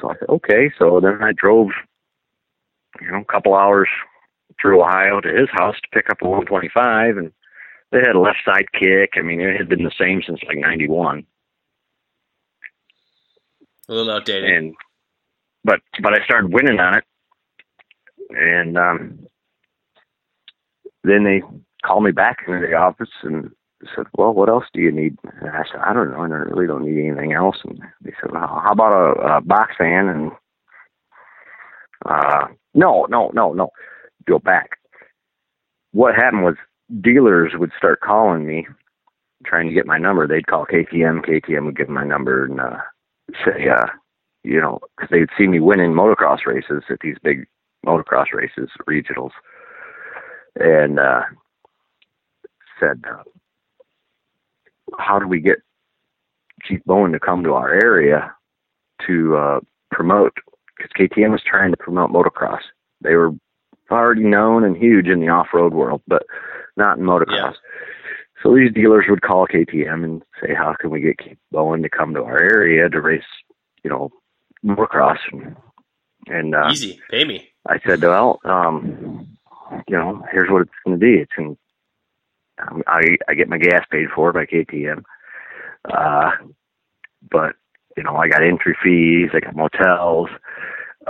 [0.00, 0.70] so I said, okay.
[0.78, 1.68] So then I drove,
[3.00, 3.88] you know, a couple hours
[4.60, 7.32] through Ohio to his house to pick up a 125, and
[7.92, 9.12] they had a left side kick.
[9.16, 11.24] I mean, it had been the same since like '91,
[13.88, 14.50] A little outdated.
[14.50, 14.74] and
[15.64, 17.04] but but I started winning on it,
[18.30, 19.26] and um,
[21.04, 21.42] then they
[21.84, 23.50] called me back into the office and
[23.94, 26.22] said, "Well, what else do you need?" And I said, "I don't know.
[26.22, 29.74] I really don't need anything else." And they said, well, "How about a, a box
[29.78, 30.32] fan?" And
[32.04, 33.70] uh, no, no, no, no.
[34.26, 34.70] Go back.
[35.92, 36.56] What happened was
[37.00, 38.66] dealers would start calling me,
[39.44, 40.26] trying to get my number.
[40.26, 41.24] They'd call KTM.
[41.26, 42.78] KTM would give them my number and uh,
[43.44, 43.86] say, uh,
[44.44, 47.46] you know, because they'd see me winning motocross races at these big
[47.84, 49.30] motocross races, regionals,
[50.56, 51.22] and uh,
[52.78, 53.22] said, uh,
[54.98, 55.58] "How do we get
[56.66, 58.32] Keith Bowen to come to our area
[59.06, 59.60] to uh,
[59.90, 60.34] promote?"
[60.76, 62.62] Because KTM was trying to promote motocross.
[63.00, 63.32] They were
[63.90, 66.24] already known and huge in the off-road world, but
[66.76, 67.54] not in motocross.
[68.42, 71.88] So these dealers would call KTM and say, "How can we get Keith Bowen to
[71.88, 73.22] come to our area to race,
[73.82, 74.10] you know,
[74.64, 75.56] motocross?" And,
[76.26, 77.00] and uh, Easy.
[77.10, 77.48] Pay me.
[77.66, 79.36] I said, "Well, um,
[79.86, 81.20] you know, here's what it's going to be.
[81.20, 81.56] It's going
[82.60, 85.02] um, I I get my gas paid for by KTM,
[85.92, 86.30] uh,
[87.30, 87.54] but
[87.96, 90.28] you know, I got entry fees, I got motels.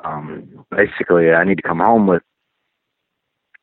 [0.05, 2.23] Um, basically, I need to come home with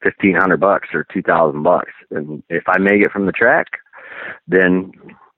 [0.02, 3.68] fifteen hundred bucks or two thousand bucks, and if I make it from the track,
[4.48, 4.92] then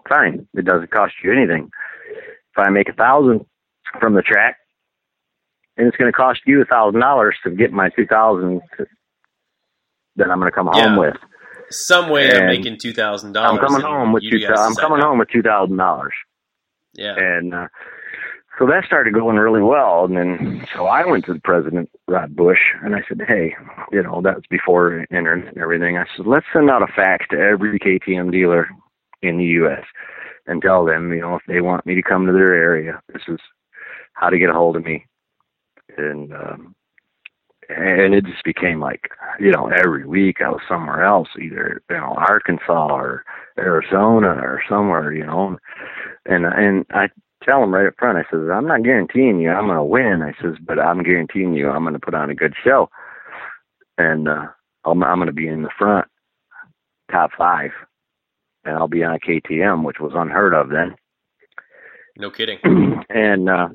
[0.08, 0.48] fine.
[0.54, 1.70] It doesn't cost you anything.
[2.52, 3.46] If I make a thousand
[4.00, 4.58] from the track,
[5.78, 8.62] and it's going to cost you a thousand dollars to get my two thousand
[10.16, 10.98] that I'm going to come home Yeah.
[11.00, 11.16] with.
[11.70, 13.60] Some way of And making two thousand dollars.
[13.62, 14.40] I'm coming home with two.
[14.48, 16.14] I'm coming home with two thousand dollars.
[16.94, 17.16] Yeah.
[17.18, 17.68] And uh,
[18.58, 20.06] so that started going really well.
[20.06, 23.54] And then so I went to the president, Rod Bush, and I said, hey,
[23.92, 25.98] you know, that was before internet and everything.
[25.98, 28.68] I said, let's send out a fax to every KTM dealer
[29.22, 29.84] in the U.S.
[30.48, 33.24] and tell them, you know, if they want me to come to their area, this
[33.28, 33.40] is
[34.18, 35.06] how to get a hold of me.
[35.96, 36.76] And um,
[37.70, 41.98] and it just became like, you know, every week I was somewhere else, either you
[41.98, 43.24] know Arkansas or
[43.58, 45.58] Arizona or somewhere, you know,
[46.26, 47.10] and and I
[47.44, 50.22] tell them right up front, I says, I'm not guaranteeing you I'm going to win.
[50.22, 52.90] I says, but I'm guaranteeing you I'm going to put on a good show,
[53.98, 54.48] and uh,
[54.86, 56.08] I'm I'm going to be in the front,
[57.12, 57.72] top five,
[58.66, 60.96] and I'll be on KTM, which was unheard of then
[62.18, 62.60] No kidding.
[63.10, 63.70] and uh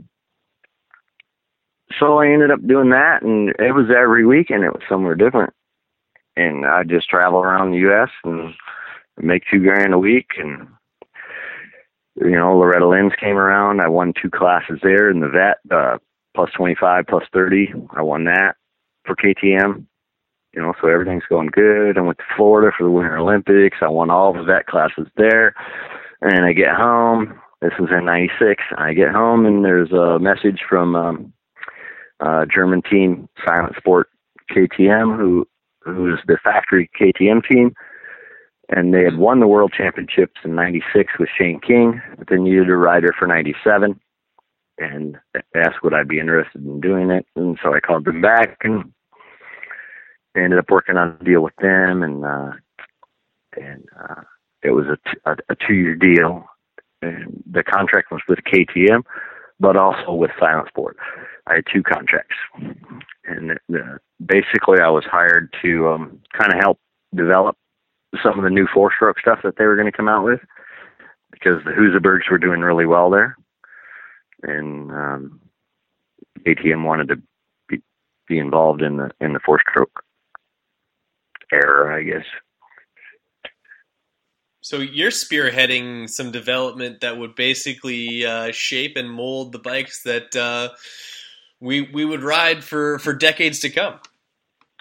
[1.99, 5.53] so I ended up doing that and it was every weekend it was somewhere different.
[6.37, 8.55] And I just travel around the US and
[9.21, 10.69] make two grand a week and
[12.17, 13.81] you know, Loretta Lynn's came around.
[13.81, 15.99] I won two classes there in the vet, uh
[16.35, 17.73] plus twenty five, plus thirty.
[17.97, 18.57] I won that
[19.05, 19.87] for KTM.
[20.55, 21.97] You know, so everything's going good.
[21.97, 23.79] I went to Florida for the Winter Olympics.
[23.81, 25.55] I won all the vet classes there.
[26.21, 27.41] And I get home.
[27.63, 28.63] This was in '96.
[28.77, 31.33] I get home and there's a message from um,
[32.23, 34.09] uh, German team Silent Sport
[34.51, 35.47] KTM, who
[35.81, 37.75] who's the factory KTM team,
[38.69, 42.71] and they had won the World Championships in '96 with Shayne King, but they needed
[42.71, 43.99] a rider for '97,
[44.79, 45.19] and
[45.57, 48.93] asked would I be interested in doing it, and so I called them back and
[50.37, 52.53] ended up working on a deal with them, and uh,
[53.61, 54.23] and uh,
[54.63, 56.45] it was a, t- a, a two-year deal,
[57.03, 59.03] and the contract was with KTM,
[59.59, 60.97] but also with Silent Sport.
[61.47, 62.37] I had two contracts,
[63.25, 66.79] and uh, basically I was hired to um, kind of help
[67.15, 67.57] develop
[68.23, 70.41] some of the new four-stroke stuff that they were going to come out with,
[71.31, 73.37] because the Husabergs were doing really well there,
[74.43, 75.41] and um,
[76.47, 77.17] KTM wanted to
[77.69, 77.83] be,
[78.29, 80.05] be involved in the in the four-stroke
[81.53, 82.25] era, I guess.
[84.65, 90.37] So you're spearheading some development that would basically uh, shape and mold the bikes that
[90.37, 90.69] uh,
[91.63, 93.95] we we would ride for, for decades to come.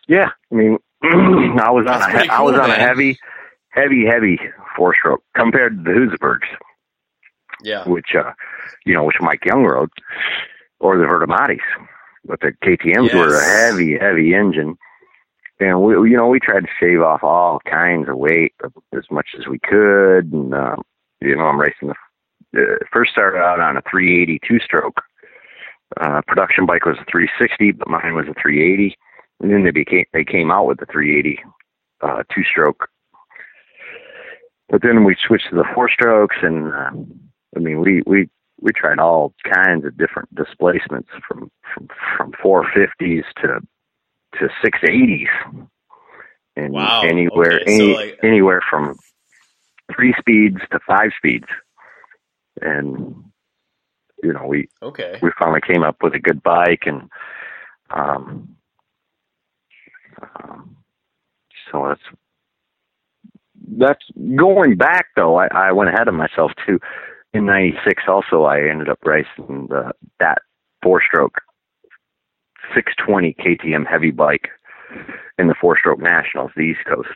[0.08, 3.18] Yeah, I mean, I was on That's a he- I was cool, on a heavy,
[3.70, 4.40] heavy, heavy
[4.76, 6.48] four stroke compared to the Husabergs,
[7.64, 7.88] Yeah.
[7.88, 8.32] which uh,
[8.86, 9.92] you know, which Mike Young rode,
[10.80, 11.60] or the Vertematis,
[12.26, 14.76] but the KTM's were a heavy, heavy engine,
[15.60, 18.54] and we, you know, we tried to shave off all kinds of weight
[18.98, 20.76] as much as we could, and uh,
[21.22, 21.90] you know, I'm racing
[22.54, 25.00] the uh, first started out on a 380 two stroke.
[26.00, 28.96] Uh, production bike was a 360, but mine was a 380.
[29.42, 31.40] And then they became they came out with the 380
[32.02, 32.88] uh, two stroke.
[34.70, 36.92] But then we switched to the four strokes, and uh,
[37.56, 38.30] I mean we we
[38.62, 41.88] we tried all kinds of different displacements from from
[42.18, 43.60] from 450s to
[44.40, 45.28] to 680s,
[46.56, 48.96] and Wow, anywhere okay, so any, like- anywhere from
[49.94, 51.48] three speeds to five speeds,
[52.62, 53.26] and
[54.24, 55.18] you know we Okay.
[55.22, 57.10] we finally came up with a good bike and
[57.90, 58.56] um,
[60.22, 60.78] um
[61.72, 62.02] so that's
[63.78, 64.04] that's
[64.36, 65.38] going back though.
[65.38, 66.80] I, I went ahead of myself too.
[67.34, 70.40] In 96 also I ended up racing the, that
[70.84, 71.36] four stroke
[72.76, 74.50] 620 KTM heavy bike
[75.38, 77.10] in the four stroke nationals the east coast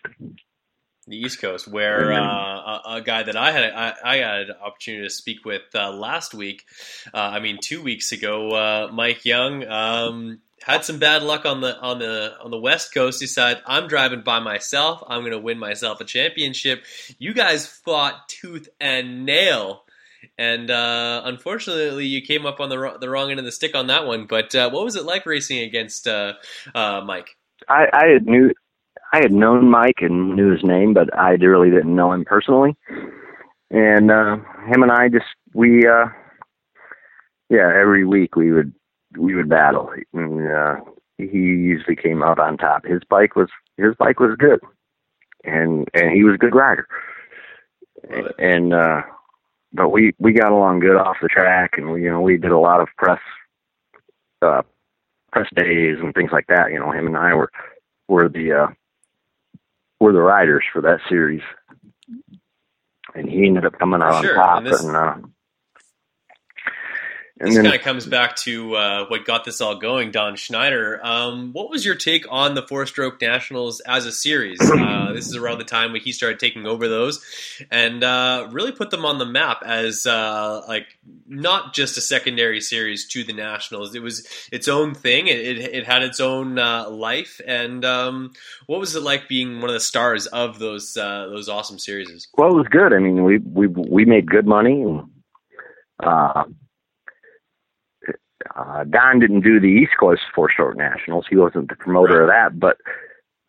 [1.07, 4.55] the East Coast, where uh, a, a guy that I had I, I had an
[4.61, 6.63] opportunity to speak with uh, last week,
[7.13, 11.61] uh, I mean two weeks ago, uh, Mike Young um, had some bad luck on
[11.61, 13.21] the on the on the West Coast.
[13.21, 15.03] He said, "I'm driving by myself.
[15.07, 16.83] I'm going to win myself a championship."
[17.19, 19.83] You guys fought tooth and nail.
[20.39, 23.75] And uh, unfortunately, you came up on the wrong, the wrong end of the stick
[23.75, 24.25] on that one.
[24.25, 26.33] But uh, what was it like racing against uh,
[26.73, 27.37] uh, Mike?
[27.69, 28.51] I, I had knew
[29.15, 32.75] I had known Mike and knew his name, but I really didn't know him personally.
[33.71, 34.35] And uh
[34.67, 36.07] him and I just we uh
[37.49, 38.73] yeah, every week we would
[39.17, 39.89] we would battle.
[40.13, 40.75] And uh
[41.17, 42.85] he usually came out on top.
[42.85, 43.47] His bike was
[43.77, 44.59] his bike was good,
[45.45, 46.85] and and he was a good rider.
[48.37, 49.01] And uh,
[49.71, 52.51] but we we got along good off the track, and we you know we did
[52.51, 53.21] a lot of press
[54.41, 54.63] uh,
[55.31, 56.73] press days and things like that.
[56.73, 57.49] You know, him and I were
[58.09, 58.67] were the uh,
[59.99, 61.41] were the writers for that series,
[63.13, 64.57] and he ended up coming out Sure, on top.
[64.59, 65.15] and this- And, uh,
[67.37, 71.05] and this kind of comes back to uh, what got this all going, Don Schneider.
[71.05, 74.59] Um, what was your take on the four stroke nationals as a series?
[74.85, 77.23] Uh, this is around the time when he started taking over those
[77.71, 80.85] and uh, really put them on the map as uh, like
[81.27, 83.95] not just a secondary series to the nationals.
[83.95, 85.27] It was its own thing.
[85.27, 87.41] It, it, it had its own uh, life.
[87.47, 88.33] And um,
[88.67, 92.27] what was it like being one of the stars of those uh, those awesome series?
[92.37, 92.93] Well, it was good.
[92.93, 94.81] I mean, we we we made good money.
[94.81, 95.09] And,
[98.55, 101.25] uh, Don didn't do the East Coast Four Stroke Nationals.
[101.29, 102.59] He wasn't the promoter of that.
[102.59, 102.77] But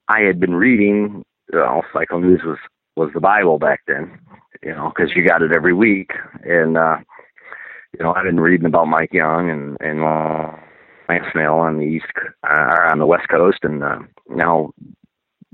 [0.08, 1.24] I had been reading.
[1.52, 2.58] Well, Cycle News was
[2.96, 4.18] was the Bible back then.
[4.62, 6.10] You know, because you got it every week.
[6.42, 6.98] And uh,
[7.96, 10.52] you know, I've been reading about Mike Young and and uh,
[11.08, 12.06] Lance Snell on the East
[12.42, 14.72] uh, or on the West Coast, and uh, now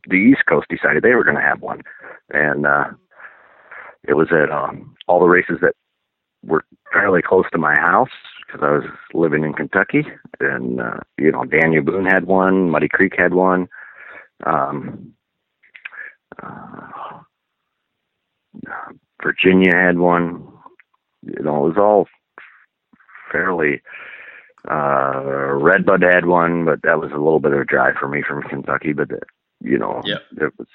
[0.08, 1.82] the East Coast decided they were going to have one,
[2.30, 2.84] and uh,
[4.08, 5.74] it was at um, all the races that
[6.42, 8.08] were fairly close to my house
[8.52, 8.84] because I was
[9.14, 10.04] living in Kentucky,
[10.40, 13.68] and uh, you know Daniel Boone had one, Muddy Creek had one,
[14.44, 15.14] um,
[16.42, 17.20] uh,
[19.22, 20.46] Virginia had one.
[21.22, 22.08] You know, it was all
[23.30, 23.80] fairly.
[24.68, 28.22] Uh, Redbud had one, but that was a little bit of a drive for me
[28.26, 28.92] from Kentucky.
[28.92, 29.16] But uh,
[29.60, 30.18] you know, Yeah.
[30.36, 30.68] it was.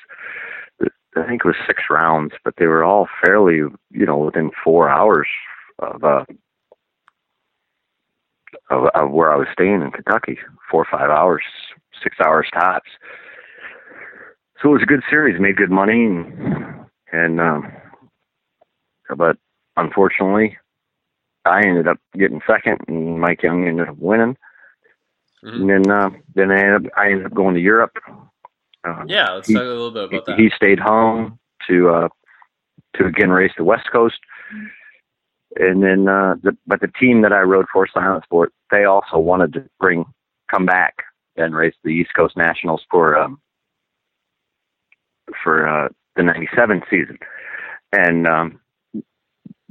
[1.16, 4.88] I think it was six rounds, but they were all fairly, you know, within four
[4.88, 5.28] hours
[5.80, 6.26] of uh
[8.70, 10.38] of, of where I was staying in Kentucky.
[10.72, 11.44] Four or five hours,
[12.04, 12.90] six hours tops.
[14.62, 17.72] So it was a good series, made good money, and, and um,
[19.16, 19.38] but
[19.78, 20.58] unfortunately,
[21.46, 24.36] I ended up getting second, and Mike Young ended up winning.
[25.44, 27.96] And then, uh, then I ended up, I ended up going to Europe.
[28.84, 30.40] Uh, Yeah, let's he- talk a little bit about that.
[30.40, 32.10] he stayed home to uh
[32.96, 34.18] to again race the West Coast.
[35.56, 39.18] And then uh the but the team that I rode for Silent Sport, they also
[39.18, 40.06] wanted to bring
[40.52, 41.04] come back
[41.36, 43.40] and race the East Coast Nationals for um
[45.44, 47.18] for uh the ninety seven season.
[47.94, 48.60] And um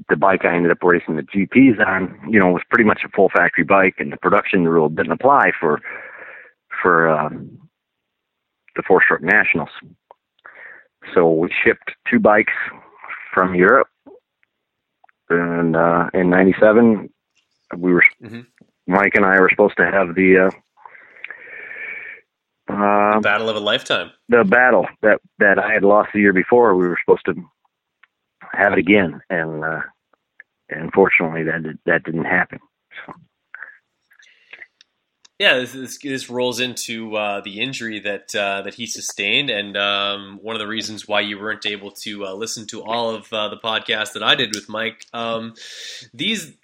[0.08, 3.08] the bike I ended up racing the GPs on, you know, was pretty much a
[3.08, 5.80] full factory bike and the production rule didn't apply for
[6.82, 7.58] for um
[8.76, 9.70] the four stroke nationals.
[11.14, 12.52] So we shipped two bikes
[13.32, 13.88] from Europe,
[15.30, 17.08] and uh, in '97,
[17.76, 18.46] we were Mhm.
[18.86, 20.50] Mike and I were supposed to have the uh,
[22.72, 24.10] uh, Battle of a lifetime.
[24.28, 26.74] the battle that that I had lost the year before.
[26.74, 27.34] We were supposed to
[28.52, 29.80] have it again, and uh,
[30.70, 32.58] unfortunately, that did, that didn't happen.
[35.38, 39.76] Yeah, this, this, this rolls into uh, the injury that uh, that he sustained, and
[39.76, 43.30] um, one of the reasons why you weren't able to uh, listen to all of
[43.30, 45.04] uh, the podcast that I did with Mike.
[45.12, 45.52] Um,
[46.14, 46.54] these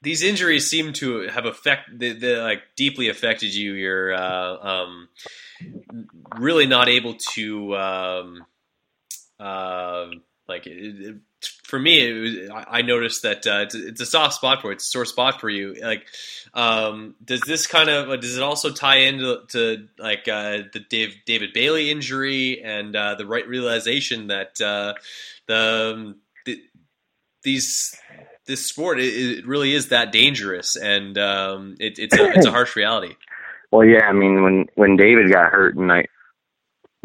[0.00, 3.74] these injuries seem to have affect they, like deeply affected you.
[3.74, 5.08] You're uh, um,
[6.38, 8.46] really not able to um,
[9.38, 10.06] uh,
[10.48, 12.08] like it, for me.
[12.08, 14.72] It was, I I noticed that uh, it's, it's a soft spot for you.
[14.74, 15.74] It's a sore spot for you.
[15.74, 16.06] Like,
[16.54, 21.14] um, does this kind of does it also tie into to like uh, the Dave,
[21.26, 24.94] David Bailey injury and uh, the right realization that uh,
[25.46, 26.62] the, um, the
[27.42, 27.96] these
[28.46, 32.50] this sport it, it really is that dangerous and um, it, it's a it's a
[32.50, 33.14] harsh reality.
[33.72, 36.08] Well, yeah, I mean when when David got hurt in like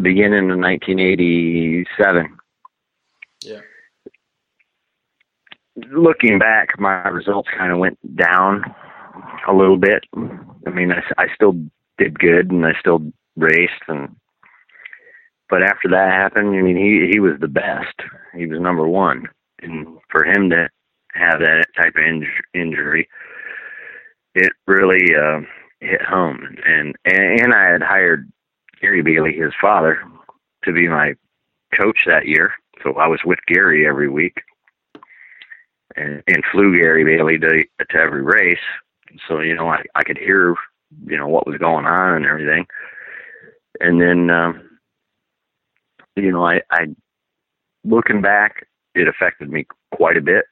[0.01, 2.37] beginning of 1987.
[3.43, 3.59] Yeah.
[5.75, 8.63] Looking back, my results kind of went down
[9.47, 10.03] a little bit.
[10.15, 11.53] I mean, I, I still
[11.97, 13.01] did good and I still
[13.35, 14.15] raced and
[15.51, 17.93] but after that happened, I mean, he he was the best.
[18.33, 19.27] He was number one,
[19.61, 20.69] and for him to
[21.13, 23.09] have that type of inj- injury,
[24.33, 25.41] it really uh,
[25.81, 26.55] hit home.
[26.65, 28.31] And, and and I had hired
[28.79, 29.99] Gary Bailey, his father,
[30.63, 31.15] to be my
[31.77, 32.53] coach that year.
[32.81, 34.37] So I was with Gary every week,
[35.95, 38.57] and and flew Gary Bailey to to every race.
[39.27, 40.55] So you know, I I could hear
[41.05, 42.65] you know what was going on and everything.
[43.79, 44.69] And then um,
[46.15, 46.87] you know, I I
[47.83, 49.65] looking back, it affected me
[49.95, 50.45] quite a bit.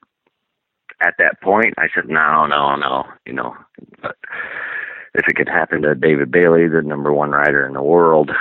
[1.01, 3.55] At that point, I said, no, no, no, you know.
[4.01, 4.17] But
[5.13, 8.31] if it could happen to David Bailey, the number one rider in the world,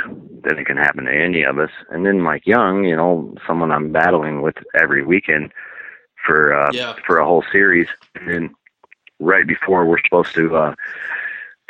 [0.42, 1.70] then it can happen to any of us.
[1.90, 5.52] And then Mike Young, you know, someone I'm battling with every weekend
[6.28, 6.94] for uh, Yeah.
[7.06, 8.54] for a whole series, and then
[9.18, 10.74] right before we're supposed to uh,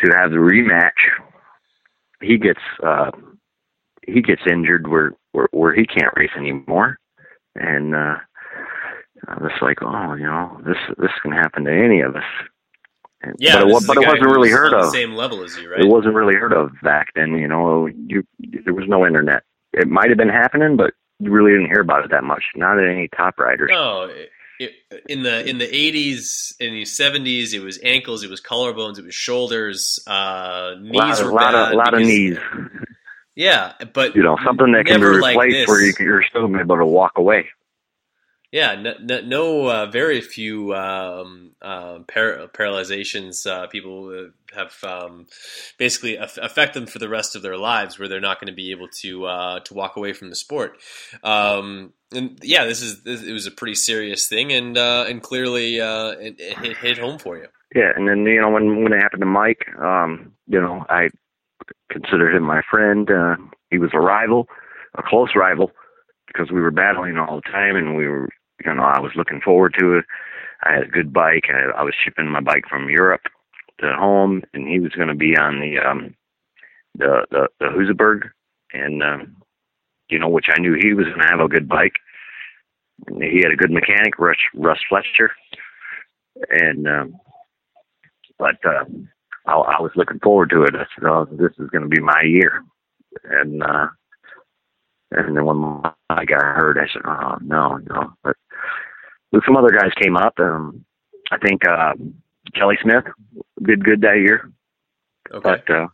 [0.05, 0.99] to have the rematch,
[2.21, 3.11] he gets uh,
[4.07, 6.99] he gets injured where, where where he can't race anymore,
[7.55, 8.17] and uh,
[9.29, 12.25] I was like, oh, you know, this this can happen to any of us.
[13.23, 14.83] And- Yeah, but it, this wa- is but it wasn't really heard of.
[14.87, 15.81] the same level as you, right?
[15.81, 17.37] It wasn't really heard of back then.
[17.39, 18.25] You know, you
[18.65, 19.43] there was no internet.
[19.73, 22.45] It might have been happening, but you really didn't hear about it that much.
[22.57, 23.71] Not at any top riders.
[23.73, 24.09] No,
[24.59, 24.73] it,
[25.09, 29.05] in the in the eighties, in the seventies, it was ankles, it was collarbones, it
[29.05, 32.39] was shoulders, uh, knees lot, were lot bad of lot of knees.
[33.35, 36.57] Yeah, but You know, something that can be never like replaced where you, you're still
[36.57, 37.47] able to walk away.
[38.51, 45.27] Yeah, no, no, no uh, very few um, uh, par- paralyzations uh, people have um,
[45.79, 48.57] basically aff- affect them for the rest of their lives, where they're not going to
[48.57, 50.79] be able to uh, to walk away from the sport.
[51.23, 55.23] Um, and yeah, this is this, it was a pretty serious thing, and uh, and
[55.23, 57.47] clearly uh, it, it hit, home for you.
[57.75, 61.09] Yeah, and then you know when when it happened to Mike, um, you know I
[61.91, 63.11] considered him my friend.
[63.11, 63.37] Uh,
[63.71, 64.49] he was a rival,
[64.97, 65.71] a close rival,
[66.27, 68.29] because we were battling all the time, and we were
[68.65, 70.05] you know I was looking forward to it.
[70.63, 71.45] I had a good bike.
[71.51, 73.23] I, I was shipping my bike from Europe
[73.81, 76.15] to home, and he was going to be on the um,
[76.97, 78.31] the the the Husaberg,
[78.73, 79.37] and um,
[80.11, 81.95] you know which I knew he was going to have a good bike.
[83.21, 85.31] He had a good mechanic, Russ Russ Fletcher,
[86.51, 87.15] and um,
[88.39, 88.85] but uh,
[89.47, 90.75] I, I was looking forward to it.
[90.75, 92.63] I said, "Oh, this is going to be my year,"
[93.25, 93.89] and uh,
[95.11, 98.37] and then when I got hurt, I said, "Oh no, no." But,
[99.45, 100.35] some other guys came up.
[100.39, 100.85] Um,
[101.31, 101.93] I think uh,
[102.55, 103.05] Kelly Smith
[103.63, 104.51] did good that year,
[105.31, 105.89] Okay, but uh,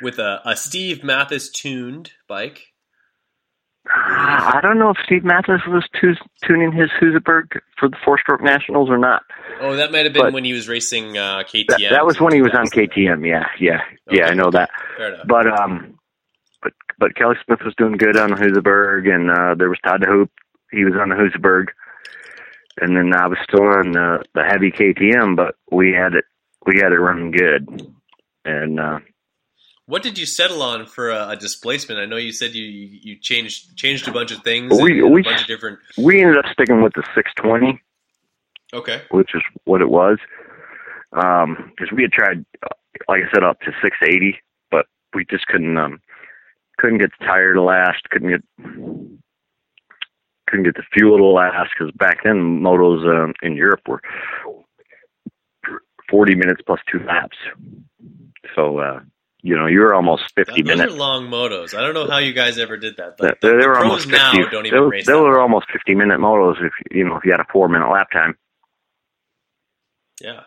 [0.00, 2.73] with a, a Steve Mathis tuned bike.
[3.86, 8.42] I don't know if Steve Mathis was tu- tuning his Husaberg for the four stroke
[8.42, 9.22] nationals or not.
[9.60, 11.66] Oh, that might have been But- when he was racing uh, KTM.
[11.68, 13.28] That, that was when he was on KTM.
[13.28, 13.80] Yeah, yeah,
[14.10, 14.26] yeah.
[14.26, 14.70] I know that.
[14.96, 15.26] Fair enough.
[15.26, 15.98] But um,
[16.62, 20.00] but but Kelly Smith was doing good on the Husaberg, and uh, there was Todd
[20.00, 20.30] DeHoop.
[20.72, 21.66] He was on the Husaberg,
[22.80, 26.24] and then I was still on the the heavy KTM, but we had it
[26.66, 27.86] we had it running good,
[28.46, 28.98] and uh,
[29.86, 32.00] What did you settle on for a, a displacement?
[32.00, 34.72] I know you said you you changed changed a bunch of things.
[34.80, 35.78] We- we- a bunch of different.
[35.98, 37.80] we ended up sticking with the 620,
[38.72, 39.02] Okay.
[39.10, 40.18] which is what it was,
[41.10, 42.68] because we had tried, uh,
[43.08, 44.38] like I said, up to 680,
[44.70, 46.00] but we just couldn't um
[46.78, 48.42] couldn't get the tire to last, couldn't get
[50.48, 54.00] couldn't get the fuel to last because back then motos um, in Europe were
[56.10, 57.36] 40 minutes plus two laps.
[58.54, 59.00] So uh,
[59.46, 60.94] you know you're almost 50 Those minutes.
[60.94, 61.76] are long motos.
[61.76, 63.18] I don't know how you guys ever did that.
[63.18, 64.16] They, But they the, were pros almost 50.
[64.16, 67.24] now don't even were- race they were almost 50 minute motos if you know if
[67.24, 68.36] you had a four minute lap time.
[70.20, 70.40] Yeah.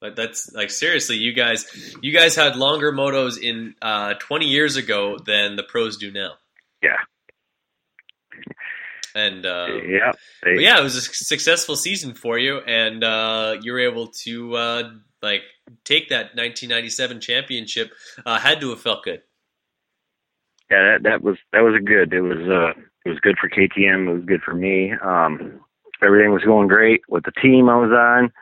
[0.00, 1.66] But that's like seriously, you guys,
[2.02, 6.34] you guys had longer motos in uh, 20 years ago than the pros do now.
[6.80, 6.98] Yeah.
[9.14, 10.12] And uh, yeah,
[10.44, 14.54] they, yeah, it was a successful season for you, and uh, you were able to
[14.54, 14.90] uh,
[15.22, 15.42] like
[15.84, 17.92] take that 1997 championship.
[18.24, 19.22] Uh, had to have felt good.
[20.70, 22.12] yeah, that that was that was a good.
[22.12, 24.08] It was uh it was good for KTM.
[24.08, 24.92] It was good for me.
[25.02, 25.60] Um,
[26.02, 28.32] everything was going great with the team I was on,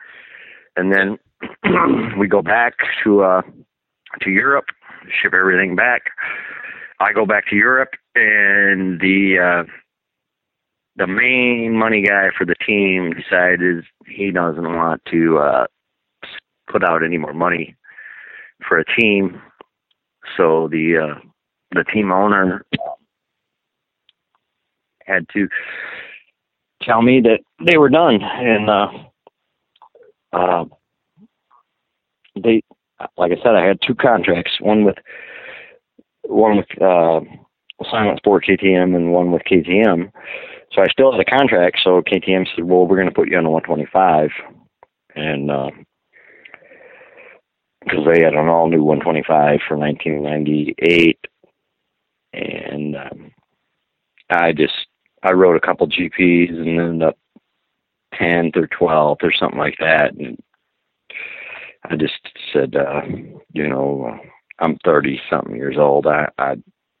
[0.75, 1.17] and then
[2.19, 3.41] we go back to uh
[4.21, 4.65] to Europe,
[5.21, 6.03] ship everything back.
[6.99, 9.71] I go back to Europe, and the uh,
[10.95, 15.65] the main money guy for the team decided he doesn't want to uh,
[16.67, 17.75] put out any more money
[18.67, 19.41] for a team.
[20.35, 21.19] So the uh,
[21.71, 22.65] the team owner
[25.05, 25.47] had to
[26.81, 28.87] tell me that they were done, and uh,
[30.33, 30.65] uh,
[32.35, 32.61] they,
[33.17, 34.97] like I said, I had two contracts, one with
[36.23, 37.21] one with uh,
[37.89, 40.11] Silent Sport KTM and one with KTM.
[40.73, 41.79] So I still had a contract.
[41.83, 44.29] So KTM said, "Well, we're going to put you on a 125,"
[45.15, 45.49] and
[47.87, 51.19] because they had an all new 125 for 1998,
[52.33, 53.31] and um,
[54.29, 54.73] I just
[55.23, 57.17] I rode a couple GPs and ended up
[58.15, 60.37] 10th or 12th or something like that, and
[61.85, 62.19] I just
[62.53, 63.01] said, uh,
[63.53, 64.19] you know,
[64.59, 66.07] I'm 30 something years old.
[66.07, 66.55] I I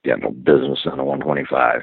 [0.05, 1.81] got no business in a 125.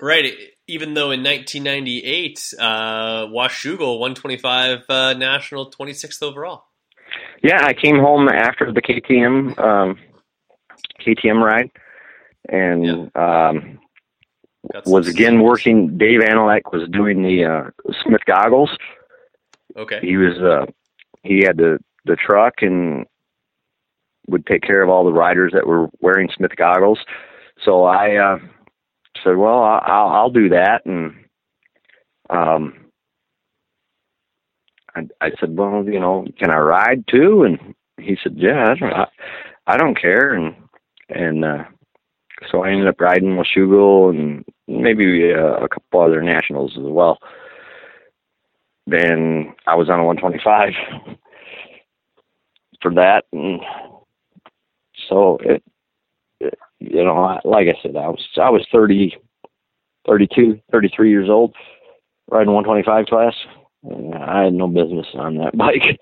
[0.00, 0.32] Right.
[0.66, 6.64] Even though in 1998, uh, Washougal 125 uh, national, 26th overall.
[7.42, 9.98] Yeah, I came home after the KTM um,
[11.04, 11.70] KTM ride,
[12.48, 13.78] and um,
[14.86, 15.98] was again working.
[15.98, 18.70] Dave Analek was doing the uh, Smith goggles.
[19.76, 20.00] Okay.
[20.02, 20.66] He was uh,
[21.22, 23.06] he had the the truck and
[24.28, 26.98] would take care of all the riders that were wearing Smith goggles.
[27.64, 28.38] So I uh,
[29.24, 31.14] said, "Well, I'll I'll do that." And
[32.30, 32.74] um,
[34.94, 38.74] I, I said, "Well, you know, can I ride too?" And he said, "Yeah, I
[38.74, 39.06] don't, I,
[39.66, 40.54] I don't care." And
[41.08, 41.64] and uh,
[42.50, 46.84] so I ended up riding with Washougal and maybe uh, a couple other nationals as
[46.84, 47.18] well.
[48.86, 51.16] Then I was on a 125
[52.82, 53.60] for that, and
[55.08, 55.62] so it
[56.80, 59.16] you know, I, like I said, I was I was 30,
[60.06, 61.54] 32, 33 years old,
[62.30, 63.34] riding 125 class.
[63.82, 66.00] And I had no business on that bike.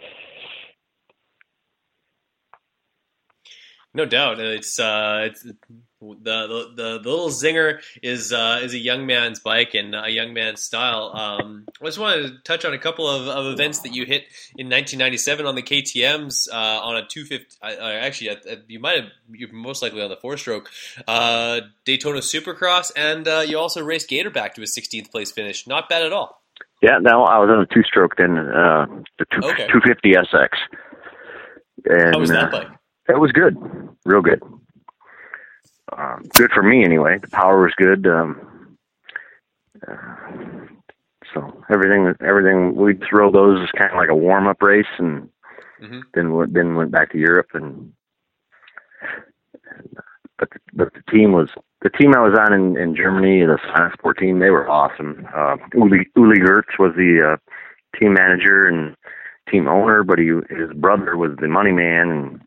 [3.94, 5.54] No doubt, it's uh, it's the,
[6.00, 10.62] the the little zinger is uh, is a young man's bike and a young man's
[10.62, 11.10] style.
[11.14, 14.24] Um, I just wanted to touch on a couple of, of events that you hit
[14.56, 17.56] in 1997 on the KTM's uh, on a 250.
[17.62, 20.70] Uh, actually, uh, you might have you're most likely on the four stroke
[21.08, 25.66] uh, Daytona Supercross, and uh, you also raced Gatorback to a 16th place finish.
[25.66, 26.42] Not bad at all.
[26.82, 28.86] Yeah, no, I was on a two stroke then, uh,
[29.18, 29.66] the two, Okay.
[29.66, 30.48] 250 SX.
[31.86, 32.68] And, How was that bike?
[33.08, 33.56] It was good,
[34.04, 34.42] real good.
[35.96, 37.18] Um, good for me anyway.
[37.18, 38.06] The power was good.
[38.06, 38.76] Um,
[39.86, 39.94] uh,
[41.32, 45.28] so everything, everything we throw those as kind of like a warm up race, and
[45.80, 46.02] Mhm.
[46.14, 47.92] then went, then went back to Europe and.
[50.38, 53.94] But but the team was the team I was on in, in Germany, the Silent
[53.94, 54.38] Sport team.
[54.38, 55.26] They were awesome.
[55.34, 57.36] Uh, Uli Uli Gertz was the uh,
[57.98, 58.96] team manager and
[59.50, 62.40] team owner, but he his brother was the money man, and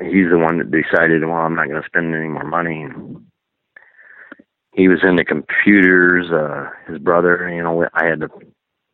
[0.00, 2.82] he's the one that decided, well, I'm not going to spend any more money.
[2.82, 3.26] And
[4.72, 6.30] he was into computers.
[6.30, 8.28] Uh, his brother, you know, I had to.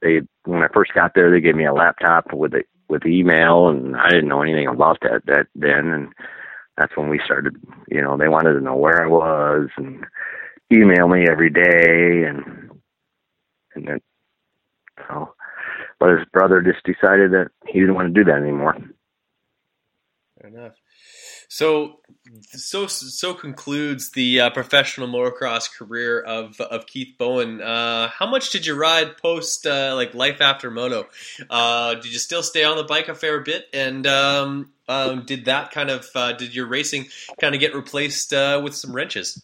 [0.00, 3.68] They when I first got there, they gave me a laptop with a, with email,
[3.68, 6.12] and I didn't know anything about that that then, and
[6.76, 7.56] that's when we started.
[7.88, 10.04] You know, they wanted to know where I was and
[10.72, 12.70] email me every day, and
[13.74, 14.00] and then
[15.08, 15.34] so.
[15.98, 18.76] But his brother just decided that he didn't want to do that anymore.
[20.40, 20.72] Fair enough.
[21.48, 22.00] So,
[22.50, 27.62] so so concludes the uh, professional motocross career of of Keith Bowen.
[27.62, 31.06] Uh, how much did you ride post uh, like life after moto?
[31.48, 33.66] Uh, did you still stay on the bike a fair bit?
[33.72, 37.06] And um, um, did that kind of uh, did your racing
[37.40, 39.42] kind of get replaced uh, with some wrenches?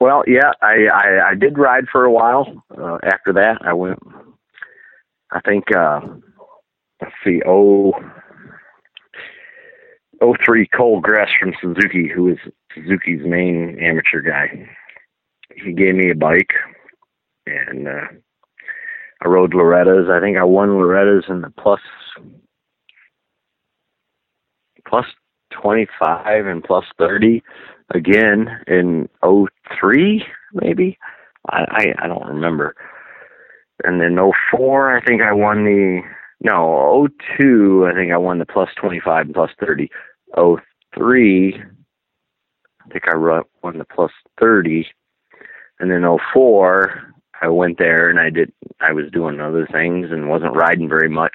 [0.00, 2.64] Well, yeah, I I, I did ride for a while.
[3.04, 4.00] After that, I went.
[5.30, 5.64] I think
[7.00, 7.92] let's see, oh,
[10.24, 12.38] oh three Cole Gress from Suzuki, who is
[12.74, 14.68] Suzuki's main amateur guy.
[15.54, 16.52] He gave me a bike,
[17.46, 18.06] and uh,
[19.22, 20.08] I rode Loretta's.
[20.10, 21.80] I think I won Loretta's in the plus
[24.88, 25.06] plus
[25.50, 27.42] twenty five and plus thirty
[27.94, 29.48] again in oh
[29.78, 30.98] three maybe.
[31.50, 32.74] I, I I don't remember.
[33.82, 36.00] And then oh four, I think I won the
[36.40, 37.88] no oh two.
[37.90, 39.90] I think I won the plus twenty five and plus thirty.
[40.36, 40.58] Oh
[40.96, 43.16] three, I think I
[43.62, 44.86] won the plus thirty.
[45.80, 48.52] And then oh four, I went there and I did.
[48.80, 51.32] I was doing other things and wasn't riding very much,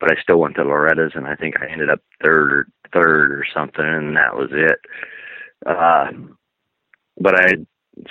[0.00, 3.32] but I still went to Loretta's and I think I ended up third or third
[3.32, 4.78] or something, and that was it.
[5.66, 6.10] Uh,
[7.20, 7.46] but I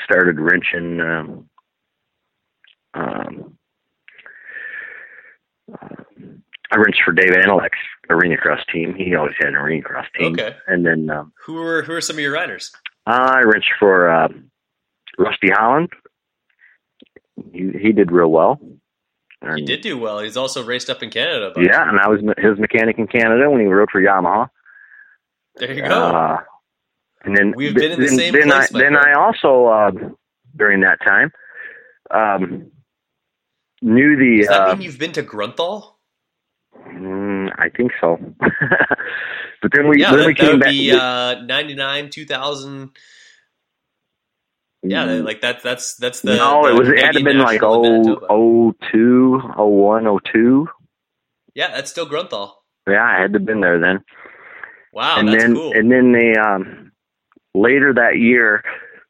[0.06, 1.02] started wrenching.
[1.02, 1.50] Um,
[2.94, 3.58] um,
[5.72, 6.04] uh,
[6.72, 7.78] I wrenched for Dave Anelek's
[8.10, 8.96] arena cross team.
[8.96, 10.34] He always had an arena cross team.
[10.34, 10.56] Okay.
[10.68, 12.72] And then um, Who were who are some of your riders?
[13.06, 14.30] I wrenched for uh,
[15.18, 15.90] Rusty Holland.
[17.52, 18.60] He he did real well.
[19.42, 20.20] And, He did do well.
[20.20, 21.52] He's also raced up in Canada.
[21.58, 24.50] Yeah, and I was his mechanic in Canada when he rode for Yamaha.
[25.56, 25.90] There you go.
[25.90, 26.38] Uh,
[27.24, 28.98] and then We've been in the then, same then place, I then friend.
[28.98, 29.92] I also uh,
[30.56, 31.32] during that time
[32.12, 32.72] um,
[33.82, 34.38] knew the.
[34.40, 35.96] Does that uh, mean you've been to Grunthal?
[36.88, 38.18] Mm, I think so.
[39.62, 40.70] but then we yeah, then that, we that came would back.
[40.72, 42.90] be uh, 99, 2000.
[44.84, 45.24] Yeah, Mm.
[45.26, 46.36] like that's that's that's the.
[46.38, 50.68] no, it was it had to been like oh oh two oh one oh two.
[51.54, 52.54] Yeah, that's still Grunthal.
[52.88, 54.04] Yeah, I had to been there then.
[54.92, 55.72] Wow, and that's then cool.
[55.74, 56.92] and then they um
[57.54, 58.64] later that year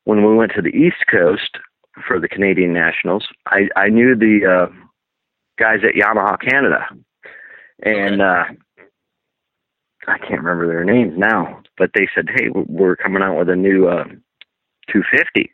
[0.03, 1.57] when we went to the East Coast,
[2.05, 3.25] for the Canadian Nationals.
[3.47, 4.73] I I knew the uh,
[5.57, 6.85] guys at Yamaha Canada,
[7.83, 8.43] and uh,
[10.07, 13.55] I can't remember their names now, but they said, "Hey, we're coming out with a
[13.55, 14.05] new uh,
[14.91, 15.51] 250."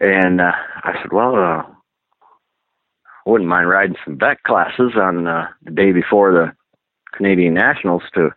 [0.00, 0.52] And uh,
[0.84, 5.92] I said, "Well, uh, I wouldn't mind riding some vet classes on uh, the day
[5.92, 6.52] before the
[7.16, 8.30] Canadian Nationals to,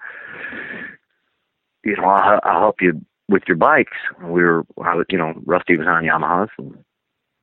[1.84, 5.34] you know, I'll, I'll help you with your bikes." We were, I was, you know,
[5.45, 6.84] Rusty was on Yamahas, and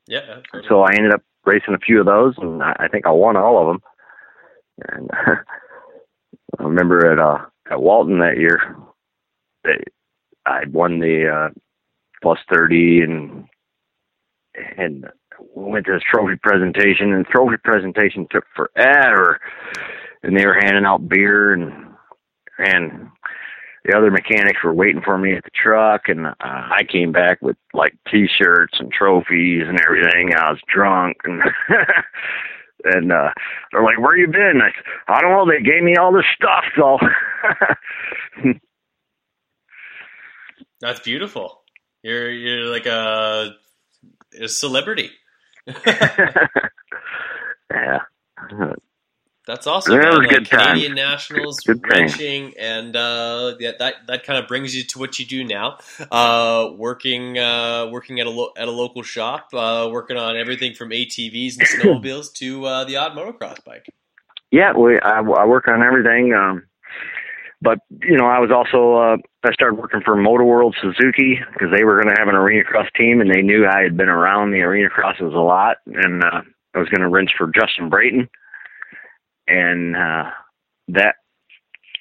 [0.07, 0.41] Yeah.
[0.53, 0.65] totally.
[0.69, 3.37] so I ended up racing a few of those, and I, I think I won
[3.37, 3.83] all of them.
[4.93, 5.11] And
[6.59, 8.77] I remember at uh, at Walton that year,
[9.65, 9.83] they,
[10.47, 11.55] I won the uh,
[12.23, 13.47] plus thirty, and
[14.77, 15.07] and
[15.55, 19.41] we went to this trophy presentation, and the trophy presentation took forever,
[20.23, 21.87] and they were handing out beer and
[22.59, 23.09] and
[23.85, 27.41] the other mechanics were waiting for me at the truck, and uh, I came back
[27.41, 30.35] with like T-shirts and trophies and everything.
[30.35, 31.43] I was drunk, and
[32.85, 33.31] and uh,
[33.73, 35.47] they're like, "Where you been?" I said, "I don't know.
[35.47, 36.99] They gave me all this stuff, so."
[40.81, 41.63] That's beautiful.
[42.03, 43.55] You're you're like a,
[44.41, 45.11] a celebrity.
[47.71, 48.01] yeah.
[49.49, 49.95] That's awesome.
[49.95, 50.51] Yeah, it was Like good.
[50.51, 51.91] Canadian nationals, Good thing.
[51.91, 55.79] wrenching, and uh, yeah, that that kind of brings you to what you do now.
[56.13, 60.75] Uh, working uh, working at a lo- at a local shop, uh, working on everything
[60.75, 63.87] from ATVs and snowmobiles to uh, the odd motocross bike.
[64.51, 66.35] Yeah, we I, I work on everything.
[66.35, 66.65] Um,
[67.63, 71.69] but you know, I was also uh, I started working for Motor World Suzuki because
[71.75, 74.11] they were going to have an arena cross team, and they knew I had been
[74.11, 76.43] around the arena crosses a lot, and uh,
[76.75, 78.29] I was going to wrench for Justin Brayton,
[79.49, 80.31] and uh,
[80.89, 81.17] that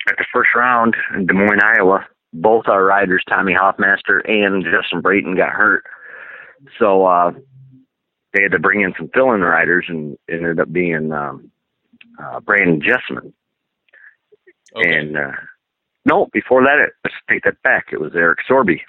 [0.10, 5.02] at the first round in Des Moines, Iowa, both our riders, Tommy Hoffmaster and Justin
[5.02, 5.84] Brayton, got hurt,
[6.78, 7.32] so uh,
[8.34, 11.12] they had to bring in some fill-in riders, and ended up being.
[11.12, 11.52] Um,
[12.22, 13.34] uh, Brandon Jesseman.
[14.76, 14.98] Okay.
[14.98, 15.32] And uh,
[16.06, 17.88] no, before that, it, let's take that back.
[17.92, 18.82] It was Eric Sorby.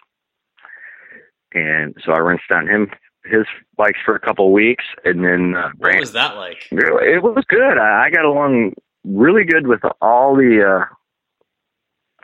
[1.55, 2.91] And so I rinsed on him
[3.31, 3.47] his
[3.77, 6.67] bikes for a couple of weeks, and then uh, What was that like?
[6.71, 7.79] It was good.
[7.79, 8.75] I, I got along
[9.05, 10.87] really good with all the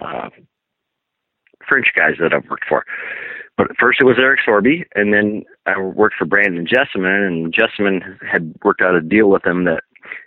[0.00, 0.30] uh, uh,
[1.66, 2.84] French guys that I've worked for.
[3.56, 8.18] But first it was Eric Sorby, and then I worked for Brandon Jesseman, and Jesseman
[8.20, 9.84] had worked out a deal with him that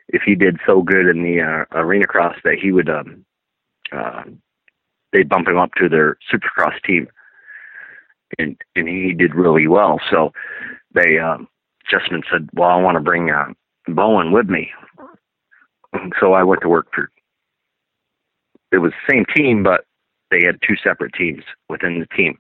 [0.08, 3.26] if he did so good in the uh, arena cross that he would um,
[3.91, 4.24] uh,
[5.12, 7.08] they'd bump him up to their supercross team,
[8.38, 9.99] and and he did really well.
[10.10, 10.32] So
[10.94, 11.48] they um,
[11.91, 13.54] Jesseman said, "Well, I want to bring uh,
[13.88, 14.70] Bowen with me."
[15.94, 17.10] And so I went to work for.
[18.72, 19.86] It was the same team, but
[20.30, 22.38] they had two separate teams within the team.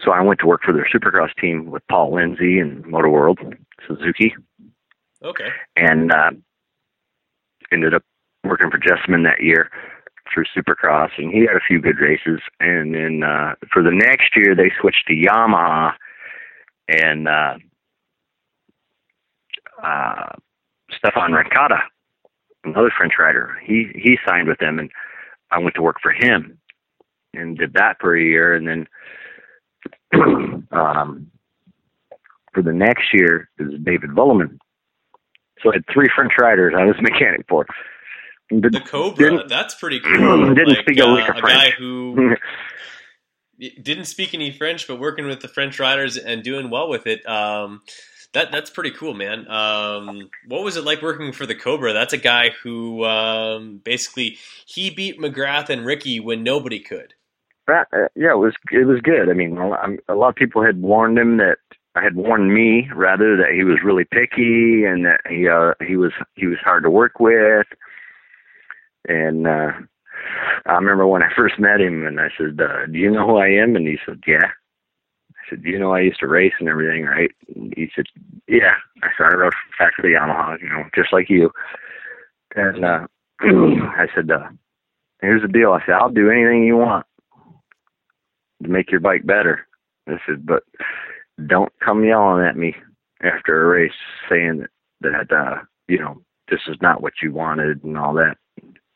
[0.00, 3.38] So I went to work for their supercross team with Paul Lindsay and Motor World
[3.86, 4.34] Suzuki,
[5.24, 5.48] Okay.
[5.76, 6.30] and uh,
[7.72, 8.02] ended up
[8.44, 9.70] working for Jesseman that year
[10.32, 12.40] through Supercross, and he had a few good races.
[12.60, 15.92] And then uh, for the next year, they switched to Yamaha,
[16.88, 17.54] and uh,
[19.82, 20.32] uh,
[20.96, 21.82] Stefan Roncada,
[22.64, 24.90] another French rider, he he signed with them, and
[25.50, 26.58] I went to work for him,
[27.34, 28.86] and did that for a year, and then.
[30.72, 31.30] um,
[32.58, 34.58] for the next year is David Vuillemin.
[35.62, 37.66] So I had three French riders I was mechanic for.
[38.50, 39.46] Did- The Cobra.
[39.46, 40.54] that's pretty cool.
[40.54, 41.56] didn't like, speak a uh, lick of a French.
[41.58, 42.34] guy who
[43.82, 47.26] didn't speak any French, but working with the French riders and doing well with it.
[47.28, 47.82] Um,
[48.34, 49.50] that that's pretty cool, man.
[49.50, 51.92] Um, what was it like working for the Cobra?
[51.92, 57.14] That's a guy who um, basically he beat McGrath and Ricky when nobody could.
[57.66, 59.28] Right, uh, yeah, it was it was good.
[59.28, 61.56] I mean, a lot, a lot of people had warned him that
[61.94, 65.96] I had warned me rather that he was really picky and that he uh, he
[65.96, 67.66] was he was hard to work with.
[69.06, 69.72] And uh,
[70.66, 73.36] I remember when I first met him, and I said, uh, "Do you know who
[73.36, 76.54] I am?" And he said, "Yeah." I said, "Do you know I used to race
[76.58, 78.06] and everything, right?" And he said,
[78.46, 81.50] "Yeah." I said, started out factory Yamaha, you know, just like you.
[82.56, 83.06] And uh,
[83.40, 84.48] I said, uh,
[85.20, 87.06] "Here's the deal." I said, "I'll do anything you want."
[88.62, 89.66] to make your bike better.
[90.08, 90.62] I said, but
[91.46, 92.74] don't come yelling at me
[93.22, 93.92] after a race
[94.28, 94.66] saying
[95.00, 98.36] that, that uh, you know, this is not what you wanted and all that.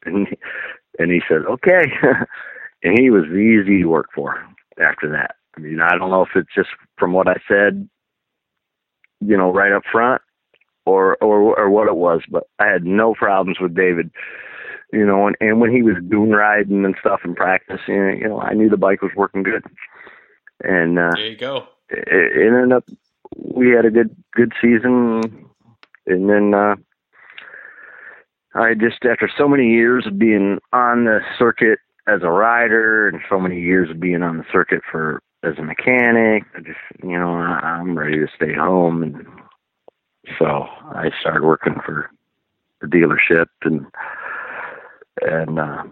[0.05, 0.29] And
[0.99, 1.85] and he said, okay.
[2.83, 4.45] and he was easy to work for
[4.81, 5.37] after that.
[5.57, 7.89] I mean, I don't know if it's just from what I said,
[9.21, 10.23] you know, right up front
[10.87, 14.11] or or or what it was, but I had no problems with David
[14.93, 18.11] you know, and, and when he was doing riding and stuff in practice, you know,
[18.11, 19.65] you know, I knew the bike was working good.
[20.63, 21.69] And uh There you go.
[21.89, 22.85] it, it ended up
[23.37, 25.49] we had a good good season,
[26.07, 26.77] and then uh,
[28.55, 33.21] I just after so many years of being on the circuit as a rider and
[33.29, 37.19] so many years of being on the circuit for as a mechanic, I just you
[37.19, 39.27] know I'm ready to stay home, and
[40.39, 42.11] so I started working for
[42.81, 43.87] the dealership and
[45.23, 45.85] and uh,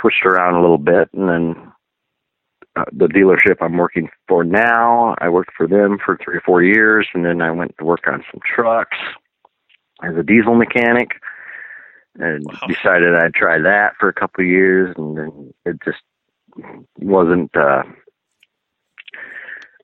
[0.00, 1.72] switched around a little bit, and then
[2.76, 6.62] uh, the dealership I'm working for now, I worked for them for three or four
[6.62, 8.98] years, and then I went to work on some trucks
[10.02, 11.12] as a diesel mechanic,
[12.18, 12.66] and Wow.
[12.68, 15.98] decided I'd try that for a couple of years, and then it just
[16.98, 17.54] wasn't.
[17.56, 17.82] uh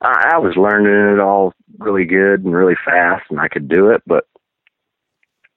[0.01, 3.89] I, I was learning it all really good and really fast, and I could do
[3.89, 4.25] it, but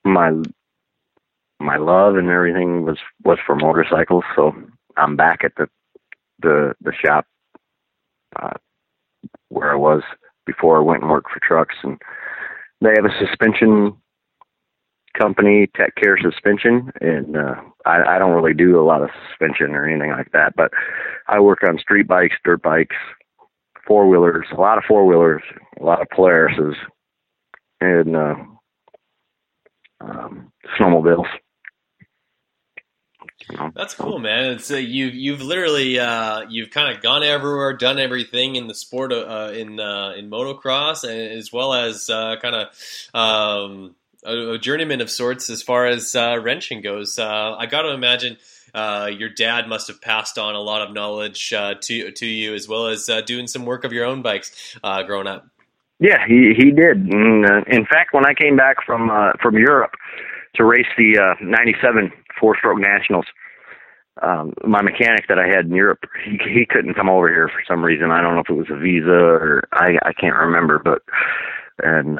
[0.03, 0.31] my
[1.59, 4.53] my love and everything was was for motorcycles, so
[4.95, 5.67] I'm back at the
[6.39, 7.25] the the shop
[8.35, 8.53] uh,
[9.49, 10.03] where I was
[10.45, 11.99] before I went and worked for trucks, and
[12.81, 13.97] they have a suspension
[15.17, 19.75] company, Tech Care Suspension, and uh, I, I don't really do a lot of suspension
[19.75, 20.71] or anything like that, but
[21.27, 22.95] I work on street bikes, dirt bikes,
[23.87, 25.43] four wheelers, a lot of four wheelers,
[25.79, 26.75] a lot of Polarises,
[27.81, 28.35] and uh,
[30.01, 31.27] um, snowmobiles.
[33.75, 34.53] That's cool, man.
[34.53, 38.73] It's uh, you've you've literally uh, you've kind of gone everywhere, done everything in the
[38.73, 42.67] sport of, uh, in uh, in motocross, and as well as uh, kind of
[43.13, 43.95] um,
[44.25, 47.17] a, a journeyman of sorts as far as uh, wrenching goes.
[47.19, 48.37] Uh, I got to imagine.
[48.73, 52.53] Uh, your dad must have passed on a lot of knowledge uh, to to you,
[52.53, 55.47] as well as uh, doing some work of your own bikes uh, growing up.
[55.99, 57.07] Yeah, he he did.
[57.07, 59.09] In fact, when I came back from
[59.41, 59.93] from Europe
[60.55, 63.25] to race the uh, '97 four-stroke nationals,
[64.21, 67.63] um, my mechanic that I had in Europe, he he couldn't come over here for
[67.67, 68.11] some reason.
[68.11, 71.01] I don't know if it was a visa or I I can't remember, but
[71.79, 72.19] and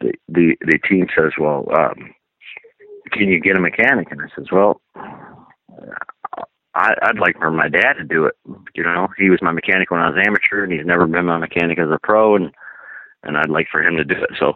[0.00, 2.14] the the the team says, well, um,
[3.12, 4.10] can you get a mechanic?
[4.10, 4.80] And I says, well.
[6.74, 8.36] I, I'd like for my dad to do it.
[8.74, 11.38] You know, he was my mechanic when I was amateur, and he's never been my
[11.38, 12.52] mechanic as a pro, and
[13.24, 14.30] and I'd like for him to do it.
[14.38, 14.54] So,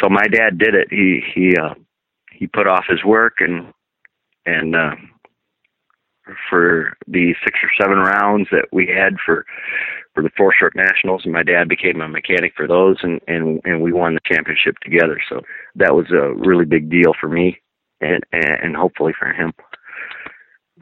[0.00, 0.88] so my dad did it.
[0.90, 1.74] He he uh,
[2.30, 3.72] he put off his work and
[4.44, 4.94] and uh,
[6.50, 9.46] for the six or seven rounds that we had for
[10.14, 13.60] for the four stroke nationals, and my dad became my mechanic for those, and and
[13.64, 15.18] and we won the championship together.
[15.28, 15.42] So
[15.76, 17.60] that was a really big deal for me,
[18.00, 19.52] and, and hopefully for him.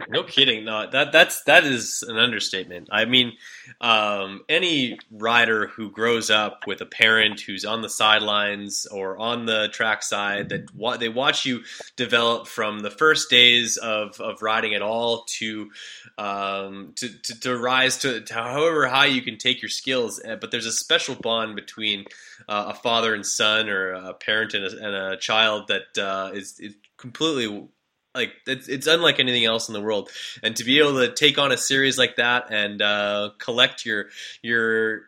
[0.09, 0.65] No kidding.
[0.65, 2.89] No, that that's that is an understatement.
[2.93, 3.33] I mean,
[3.81, 9.47] um, any rider who grows up with a parent who's on the sidelines or on
[9.47, 10.69] the track side that
[11.01, 11.62] they watch you
[11.97, 15.71] develop from the first days of, of riding at all to
[16.19, 20.23] um, to, to to rise to, to however high you can take your skills.
[20.25, 22.05] Uh, But there's a special bond between
[22.49, 26.31] uh, a father and son or a parent and a, and a child that uh,
[26.33, 26.61] is
[26.97, 27.67] completely
[28.15, 30.11] like it's, it's unlike anything else in the world
[30.43, 34.07] and to be able to take on a series like that and uh, collect your
[34.43, 35.03] your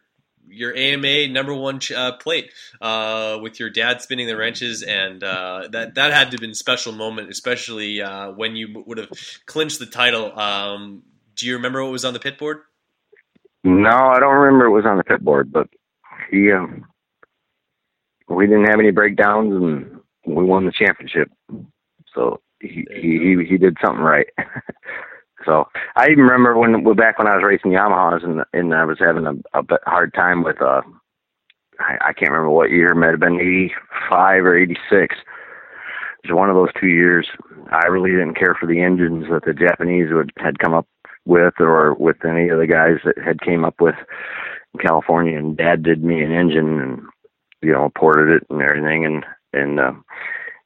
[0.48, 5.68] your AMA number one uh, plate uh, with your dad spinning the wrenches, and uh,
[5.70, 9.08] that that had to have been a special moment, especially uh, when you would have
[9.46, 10.38] clinched the title.
[10.38, 11.02] Um,
[11.36, 12.60] do you remember what was on the pit board?
[13.64, 15.68] No, I don't remember it was on the pit board, but
[16.30, 16.86] he um
[18.28, 21.30] we didn't have any breakdowns and we won the championship.
[22.14, 24.26] So he he he, he did something right.
[25.44, 25.64] so
[25.96, 29.26] I even remember when back when I was racing Yamahas and and I was having
[29.26, 30.82] a, a bit hard time with uh
[31.80, 33.72] I, I can't remember what year it might have been eighty
[34.08, 35.16] five or eighty six.
[36.24, 37.26] It was one of those two years.
[37.72, 40.86] I really didn't care for the engines that the Japanese would had come up
[41.24, 43.94] with or with any of the guys that had came up with
[44.74, 47.02] in California and dad did me an engine and
[47.60, 49.92] you know ported it and everything and and uh,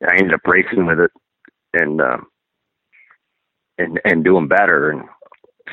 [0.06, 1.10] I ended up racing with it
[1.80, 2.18] and uh,
[3.78, 5.04] and and doing better and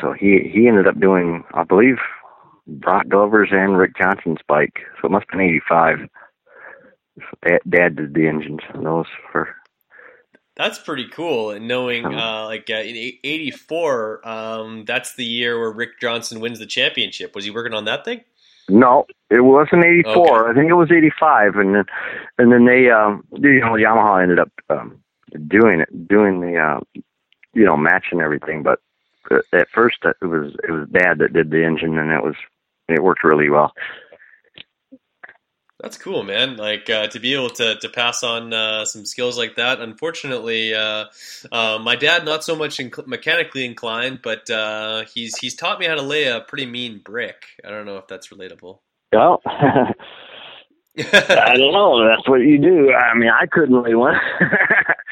[0.01, 1.97] so he he ended up doing I believe
[2.67, 6.09] Broc Glover's and Rick Johnson's bike so it must have been 85
[7.45, 9.49] dad, dad did the engines and those for
[10.55, 11.51] That's pretty cool.
[11.51, 16.59] And knowing, uh, like uh, in '84, um, that's the year where Rick Johnson wins
[16.59, 17.35] the championship.
[17.35, 18.21] Was he working on that thing?
[18.69, 20.49] No, it wasn't eighty four.
[20.49, 21.85] I think it was eighty five, and then
[22.37, 25.03] and then they um you know Yamaha ended up um
[25.47, 26.79] doing it, doing the uh
[27.53, 28.63] you know match and everything.
[28.63, 28.79] But
[29.31, 32.35] uh, at first it was it was Dad that did the engine, and it was
[32.87, 33.73] it worked really well.
[35.79, 36.55] That's cool, man.
[36.55, 39.81] Like uh, to be able to to pass on uh, some skills like that.
[39.81, 41.05] Unfortunately, uh,
[41.51, 45.85] uh, my dad not so much inc- mechanically inclined, but uh, he's he's taught me
[45.85, 47.43] how to lay a pretty mean brick.
[47.65, 48.79] I don't know if that's relatable.
[49.11, 49.41] Well,
[50.97, 52.07] I don't know.
[52.07, 52.93] That's what you do.
[52.93, 54.15] I mean, I couldn't lay one.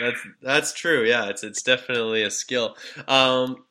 [0.00, 1.04] That's that's true.
[1.04, 2.76] Yeah, it's it's definitely a skill.
[3.06, 3.64] Um,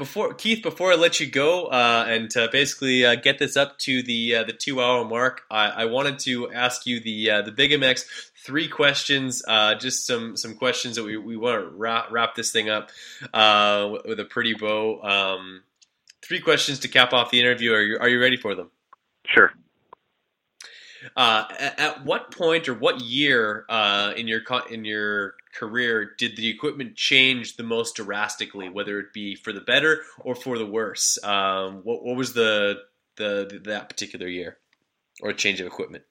[0.00, 3.78] before Keith, before I let you go, uh, and to basically uh, get this up
[3.80, 7.42] to the uh, the two hour mark, I, I wanted to ask you the uh,
[7.42, 8.04] the Big MX
[8.44, 12.50] three questions, uh, just some some questions that we, we want to wrap, wrap this
[12.50, 12.90] thing up
[13.34, 15.02] uh, with a pretty bow.
[15.02, 15.62] Um,
[16.22, 17.72] three questions to cap off the interview.
[17.72, 18.70] Are you are you ready for them?
[19.26, 19.52] sure.
[21.16, 26.12] Uh, at, at what point or what year uh, in your co- in your career
[26.18, 30.58] did the equipment change the most drastically, whether it be for the better or for
[30.58, 31.18] the worse?
[31.24, 32.80] Um, what, what was the,
[33.16, 34.58] the that particular year
[35.20, 36.04] or change of equipment?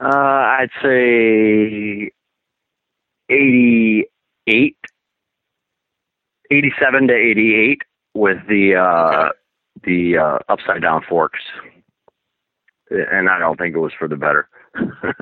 [0.00, 2.10] Uh, I'd say
[3.28, 4.76] 88,
[6.50, 7.82] 87 to 88
[8.14, 9.28] with the, uh,
[9.84, 11.40] the, uh, upside down forks.
[12.90, 14.48] And I don't think it was for the better.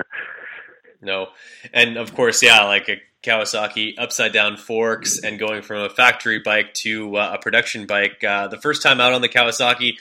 [1.01, 1.27] No,
[1.73, 6.39] and of course, yeah, like a Kawasaki upside down forks, and going from a factory
[6.39, 8.23] bike to uh, a production bike.
[8.23, 9.97] Uh, the first time out on the Kawasaki,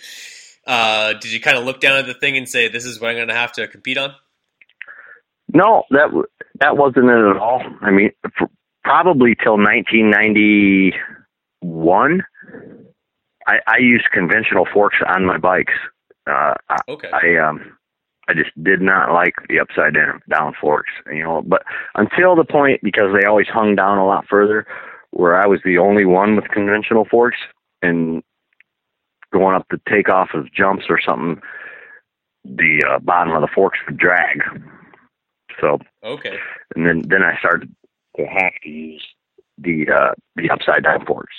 [0.66, 3.10] uh, did you kind of look down at the thing and say, "This is what
[3.10, 4.14] I'm going to have to compete on"?
[5.52, 6.26] No, that w-
[6.60, 7.62] that wasn't it at all.
[7.82, 8.10] I mean,
[8.82, 12.22] probably till 1991,
[13.46, 15.74] I, I used conventional forks on my bikes.
[16.26, 17.10] Uh, I, Okay.
[17.12, 17.76] I um,
[18.28, 21.42] I just did not like the upside down down forks, you know.
[21.46, 21.62] But
[21.94, 24.66] until the point, because they always hung down a lot further,
[25.10, 27.38] where I was the only one with conventional forks,
[27.82, 28.22] and
[29.32, 31.40] going up the takeoff of jumps or something,
[32.44, 34.40] the uh, bottom of the forks would drag.
[35.60, 36.36] So Okay.
[36.74, 37.74] and then then I started
[38.16, 39.04] to have to use
[39.58, 41.34] the uh, the upside down forks,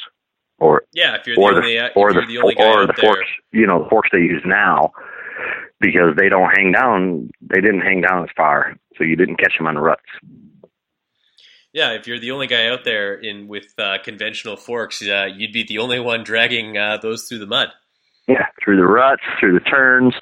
[0.60, 3.14] or Yeah, if you're the or the or the, the only or out the there.
[3.14, 4.92] forks, you know, the forks they use now,
[5.80, 7.30] because they don't hang down.
[7.42, 10.02] They didn't hang down as far, so you didn't catch them on the ruts.
[11.74, 15.54] Yeah, if you're the only guy out there in with uh, conventional forks, uh, you'd
[15.54, 17.68] be the only one dragging uh, those through the mud.
[18.28, 20.14] Yeah, through the ruts, through the turns,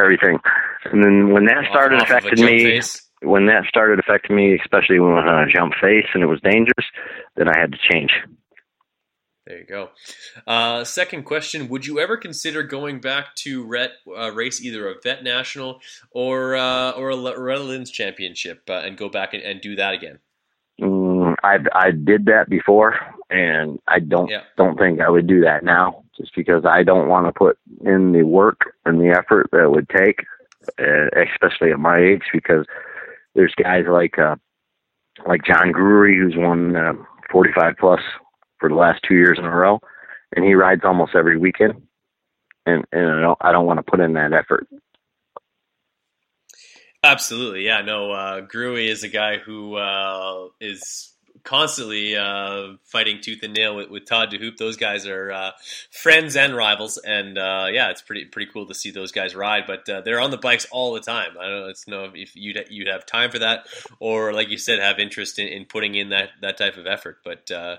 [0.00, 0.38] everything.
[0.86, 3.02] And then when that started Off affecting me, face.
[3.22, 6.26] when that started affecting me, especially when I was on a jump face and it
[6.26, 6.86] was dangerous,
[7.36, 8.10] then I had to change.
[9.46, 9.90] There you go.
[10.46, 14.94] Uh, second question: Would you ever consider going back to ret, uh, race either a
[15.02, 15.80] vet national
[16.10, 20.18] or uh, or a Lynn's championship uh, and go back and, and do that again?
[20.80, 22.94] Mm, I I did that before,
[23.28, 24.44] and I don't Yeah.
[24.56, 28.12] don't think I would do that now, just because I don't want to put in
[28.12, 30.24] the work and the effort that it would take,
[30.78, 32.64] especially at my age, because
[33.34, 34.36] there's guys like uh,
[35.26, 36.94] like John Gruery who's won uh,
[37.30, 38.00] 45 plus
[38.64, 39.78] for the last two years in a row,
[40.34, 41.74] and he rides almost every weekend,
[42.64, 44.66] and and I don't I don't want to put in that effort.
[47.02, 47.82] Absolutely, yeah.
[47.82, 51.12] No, uh, Gruey is a guy who uh, is
[51.44, 54.56] constantly uh, fighting tooth and nail with, with Todd DeHoop.
[54.56, 55.50] Those guys are uh,
[55.90, 59.64] friends and rivals, and uh, yeah, it's pretty pretty cool to see those guys ride.
[59.66, 61.32] But uh, they're on the bikes all the time.
[61.38, 63.66] I don't know, if you'd you'd have time for that,
[64.00, 67.18] or like you said, have interest in, in putting in that, that type of effort.
[67.24, 67.76] But uh,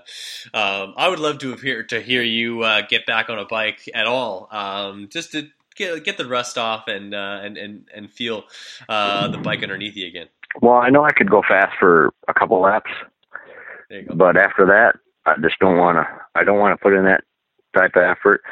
[0.54, 3.90] um, I would love to hear to hear you uh, get back on a bike
[3.94, 5.48] at all, um, just to.
[5.76, 8.44] Get, get the rust off and and and and feel
[8.88, 10.28] the bike underneath you again.
[10.62, 12.90] Well, I know I could go fast for a couple laps.
[14.14, 14.96] But after that,
[15.26, 16.06] I just don't want to.
[16.34, 17.24] I don't want to put in that
[17.74, 18.42] type of effort.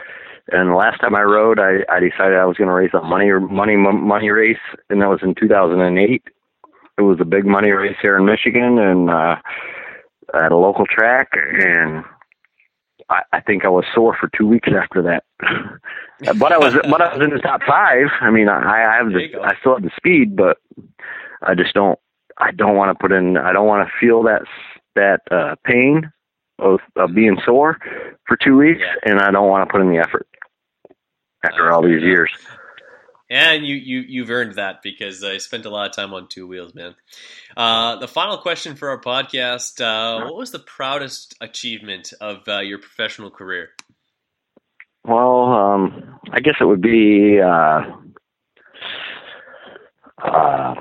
[0.52, 3.00] And the last time I rode, I, I decided I was going to race a
[3.00, 4.58] money money money race,
[4.90, 6.22] and that was in 2008.
[6.96, 9.36] It was a big money race here in Michigan, and uh,
[10.34, 12.04] at a local track, and
[13.08, 15.24] I, I think I was sore for two weeks after that.
[16.38, 18.08] but I was but I was in the top five.
[18.20, 19.40] I mean, I, I have the.
[19.42, 20.58] I still have the speed, but
[21.42, 21.98] I just don't
[22.38, 24.42] I don't want to put in I don't want to feel that
[24.94, 26.10] that uh pain
[26.58, 27.78] of, of being sore
[28.26, 28.94] for two weeks Yeah.
[29.10, 30.26] and I don't want to put in the effort
[31.44, 32.30] after Uh, all these years.
[33.30, 36.46] And you, you, you've earned that because I spent a lot of time on two
[36.46, 36.94] wheels, man.
[37.56, 42.60] Uh, the final question for our podcast uh, What was the proudest achievement of uh,
[42.60, 43.70] your professional career?
[45.06, 47.80] Well, um I guess it would be uh
[50.22, 50.74] uh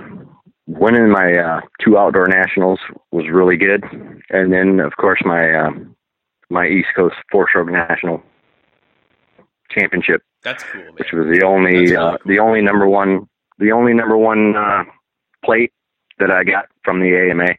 [0.68, 2.80] winning my uh two outdoor nationals
[3.12, 3.84] was really good.
[4.30, 5.96] And then of course my um
[6.50, 8.22] my East Coast four stroke national
[9.70, 10.94] championship That's cool, man.
[10.94, 13.28] which was the only really uh, the only number one
[13.60, 14.84] the only number one uh,
[15.44, 15.72] plate
[16.20, 17.50] that I got from the AMA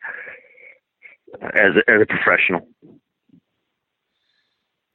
[1.43, 2.67] as a, as a professional.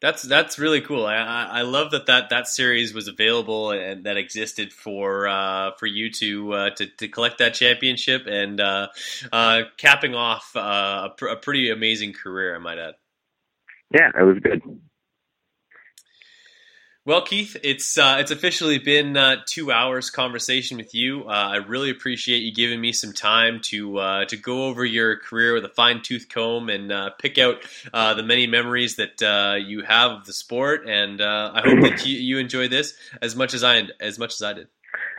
[0.01, 1.05] That's that's really cool.
[1.05, 1.15] I,
[1.51, 6.09] I love that, that that series was available and that existed for uh, for you
[6.11, 8.87] to, uh, to to collect that championship and uh,
[9.33, 12.93] uh, capping off uh, a, pr- a pretty amazing career, I might add.
[13.93, 14.61] Yeah, it was good.
[17.09, 21.23] Well, Keith, it's uh, it's officially been uh, two hours conversation with you.
[21.23, 25.17] Uh, I really appreciate you giving me some time to uh, to go over your
[25.17, 29.23] career with a fine tooth comb and uh, pick out uh, the many memories that
[29.23, 30.87] uh, you have of the sport.
[30.87, 34.35] And uh, I hope that you, you enjoy this as much as I as much
[34.35, 34.67] as I did.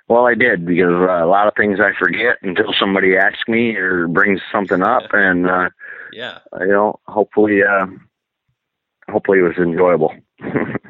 [0.06, 3.74] Well, I did because uh, a lot of things I forget until somebody asks me
[3.74, 5.70] or brings something up, and uh,
[6.12, 6.38] Yeah.
[6.60, 7.86] you know, hopefully, uh,
[9.08, 10.14] hopefully it was enjoyable.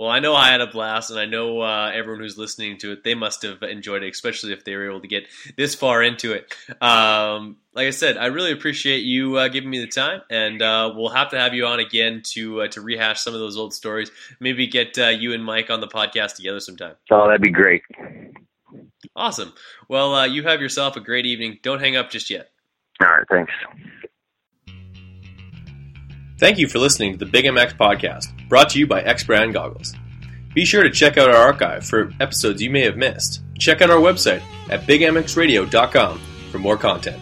[0.00, 2.92] Well, I know I had a blast, and I know uh, everyone who's listening to
[2.92, 5.24] it, they must have enjoyed it, especially if they were able to get
[5.58, 6.54] this far into it.
[6.80, 10.94] Um, like I said, I really appreciate you uh, giving me the time, and uh,
[10.96, 13.74] we'll have to have you on again to uh, to rehash some of those old
[13.74, 14.10] stories.
[14.40, 16.94] Maybe get uh, you and Mike on the podcast together sometime.
[17.10, 17.82] Oh, that'd be great.
[19.14, 19.52] Awesome.
[19.86, 21.58] Well, uh, you have yourself a great evening.
[21.62, 22.48] Don't hang up just yet.
[23.02, 23.52] All right, thanks.
[26.40, 29.52] Thank you for listening to the Big MX podcast, brought to you by X Brand
[29.52, 29.94] Goggles.
[30.54, 33.42] Be sure to check out our archive for episodes you may have missed.
[33.58, 34.40] Check out our website
[34.70, 36.18] at bigmxradio.com
[36.50, 37.20] for more content.